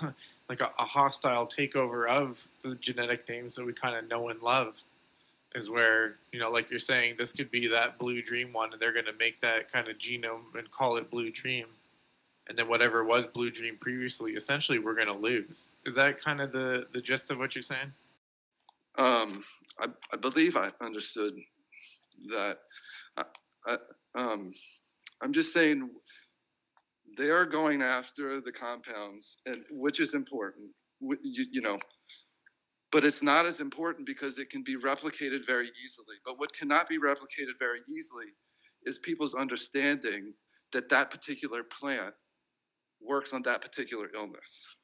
like 0.48 0.60
a, 0.60 0.70
a 0.78 0.84
hostile 0.84 1.46
takeover 1.46 2.08
of 2.08 2.48
the 2.62 2.76
genetic 2.76 3.28
names 3.28 3.56
that 3.56 3.64
we 3.64 3.72
kind 3.72 3.96
of 3.96 4.08
know 4.08 4.28
and 4.28 4.40
love. 4.42 4.82
Is 5.54 5.68
where 5.68 6.16
you 6.32 6.38
know, 6.38 6.50
like 6.50 6.70
you're 6.70 6.78
saying, 6.78 7.14
this 7.18 7.32
could 7.32 7.50
be 7.50 7.66
that 7.68 7.98
blue 7.98 8.22
dream 8.22 8.52
one, 8.52 8.72
and 8.72 8.80
they're 8.80 8.92
going 8.92 9.06
to 9.06 9.12
make 9.18 9.40
that 9.40 9.70
kind 9.70 9.88
of 9.88 9.98
genome 9.98 10.54
and 10.56 10.70
call 10.70 10.96
it 10.96 11.10
blue 11.10 11.30
dream, 11.30 11.66
and 12.48 12.56
then 12.56 12.68
whatever 12.68 13.04
was 13.04 13.26
blue 13.26 13.50
dream 13.50 13.76
previously, 13.80 14.32
essentially, 14.32 14.78
we're 14.78 14.94
going 14.94 15.06
to 15.06 15.12
lose. 15.12 15.72
Is 15.84 15.94
that 15.96 16.22
kind 16.22 16.40
of 16.40 16.52
the 16.52 16.86
the 16.92 17.00
gist 17.00 17.30
of 17.30 17.38
what 17.38 17.54
you're 17.54 17.62
saying? 17.62 17.92
Um, 18.98 19.44
I, 19.78 19.86
I 20.12 20.16
believe 20.16 20.56
I 20.56 20.70
understood 20.80 21.34
that. 22.28 22.58
I, 23.16 23.24
I, 23.66 23.76
um, 24.14 24.52
I'm 25.22 25.32
just 25.32 25.52
saying 25.52 25.90
they 27.16 27.30
are 27.30 27.44
going 27.44 27.82
after 27.82 28.40
the 28.40 28.52
compounds, 28.52 29.36
and 29.46 29.64
which 29.70 30.00
is 30.00 30.14
important. 30.14 30.70
You, 31.00 31.46
you 31.50 31.60
know, 31.60 31.78
but 32.92 33.04
it's 33.04 33.22
not 33.22 33.46
as 33.46 33.60
important 33.60 34.06
because 34.06 34.38
it 34.38 34.50
can 34.50 34.62
be 34.62 34.76
replicated 34.76 35.46
very 35.46 35.70
easily. 35.84 36.16
But 36.24 36.38
what 36.38 36.52
cannot 36.52 36.88
be 36.88 36.98
replicated 36.98 37.58
very 37.58 37.80
easily 37.88 38.26
is 38.84 38.98
people's 38.98 39.34
understanding 39.34 40.32
that 40.72 40.88
that 40.88 41.10
particular 41.10 41.62
plant 41.62 42.14
works 43.00 43.32
on 43.32 43.42
that 43.42 43.60
particular 43.60 44.08
illness. 44.14 44.76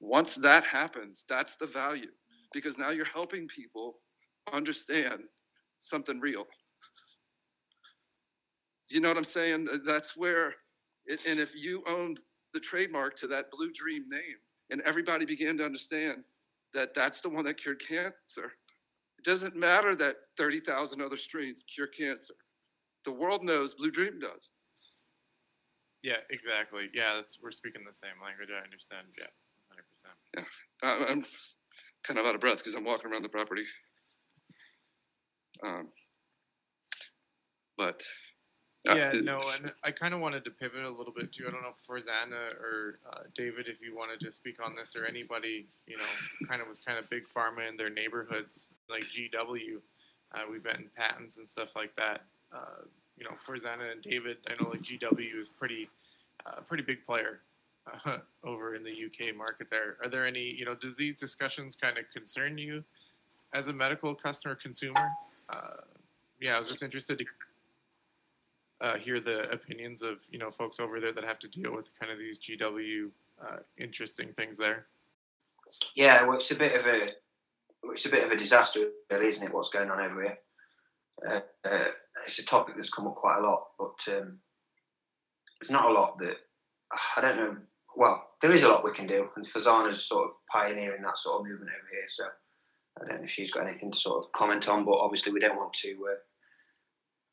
Once 0.00 0.34
that 0.36 0.64
happens, 0.64 1.24
that's 1.28 1.56
the 1.56 1.66
value 1.66 2.10
because 2.52 2.78
now 2.78 2.90
you're 2.90 3.04
helping 3.04 3.46
people 3.46 3.98
understand 4.52 5.20
something 5.78 6.18
real. 6.20 6.46
You 8.88 9.00
know 9.00 9.08
what 9.08 9.16
I'm 9.16 9.24
saying? 9.24 9.68
That's 9.86 10.16
where, 10.16 10.54
it, 11.06 11.20
and 11.26 11.38
if 11.38 11.54
you 11.54 11.84
owned 11.86 12.20
the 12.54 12.60
trademark 12.60 13.14
to 13.16 13.28
that 13.28 13.50
blue 13.52 13.70
dream 13.72 14.02
name 14.08 14.36
and 14.70 14.80
everybody 14.82 15.24
began 15.24 15.56
to 15.58 15.64
understand 15.64 16.24
that 16.74 16.94
that's 16.94 17.20
the 17.20 17.28
one 17.28 17.44
that 17.44 17.60
cured 17.60 17.80
cancer, 17.86 18.52
it 19.18 19.24
doesn't 19.24 19.56
matter 19.56 19.94
that 19.96 20.16
30,000 20.36 21.02
other 21.02 21.16
strains 21.16 21.64
cure 21.72 21.86
cancer. 21.86 22.34
The 23.04 23.12
world 23.12 23.42
knows 23.44 23.74
Blue 23.74 23.90
Dream 23.90 24.18
does. 24.18 24.50
Yeah, 26.02 26.16
exactly. 26.30 26.88
Yeah, 26.94 27.16
that's 27.16 27.38
we're 27.42 27.50
speaking 27.50 27.82
the 27.86 27.92
same 27.92 28.16
language. 28.22 28.48
I 28.50 28.64
understand. 28.64 29.08
Yeah, 29.18 29.26
hundred 29.68 29.84
percent. 29.90 30.14
Yeah, 30.82 31.08
I'm 31.10 31.24
kind 32.04 32.18
of 32.18 32.26
out 32.26 32.34
of 32.34 32.40
breath 32.40 32.58
because 32.58 32.74
I'm 32.74 32.84
walking 32.84 33.10
around 33.10 33.22
the 33.22 33.28
property. 33.28 33.64
Um, 35.62 35.88
but 37.76 38.02
uh, 38.88 38.94
yeah, 38.94 39.12
no, 39.22 39.42
and 39.56 39.72
I 39.84 39.90
kind 39.90 40.14
of 40.14 40.20
wanted 40.20 40.42
to 40.46 40.50
pivot 40.50 40.82
a 40.84 40.90
little 40.90 41.12
bit 41.12 41.32
too. 41.32 41.44
I 41.46 41.50
don't 41.50 41.60
know 41.60 41.68
if 41.68 41.86
Farzana 41.86 42.54
or 42.54 42.98
uh, 43.12 43.24
David, 43.36 43.66
if 43.68 43.82
you 43.82 43.94
wanted 43.94 44.20
to 44.20 44.32
speak 44.32 44.56
on 44.64 44.74
this, 44.74 44.96
or 44.96 45.04
anybody, 45.04 45.66
you 45.86 45.98
know, 45.98 46.48
kind 46.48 46.62
of 46.62 46.68
with 46.68 46.82
kind 46.84 46.98
of 46.98 47.08
big 47.10 47.24
pharma 47.28 47.68
in 47.68 47.76
their 47.76 47.90
neighborhoods, 47.90 48.70
like 48.88 49.02
GW. 49.02 49.80
Uh, 50.32 50.38
we've 50.50 50.62
been 50.62 50.88
patents 50.96 51.36
and 51.36 51.46
stuff 51.46 51.76
like 51.76 51.94
that. 51.96 52.22
Uh, 52.54 52.84
you 53.18 53.24
know, 53.24 53.32
Farzana 53.46 53.92
and 53.92 54.00
David, 54.00 54.38
I 54.48 54.62
know 54.62 54.70
like 54.70 54.80
GW 54.80 55.38
is 55.38 55.50
pretty, 55.50 55.90
uh, 56.46 56.62
pretty 56.62 56.82
big 56.82 57.04
player 57.04 57.40
uh, 58.06 58.18
over 58.44 58.74
in 58.74 58.82
the 58.82 58.92
UK 58.92 59.36
market. 59.36 59.68
There, 59.70 59.98
are 60.02 60.08
there 60.08 60.24
any, 60.24 60.54
you 60.54 60.64
know, 60.64 60.74
does 60.74 60.96
these 60.96 61.16
discussions 61.16 61.76
kind 61.76 61.98
of 61.98 62.04
concern 62.14 62.56
you 62.56 62.82
as 63.52 63.68
a 63.68 63.74
medical 63.74 64.14
customer 64.14 64.54
consumer? 64.54 65.10
yeah, 66.40 66.56
I 66.56 66.58
was 66.58 66.68
just 66.68 66.82
interested 66.82 67.18
to 67.18 67.24
uh, 68.80 68.96
hear 68.96 69.20
the 69.20 69.50
opinions 69.50 70.02
of 70.02 70.18
you 70.30 70.38
know 70.38 70.50
folks 70.50 70.80
over 70.80 71.00
there 71.00 71.12
that 71.12 71.24
have 71.24 71.38
to 71.40 71.48
deal 71.48 71.74
with 71.74 71.90
kind 71.98 72.10
of 72.10 72.18
these 72.18 72.38
GW 72.40 73.10
uh, 73.42 73.56
interesting 73.76 74.32
things 74.32 74.58
there. 74.58 74.86
Yeah, 75.94 76.24
well, 76.24 76.36
it's 76.36 76.50
a 76.50 76.56
bit 76.56 76.78
of 76.78 76.86
a 76.86 77.08
it's 77.92 78.06
a 78.06 78.10
bit 78.10 78.24
of 78.24 78.30
a 78.30 78.36
disaster, 78.36 78.88
isn't 79.10 79.46
it? 79.46 79.54
What's 79.54 79.70
going 79.70 79.90
on 79.90 80.00
over 80.00 80.22
here? 80.22 80.38
Uh, 81.26 81.40
uh, 81.68 81.84
it's 82.26 82.38
a 82.38 82.44
topic 82.44 82.74
that's 82.76 82.90
come 82.90 83.06
up 83.06 83.14
quite 83.14 83.38
a 83.38 83.46
lot, 83.46 83.68
but 83.78 84.14
um, 84.16 84.38
there's 85.60 85.70
not 85.70 85.90
a 85.90 85.92
lot 85.92 86.18
that 86.18 86.36
I 87.16 87.20
don't 87.20 87.36
know. 87.36 87.56
Well, 87.96 88.28
there 88.40 88.52
is 88.52 88.62
a 88.62 88.68
lot 88.68 88.84
we 88.84 88.92
can 88.92 89.06
do, 89.06 89.28
and 89.36 89.46
Farzana's 89.46 90.06
sort 90.06 90.28
of 90.28 90.30
pioneering 90.50 91.02
that 91.02 91.18
sort 91.18 91.40
of 91.40 91.46
movement 91.46 91.70
over 91.70 91.88
here. 91.92 92.06
So 92.08 92.24
I 93.00 93.06
don't 93.06 93.18
know 93.18 93.24
if 93.24 93.30
she's 93.30 93.50
got 93.50 93.66
anything 93.66 93.90
to 93.90 93.98
sort 93.98 94.24
of 94.24 94.32
comment 94.32 94.68
on, 94.68 94.84
but 94.84 94.98
obviously 94.98 95.32
we 95.32 95.40
don't 95.40 95.56
want 95.56 95.72
to 95.74 95.90
uh, 96.10 96.16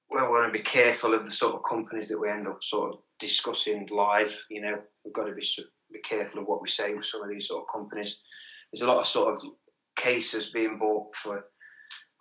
we 0.09 0.17
want 0.21 0.51
to 0.51 0.57
be 0.57 0.63
careful 0.63 1.13
of 1.13 1.25
the 1.25 1.31
sort 1.31 1.55
of 1.55 1.61
companies 1.67 2.07
that 2.07 2.19
we 2.19 2.29
end 2.29 2.47
up 2.47 2.63
sort 2.63 2.93
of 2.93 2.99
discussing 3.19 3.87
live. 3.91 4.33
You 4.49 4.61
know, 4.61 4.79
we've 5.03 5.13
got 5.13 5.25
to 5.25 5.33
be 5.33 5.45
be 5.91 5.99
careful 5.99 6.41
of 6.41 6.47
what 6.47 6.61
we 6.61 6.69
say 6.69 6.93
with 6.93 7.05
some 7.05 7.23
of 7.23 7.29
these 7.29 7.47
sort 7.47 7.63
of 7.63 7.73
companies. 7.73 8.17
There's 8.71 8.81
a 8.81 8.87
lot 8.87 8.99
of 8.99 9.07
sort 9.07 9.35
of 9.35 9.43
cases 9.95 10.47
being 10.47 10.77
bought 10.77 11.15
for 11.15 11.45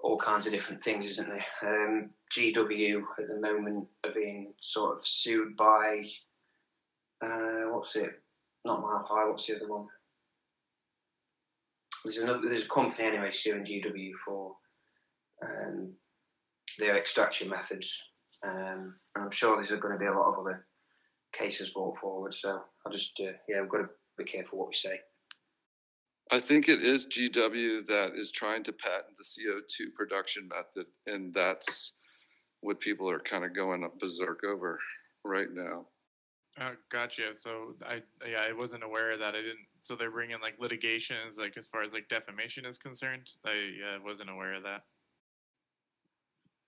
all 0.01 0.19
kinds 0.19 0.47
of 0.47 0.53
different 0.53 0.85
things, 0.85 1.07
isn't 1.07 1.29
there? 1.29 1.45
Um, 1.63 2.11
GW 2.37 3.03
at 3.19 3.29
the 3.29 3.41
moment 3.41 3.89
are 4.05 4.13
being 4.13 4.53
sort 4.61 4.97
of 4.97 5.07
sued 5.07 5.57
by 5.57 6.05
uh, 7.25 7.71
what's 7.71 7.97
it? 7.97 8.11
Not 8.65 8.83
Mile 8.83 9.07
High. 9.09 9.29
What's 9.29 9.47
the 9.47 9.57
other 9.57 9.69
one? 9.69 9.87
There's 12.05 12.19
another. 12.19 12.49
There's 12.49 12.65
a 12.65 12.69
company 12.69 13.09
anyway 13.09 13.31
suing 13.33 13.65
GW 13.65 14.11
for 14.25 14.55
um, 15.43 15.93
their 16.79 16.97
extraction 16.97 17.49
methods. 17.49 18.03
Um, 18.47 18.95
and 19.15 19.25
I'm 19.25 19.31
sure 19.31 19.57
there's 19.57 19.81
going 19.81 19.95
to 19.95 19.99
be 19.99 20.07
a 20.07 20.13
lot 20.13 20.33
of 20.33 20.39
other 20.39 20.67
cases 21.33 21.71
brought 21.71 21.99
forward. 21.99 22.35
So 22.35 22.61
I 22.87 22.91
just, 22.91 23.13
uh, 23.21 23.33
yeah, 23.49 23.61
we've 23.61 23.71
got 23.71 23.79
to 23.79 23.89
be 24.19 24.25
careful 24.25 24.59
what 24.59 24.69
we 24.69 24.75
say. 24.75 25.01
I 26.31 26.41
think 26.41 26.69
it 26.69 26.81
is 26.81 27.07
GW 27.07 27.87
that 27.87 28.13
is 28.17 28.33
trying 28.33 28.65
to 28.65 28.73
patent 28.73 29.17
the 29.17 29.25
CO2 29.25 29.95
production 29.95 30.49
method, 30.49 30.87
and 31.07 31.33
that's 31.33 31.93
what 32.61 32.81
people 32.81 33.09
are 33.09 33.21
kind 33.21 33.45
of 33.45 33.55
going 33.55 33.85
up 33.85 33.99
berserk 34.01 34.43
over 34.45 34.81
right 35.25 35.49
now. 35.53 35.87
Uh, 36.59 36.71
gotcha. 36.91 37.35
So 37.35 37.75
I 37.85 38.03
yeah 38.27 38.45
I 38.49 38.53
wasn't 38.53 38.83
aware 38.83 39.13
of 39.13 39.21
that. 39.21 39.35
I 39.35 39.43
didn't. 39.43 39.67
So 39.81 39.95
they're 39.95 40.11
bringing 40.11 40.41
like 40.41 40.55
litigations 40.59 41.39
like 41.39 41.57
as 41.57 41.67
far 41.69 41.83
as 41.83 41.93
like 41.93 42.09
defamation 42.09 42.65
is 42.65 42.79
concerned. 42.79 43.31
I 43.45 43.51
uh, 43.51 43.99
wasn't 44.05 44.31
aware 44.31 44.55
of 44.55 44.63
that. 44.63 44.83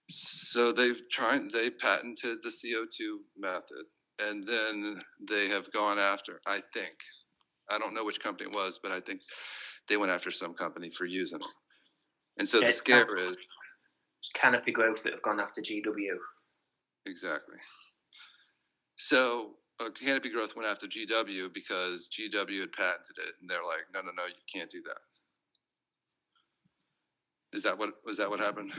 So 0.08 0.72
they've 0.72 1.00
tried, 1.10 1.50
they 1.50 1.70
patented 1.70 2.38
the 2.42 2.48
CO2 2.48 3.18
method, 3.36 3.84
and 4.18 4.46
then 4.46 5.02
they 5.28 5.48
have 5.48 5.70
gone 5.72 5.98
after, 5.98 6.40
I 6.46 6.62
think, 6.72 6.94
I 7.70 7.78
don't 7.78 7.94
know 7.94 8.04
which 8.04 8.20
company 8.20 8.48
it 8.50 8.56
was, 8.56 8.80
but 8.82 8.90
I 8.90 9.00
think 9.00 9.20
they 9.88 9.98
went 9.98 10.10
after 10.10 10.30
some 10.30 10.54
company 10.54 10.90
for 10.90 11.04
using 11.04 11.40
it. 11.40 11.52
And 12.38 12.48
so 12.48 12.60
yeah, 12.60 12.68
the 12.68 12.72
scare 12.72 13.04
can- 13.04 13.18
is 13.18 13.36
Canopy 14.34 14.72
Growth 14.72 15.02
that 15.02 15.12
have 15.12 15.22
gone 15.22 15.40
after 15.40 15.60
GW. 15.60 16.16
Exactly. 17.06 17.56
So 18.96 19.54
uh, 19.80 19.90
Canopy 19.90 20.30
Growth 20.30 20.56
went 20.56 20.68
after 20.68 20.86
GW 20.86 21.52
because 21.52 22.08
GW 22.08 22.60
had 22.60 22.72
patented 22.72 23.16
it, 23.18 23.34
and 23.40 23.48
they're 23.48 23.64
like, 23.64 23.86
"No, 23.94 24.00
no, 24.00 24.10
no, 24.16 24.24
you 24.26 24.34
can't 24.52 24.70
do 24.70 24.82
that. 24.82 24.98
Is 27.52 27.62
that 27.62 27.78
what 27.78 27.94
was 28.04 28.16
that 28.16 28.28
what 28.28 28.40
happened? 28.40 28.72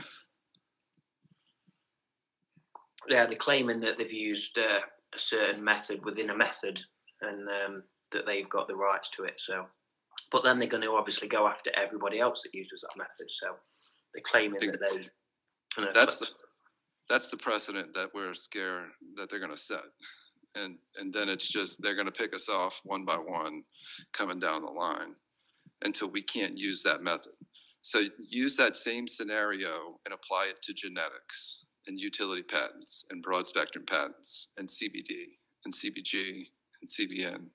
Yeah, 3.08 3.26
they're 3.26 3.36
claiming 3.36 3.80
that 3.80 3.98
they've 3.98 4.12
used 4.12 4.58
uh, 4.58 4.80
a 5.14 5.18
certain 5.18 5.62
method 5.62 6.04
within 6.04 6.30
a 6.30 6.36
method, 6.36 6.80
and 7.22 7.48
um, 7.48 7.82
that 8.12 8.26
they've 8.26 8.48
got 8.48 8.68
the 8.68 8.76
rights 8.76 9.10
to 9.16 9.24
it. 9.24 9.34
So, 9.38 9.66
but 10.30 10.44
then 10.44 10.58
they're 10.58 10.68
going 10.68 10.82
to 10.82 10.92
obviously 10.92 11.28
go 11.28 11.46
after 11.46 11.70
everybody 11.76 12.20
else 12.20 12.42
that 12.42 12.54
uses 12.54 12.82
that 12.82 12.98
method. 12.98 13.30
So, 13.30 13.56
they're 14.14 14.22
claiming 14.24 14.60
that 14.60 14.80
they. 14.80 15.08
You 15.78 15.84
know, 15.84 15.92
that's 15.94 16.18
the 16.18 16.26
that's 17.08 17.28
the 17.28 17.36
precedent 17.36 17.94
that 17.94 18.10
we're 18.14 18.34
scared 18.34 18.90
that 19.16 19.30
they're 19.30 19.38
going 19.38 19.50
to 19.50 19.56
set, 19.56 19.84
and 20.54 20.78
and 20.96 21.12
then 21.12 21.28
it's 21.28 21.48
just 21.48 21.80
they're 21.80 21.94
going 21.94 22.06
to 22.06 22.12
pick 22.12 22.34
us 22.34 22.48
off 22.48 22.80
one 22.84 23.04
by 23.04 23.16
one, 23.16 23.62
coming 24.12 24.40
down 24.40 24.62
the 24.62 24.70
line, 24.70 25.14
until 25.82 26.08
we 26.08 26.22
can't 26.22 26.58
use 26.58 26.82
that 26.82 27.02
method. 27.02 27.32
So 27.82 28.02
use 28.18 28.56
that 28.56 28.76
same 28.76 29.08
scenario 29.08 29.98
and 30.04 30.12
apply 30.12 30.48
it 30.50 30.60
to 30.62 30.74
genetics 30.74 31.64
and 31.86 32.00
utility 32.00 32.42
patents 32.42 33.04
and 33.10 33.22
broad 33.22 33.46
spectrum 33.46 33.84
patents 33.86 34.48
and 34.56 34.68
CBD 34.68 35.38
and 35.64 35.74
CBG 35.74 36.46
and 36.80 36.88
CBN. 36.88 37.46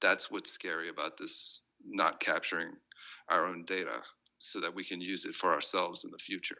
That's 0.00 0.30
what's 0.30 0.50
scary 0.50 0.88
about 0.88 1.18
this 1.18 1.62
not 1.84 2.20
capturing 2.20 2.76
our 3.28 3.46
own 3.46 3.64
data 3.64 4.02
so 4.38 4.60
that 4.60 4.74
we 4.74 4.84
can 4.84 5.00
use 5.00 5.24
it 5.24 5.34
for 5.34 5.52
ourselves 5.52 6.04
in 6.04 6.10
the 6.10 6.18
future. 6.18 6.56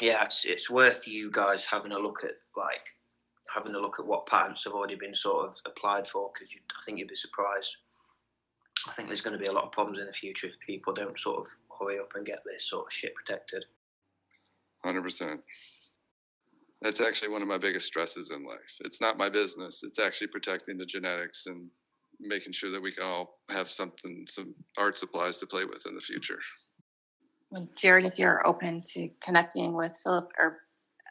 Yeah, 0.00 0.24
it's, 0.24 0.44
it's 0.44 0.70
worth 0.70 1.06
you 1.06 1.30
guys 1.30 1.64
having 1.64 1.92
a 1.92 1.98
look 1.98 2.24
at 2.24 2.36
like 2.56 2.86
having 3.54 3.74
a 3.74 3.78
look 3.78 3.96
at 3.98 4.06
what 4.06 4.26
patents 4.26 4.64
have 4.64 4.72
already 4.72 4.94
been 4.94 5.14
sort 5.14 5.48
of 5.48 5.56
applied 5.66 6.06
for 6.06 6.30
because 6.32 6.48
I 6.54 6.84
think 6.84 6.98
you'd 6.98 7.08
be 7.08 7.16
surprised. 7.16 7.76
I 8.88 8.92
think 8.92 9.08
there's 9.08 9.20
going 9.20 9.36
to 9.36 9.42
be 9.42 9.48
a 9.48 9.52
lot 9.52 9.64
of 9.64 9.72
problems 9.72 9.98
in 9.98 10.06
the 10.06 10.12
future 10.12 10.46
if 10.46 10.54
people 10.64 10.94
don't 10.94 11.18
sort 11.18 11.40
of 11.40 11.46
hurry 11.78 11.98
up 11.98 12.12
and 12.14 12.24
get 12.24 12.40
this 12.44 12.68
sort 12.68 12.86
of 12.86 12.92
shit 12.92 13.14
protected. 13.14 13.64
100%. 14.86 15.38
That's 16.82 17.00
actually 17.00 17.28
one 17.28 17.42
of 17.42 17.48
my 17.48 17.58
biggest 17.58 17.86
stresses 17.86 18.30
in 18.30 18.44
life. 18.44 18.76
It's 18.84 19.00
not 19.00 19.18
my 19.18 19.28
business. 19.28 19.82
It's 19.82 19.98
actually 19.98 20.28
protecting 20.28 20.78
the 20.78 20.86
genetics 20.86 21.46
and 21.46 21.68
making 22.18 22.52
sure 22.52 22.70
that 22.70 22.82
we 22.82 22.92
can 22.92 23.04
all 23.04 23.40
have 23.50 23.70
something, 23.70 24.24
some 24.28 24.54
art 24.78 24.96
supplies 24.96 25.38
to 25.38 25.46
play 25.46 25.64
with 25.64 25.86
in 25.86 25.94
the 25.94 26.00
future. 26.00 26.38
Well, 27.50 27.68
Jared, 27.76 28.04
if 28.04 28.18
you're 28.18 28.46
open 28.46 28.80
to 28.92 29.10
connecting 29.22 29.74
with 29.74 29.98
Philip 30.02 30.32
or 30.38 30.60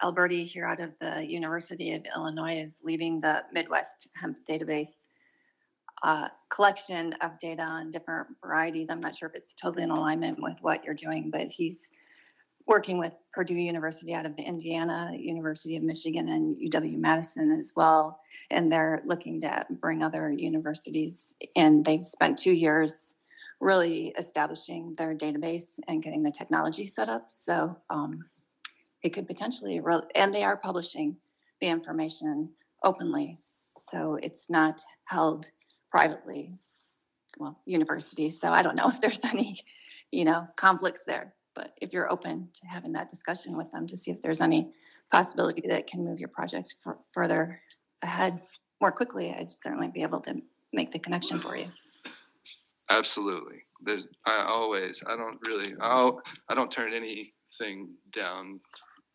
Alberti 0.01 0.45
here 0.45 0.65
out 0.65 0.80
of 0.80 0.91
the 1.01 1.26
University 1.26 1.93
of 1.93 2.03
Illinois 2.15 2.61
is 2.61 2.76
leading 2.84 3.20
the 3.20 3.43
Midwest 3.51 4.07
hemp 4.15 4.38
database 4.49 5.07
uh, 6.03 6.30
collection 6.49 7.13
of 7.22 7.38
data 7.39 7.63
on 7.63 7.91
different 7.91 8.30
varieties. 8.41 8.88
I'm 8.89 9.01
not 9.01 9.15
sure 9.15 9.28
if 9.30 9.36
it's 9.36 9.53
totally 9.53 9.84
in 9.84 9.91
alignment 9.91 10.41
with 10.41 10.57
what 10.61 10.84
you're 10.84 10.93
doing, 10.93 11.30
but 11.30 11.49
he's 11.49 11.91
working 12.70 12.99
with 12.99 13.13
Purdue 13.34 13.55
University 13.55 14.13
out 14.13 14.28
of 14.28 14.38
Indiana, 14.38 15.11
University 15.17 15.76
of 15.76 15.82
Michigan, 15.82 16.30
and 16.30 16.55
UW 16.55 16.99
Madison 16.99 17.49
as 17.49 17.74
well. 17.76 18.22
And 18.51 18.72
they're 18.72 19.01
looking 19.05 19.41
to 19.41 19.65
bring 19.72 20.03
other 20.03 20.32
universities 20.32 21.36
in. 21.55 21.82
They've 21.82 22.05
spent 22.05 22.38
two 22.38 22.53
years 22.53 23.15
really 23.59 24.13
establishing 24.20 24.93
their 24.99 25.15
database 25.15 25.80
and 25.88 26.03
getting 26.03 26.22
the 26.22 26.32
technology 26.32 26.86
set 26.86 27.09
up. 27.09 27.32
So 27.32 27.76
um, 27.89 28.20
it 29.01 29.09
could 29.09 29.28
potentially, 29.28 29.80
re- 29.80 30.01
and 30.13 30.32
they 30.32 30.43
are 30.43 30.55
publishing 30.55 31.17
the 31.59 31.67
information 31.67 32.51
openly. 32.84 33.36
So 33.36 34.20
it's 34.22 34.47
not 34.47 34.82
held 35.05 35.49
privately, 35.89 36.53
well, 37.39 37.59
universities. 37.65 38.39
So 38.39 38.53
I 38.53 38.61
don't 38.61 38.76
know 38.76 38.89
if 38.89 39.01
there's 39.01 39.26
any, 39.26 39.59
you 40.11 40.24
know, 40.24 40.47
conflicts 40.55 41.01
there. 41.07 41.34
But 41.56 41.74
if 41.82 41.93
you're 41.93 42.12
open 42.12 42.50
to 42.54 42.68
having 42.68 42.93
that 42.93 43.10
discussion 43.10 43.58
with 43.58 43.72
them 43.72 43.88
to 43.88 43.97
see 43.97 44.12
if 44.12 44.22
there's 44.22 44.41
any 44.41 44.72
possibility 45.12 45.68
that 45.68 45.88
can 45.88 46.06
move 46.06 46.20
your 46.20 46.30
project 46.30 46.76
f- 46.86 46.95
further 47.12 47.62
ahead 48.04 48.39
more 48.82 48.91
quickly, 48.91 49.34
I'd 49.34 49.52
certainly 49.52 49.89
be 49.93 50.04
able 50.04 50.22
to 50.22 50.36
make 50.72 50.91
the 50.91 51.00
connection 51.00 51.39
for 51.39 51.58
you. 51.58 51.68
Absolutely. 52.89 53.64
There's 53.82 54.08
I 54.26 54.45
always 54.47 55.04
I 55.08 55.16
don't 55.16 55.39
really 55.47 55.74
I'll 55.82 56.22
I 56.50 56.56
don't 56.56 56.72
turn 56.72 56.93
anything 56.93 57.95
down. 58.12 58.60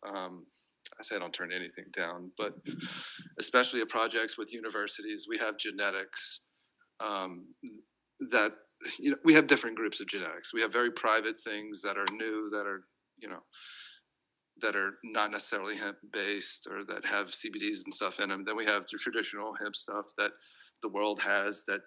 Um, 0.07 0.45
I 0.99 1.03
say 1.03 1.15
I 1.15 1.19
don't 1.19 1.33
turn 1.33 1.51
anything 1.51 1.85
down, 1.91 2.31
but 2.37 2.55
especially 3.39 3.83
projects 3.85 4.37
with 4.37 4.53
universities, 4.53 5.25
we 5.29 5.37
have 5.37 5.57
genetics 5.57 6.41
um, 6.99 7.47
that 8.31 8.53
you 8.99 9.11
know 9.11 9.17
we 9.23 9.33
have 9.33 9.47
different 9.47 9.75
groups 9.75 9.99
of 9.99 10.07
genetics. 10.07 10.53
We 10.53 10.61
have 10.61 10.73
very 10.73 10.91
private 10.91 11.39
things 11.39 11.81
that 11.81 11.97
are 11.97 12.05
new 12.11 12.49
that 12.51 12.65
are 12.65 12.83
you 13.17 13.29
know 13.29 13.43
that 14.61 14.75
are 14.75 14.93
not 15.03 15.31
necessarily 15.31 15.77
hemp 15.77 15.97
based 16.13 16.67
or 16.69 16.85
that 16.85 17.05
have 17.05 17.27
CBDs 17.27 17.83
and 17.83 17.93
stuff 17.93 18.19
in 18.19 18.29
them. 18.29 18.43
Then 18.45 18.55
we 18.55 18.65
have 18.65 18.83
the 18.89 18.97
traditional 18.97 19.53
hemp 19.61 19.75
stuff 19.75 20.05
that 20.17 20.31
the 20.81 20.89
world 20.89 21.21
has 21.21 21.65
that 21.67 21.81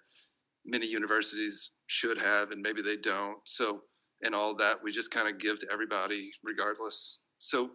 many 0.65 0.85
universities 0.85 1.71
should 1.87 2.19
have 2.19 2.51
and 2.51 2.61
maybe 2.61 2.81
they 2.81 2.97
don't. 2.97 3.37
So 3.45 3.81
and 4.21 4.35
all 4.35 4.55
that 4.57 4.77
we 4.83 4.91
just 4.91 5.11
kind 5.11 5.27
of 5.27 5.39
give 5.39 5.59
to 5.59 5.67
everybody 5.71 6.31
regardless. 6.43 7.19
So 7.39 7.71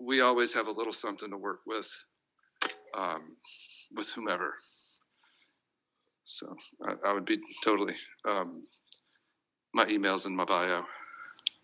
we 0.00 0.20
always 0.20 0.52
have 0.54 0.66
a 0.66 0.72
little 0.72 0.92
something 0.92 1.30
to 1.30 1.36
work 1.36 1.60
with 1.66 1.90
um, 2.96 3.36
with 3.94 4.10
whomever. 4.12 4.54
So 6.24 6.56
I, 6.86 6.94
I 7.08 7.12
would 7.12 7.24
be 7.24 7.38
totally. 7.62 7.94
Um, 8.26 8.64
my 9.72 9.86
email's 9.88 10.26
in 10.26 10.34
my 10.34 10.44
bio. 10.44 10.84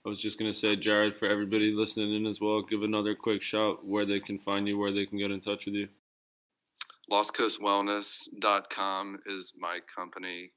I 0.04 0.08
was 0.08 0.20
just 0.20 0.38
gonna 0.38 0.54
say, 0.54 0.76
Jared, 0.76 1.16
for 1.16 1.28
everybody 1.28 1.72
listening 1.72 2.14
in 2.14 2.26
as 2.26 2.40
well, 2.40 2.62
give 2.62 2.82
another 2.82 3.14
quick 3.14 3.42
shout 3.42 3.86
where 3.86 4.06
they 4.06 4.20
can 4.20 4.38
find 4.38 4.66
you, 4.66 4.78
where 4.78 4.92
they 4.92 5.06
can 5.06 5.18
get 5.18 5.30
in 5.30 5.40
touch 5.40 5.66
with 5.66 5.74
you. 5.74 5.88
LostCoastWellness.com 7.10 9.18
is 9.26 9.52
my 9.58 9.80
company, 9.94 10.52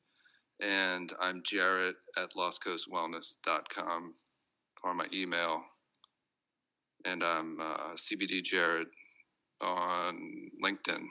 and 0.62 1.12
I'm 1.20 1.41
Jared 1.45 1.95
at 2.16 2.34
LostCoastWellness.com 2.36 4.14
or 4.84 4.93
my 4.93 5.08
email, 5.14 5.64
and 7.06 7.24
I'm 7.24 7.60
uh, 7.60 7.95
CBD 7.95 8.43
Jared 8.43 8.88
on 9.62 10.51
LinkedIn. 10.64 11.06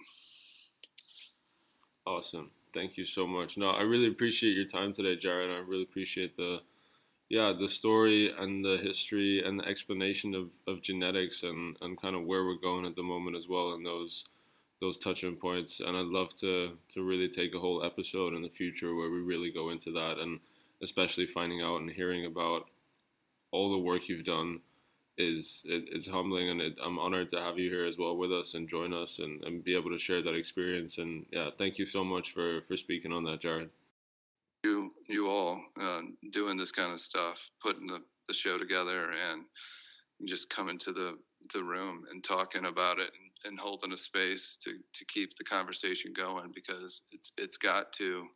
Awesome. 2.06 2.50
Thank 2.74 2.96
you 2.96 3.04
so 3.04 3.26
much. 3.26 3.56
No, 3.56 3.70
I 3.70 3.82
really 3.82 4.08
appreciate 4.08 4.56
your 4.56 4.66
time 4.66 4.92
today, 4.92 5.16
Jared. 5.16 5.50
I 5.50 5.58
really 5.60 5.82
appreciate 5.82 6.36
the 6.36 6.60
yeah, 7.30 7.52
the 7.58 7.68
story 7.68 8.32
and 8.38 8.64
the 8.64 8.78
history 8.82 9.42
and 9.44 9.58
the 9.60 9.66
explanation 9.66 10.34
of, 10.34 10.50
of 10.68 10.82
genetics 10.82 11.42
and, 11.44 11.76
and 11.80 12.00
kind 12.00 12.16
of 12.16 12.24
where 12.24 12.44
we're 12.44 12.56
going 12.56 12.86
at 12.86 12.96
the 12.96 13.02
moment 13.02 13.36
as 13.36 13.48
well 13.48 13.72
and 13.74 13.86
those 13.86 14.24
those 14.80 14.98
touching 14.98 15.36
points. 15.36 15.80
And 15.80 15.96
I'd 15.96 16.06
love 16.06 16.34
to 16.36 16.78
to 16.94 17.02
really 17.02 17.28
take 17.28 17.54
a 17.54 17.60
whole 17.60 17.84
episode 17.84 18.34
in 18.34 18.42
the 18.42 18.50
future 18.50 18.94
where 18.94 19.10
we 19.10 19.20
really 19.20 19.50
go 19.52 19.70
into 19.70 19.92
that 19.92 20.18
and 20.18 20.40
especially 20.82 21.26
finding 21.26 21.62
out 21.62 21.80
and 21.80 21.90
hearing 21.90 22.26
about 22.26 22.68
all 23.52 23.70
the 23.70 23.78
work 23.78 24.08
you've 24.08 24.24
done 24.24 24.60
is 25.18 25.62
it, 25.64 25.84
it's 25.92 26.06
humbling 26.06 26.48
and 26.48 26.60
it, 26.60 26.78
I'm 26.82 26.98
honored 26.98 27.30
to 27.30 27.40
have 27.40 27.58
you 27.58 27.70
here 27.70 27.84
as 27.84 27.98
well 27.98 28.16
with 28.16 28.32
us 28.32 28.54
and 28.54 28.68
join 28.68 28.92
us 28.92 29.18
and, 29.18 29.42
and 29.44 29.62
be 29.62 29.76
able 29.76 29.90
to 29.90 29.98
share 29.98 30.22
that 30.22 30.34
experience. 30.34 30.98
And 30.98 31.26
yeah 31.30 31.50
thank 31.58 31.78
you 31.78 31.86
so 31.86 32.02
much 32.02 32.32
for 32.32 32.62
for 32.62 32.76
speaking 32.76 33.12
on 33.12 33.24
that 33.24 33.40
Jared. 33.40 33.70
You 34.64 34.92
you 35.08 35.28
all 35.28 35.60
uh, 35.80 36.00
doing 36.30 36.56
this 36.56 36.72
kind 36.72 36.92
of 36.92 37.00
stuff 37.00 37.50
putting 37.60 37.86
the, 37.86 38.02
the 38.28 38.34
show 38.34 38.58
together 38.58 39.10
and 39.10 39.44
just 40.24 40.48
coming 40.50 40.78
to 40.78 40.92
the 40.92 41.18
the 41.52 41.62
room 41.62 42.04
and 42.10 42.22
talking 42.22 42.66
about 42.66 42.98
it 42.98 43.10
and, 43.18 43.52
and 43.52 43.60
holding 43.60 43.92
a 43.92 43.98
space 43.98 44.56
to 44.62 44.78
to 44.94 45.04
keep 45.06 45.36
the 45.36 45.44
conversation 45.44 46.12
going 46.16 46.52
because 46.54 47.02
it's 47.12 47.32
it's 47.36 47.56
got 47.56 47.92
to 47.94 48.26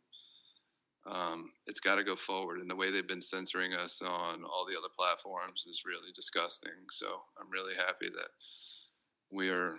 um, 1.09 1.51
it's 1.65 1.79
got 1.79 1.95
to 1.95 2.03
go 2.03 2.15
forward. 2.15 2.59
And 2.59 2.69
the 2.69 2.75
way 2.75 2.91
they've 2.91 3.07
been 3.07 3.21
censoring 3.21 3.73
us 3.73 4.01
on 4.01 4.43
all 4.43 4.65
the 4.67 4.77
other 4.77 4.93
platforms 4.95 5.65
is 5.69 5.83
really 5.85 6.11
disgusting. 6.13 6.71
So 6.91 7.21
I'm 7.39 7.49
really 7.49 7.75
happy 7.75 8.09
that 8.09 8.29
we 9.31 9.49
are 9.49 9.75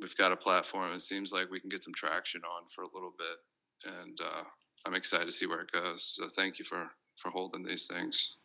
we've 0.00 0.16
got 0.16 0.32
a 0.32 0.36
platform. 0.36 0.92
It 0.92 1.02
seems 1.02 1.32
like 1.32 1.50
we 1.50 1.60
can 1.60 1.68
get 1.68 1.84
some 1.84 1.94
traction 1.94 2.42
on 2.44 2.68
for 2.68 2.82
a 2.82 2.94
little 2.94 3.12
bit, 3.16 3.92
and 3.92 4.18
uh, 4.20 4.44
I'm 4.86 4.94
excited 4.94 5.26
to 5.26 5.32
see 5.32 5.46
where 5.46 5.60
it 5.60 5.72
goes. 5.72 6.12
So 6.16 6.28
thank 6.28 6.58
you 6.58 6.64
for 6.64 6.90
for 7.16 7.30
holding 7.30 7.64
these 7.64 7.86
things. 7.86 8.36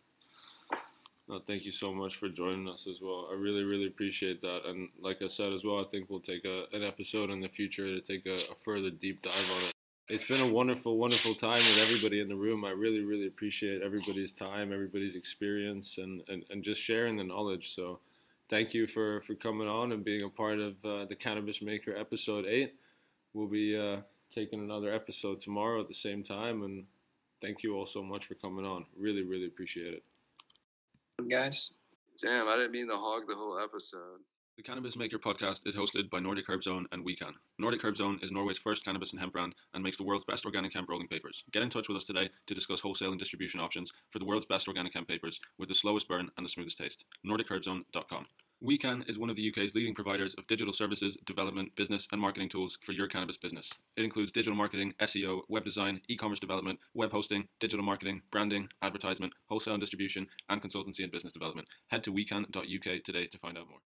No, 1.30 1.42
thank 1.46 1.66
you 1.66 1.74
so 1.74 1.94
much 1.94 2.16
for 2.16 2.30
joining 2.30 2.70
us 2.70 2.88
as 2.88 3.02
well. 3.02 3.28
I 3.30 3.36
really, 3.36 3.64
really 3.64 3.88
appreciate 3.88 4.40
that. 4.42 4.62
And 4.66 4.88
like 4.98 5.22
I 5.22 5.28
said 5.28 5.52
as 5.52 5.66
well, 5.66 5.82
I 5.82 5.84
think 5.84 6.10
we'll 6.10 6.22
take 6.22 6.46
a, 6.46 6.64
an 6.72 6.84
episode 6.84 7.32
in 7.32 7.42
the 7.42 7.50
future 7.50 7.84
to 7.84 8.00
take 8.00 8.26
a, 8.26 8.36
a 8.36 8.56
further 8.64 8.90
deep 8.90 9.22
dive 9.24 9.52
on 9.52 9.64
it 9.68 9.74
it's 10.10 10.28
been 10.28 10.50
a 10.50 10.54
wonderful, 10.54 10.98
wonderful 10.98 11.34
time 11.34 11.52
with 11.52 11.80
everybody 11.82 12.22
in 12.22 12.28
the 12.28 12.36
room. 12.36 12.64
I 12.64 12.70
really, 12.70 13.02
really 13.02 13.28
appreciate 13.28 13.82
everybody's 13.82 14.32
time, 14.32 14.72
everybody's 14.72 15.16
experience, 15.16 15.98
and, 15.98 16.22
and, 16.30 16.44
and 16.50 16.64
just 16.64 16.82
sharing 16.82 17.18
the 17.18 17.24
knowledge. 17.24 17.76
So, 17.76 18.00
thank 18.50 18.74
you 18.74 18.88
for, 18.88 19.22
for 19.22 19.36
coming 19.36 19.68
on 19.68 19.92
and 19.92 20.04
being 20.04 20.24
a 20.24 20.30
part 20.30 20.60
of 20.60 20.74
uh, 20.86 21.06
the 21.06 21.16
Cannabis 21.16 21.62
Maker 21.62 21.96
episode 21.96 22.46
eight. 22.46 22.76
We'll 23.34 23.48
be 23.48 23.78
uh, 23.78 23.98
taking 24.34 24.60
another 24.60 24.94
episode 24.94 25.42
tomorrow 25.42 25.82
at 25.82 25.88
the 25.88 25.94
same 25.94 26.24
time. 26.24 26.64
And 26.64 26.86
thank 27.42 27.64
you 27.64 27.76
all 27.76 27.86
so 27.86 28.02
much 28.02 28.26
for 28.28 28.36
coming 28.36 28.66
on. 28.66 28.86
Really, 28.98 29.24
really 29.24 29.46
appreciate 29.46 29.94
it. 29.94 30.04
Guys. 31.30 31.72
Damn, 32.22 32.48
I 32.48 32.56
didn't 32.56 32.72
mean 32.72 32.88
to 32.90 32.96
hog 32.96 33.28
the 33.28 33.36
whole 33.36 33.60
episode. 33.60 34.22
The 34.58 34.64
Cannabis 34.64 34.98
Maker 34.98 35.20
podcast 35.20 35.68
is 35.68 35.76
hosted 35.76 36.10
by 36.10 36.20
Nordic 36.20 36.46
Herb 36.50 36.64
Zone 36.64 36.88
and 36.92 37.06
WeCann. 37.06 37.36
Nordic 37.60 37.84
Herb 37.84 37.96
Zone 37.96 38.18
is 38.24 38.32
Norway's 38.32 38.58
first 38.58 38.84
cannabis 38.84 39.12
and 39.12 39.20
hemp 39.20 39.34
brand 39.34 39.54
and 39.76 39.84
makes 39.84 39.98
the 39.98 40.04
world's 40.04 40.26
best 40.26 40.46
organic 40.46 40.74
hemp 40.74 40.90
rolling 40.90 41.08
papers. 41.08 41.44
Get 41.52 41.62
in 41.62 41.70
touch 41.70 41.88
with 41.88 41.96
us 41.96 42.04
today 42.04 42.32
to 42.48 42.56
discuss 42.56 42.80
wholesale 42.80 43.12
and 43.12 43.20
distribution 43.20 43.60
options 43.60 43.92
for 44.10 44.18
the 44.18 44.26
world's 44.26 44.48
best 44.48 44.68
organic 44.68 44.96
hemp 44.96 45.10
papers 45.10 45.40
with 45.60 45.70
the 45.70 45.76
slowest 45.76 46.08
burn 46.08 46.32
and 46.38 46.44
the 46.44 46.50
smoothest 46.50 46.80
taste. 46.80 47.06
NordicHerbZone.com. 47.24 48.26
WeCann 48.64 49.08
is 49.08 49.20
one 49.20 49.30
of 49.30 49.36
the 49.36 49.48
UK's 49.48 49.76
leading 49.76 49.94
providers 49.94 50.34
of 50.40 50.48
digital 50.48 50.74
services, 50.74 51.20
development, 51.24 51.76
business, 51.76 52.08
and 52.12 52.20
marketing 52.20 52.50
tools 52.50 52.80
for 52.84 52.94
your 52.94 53.08
cannabis 53.08 53.38
business. 53.38 53.70
It 53.96 54.06
includes 54.06 54.32
digital 54.32 54.58
marketing, 54.58 54.96
SEO, 55.00 55.42
web 55.50 55.66
design, 55.66 56.02
e 56.08 56.18
commerce 56.18 56.40
development, 56.40 56.80
web 56.96 57.12
hosting, 57.12 57.48
digital 57.60 57.86
marketing, 57.86 58.24
branding, 58.32 58.70
advertisement, 58.82 59.34
wholesale 59.50 59.76
and 59.76 59.82
distribution, 59.82 60.26
and 60.50 60.64
consultancy 60.64 61.04
and 61.04 61.12
business 61.12 61.34
development. 61.34 61.68
Head 61.90 62.04
to 62.06 62.12
wecan.uk 62.12 63.04
today 63.04 63.28
to 63.28 63.38
find 63.38 63.56
out 63.56 63.70
more. 63.70 63.82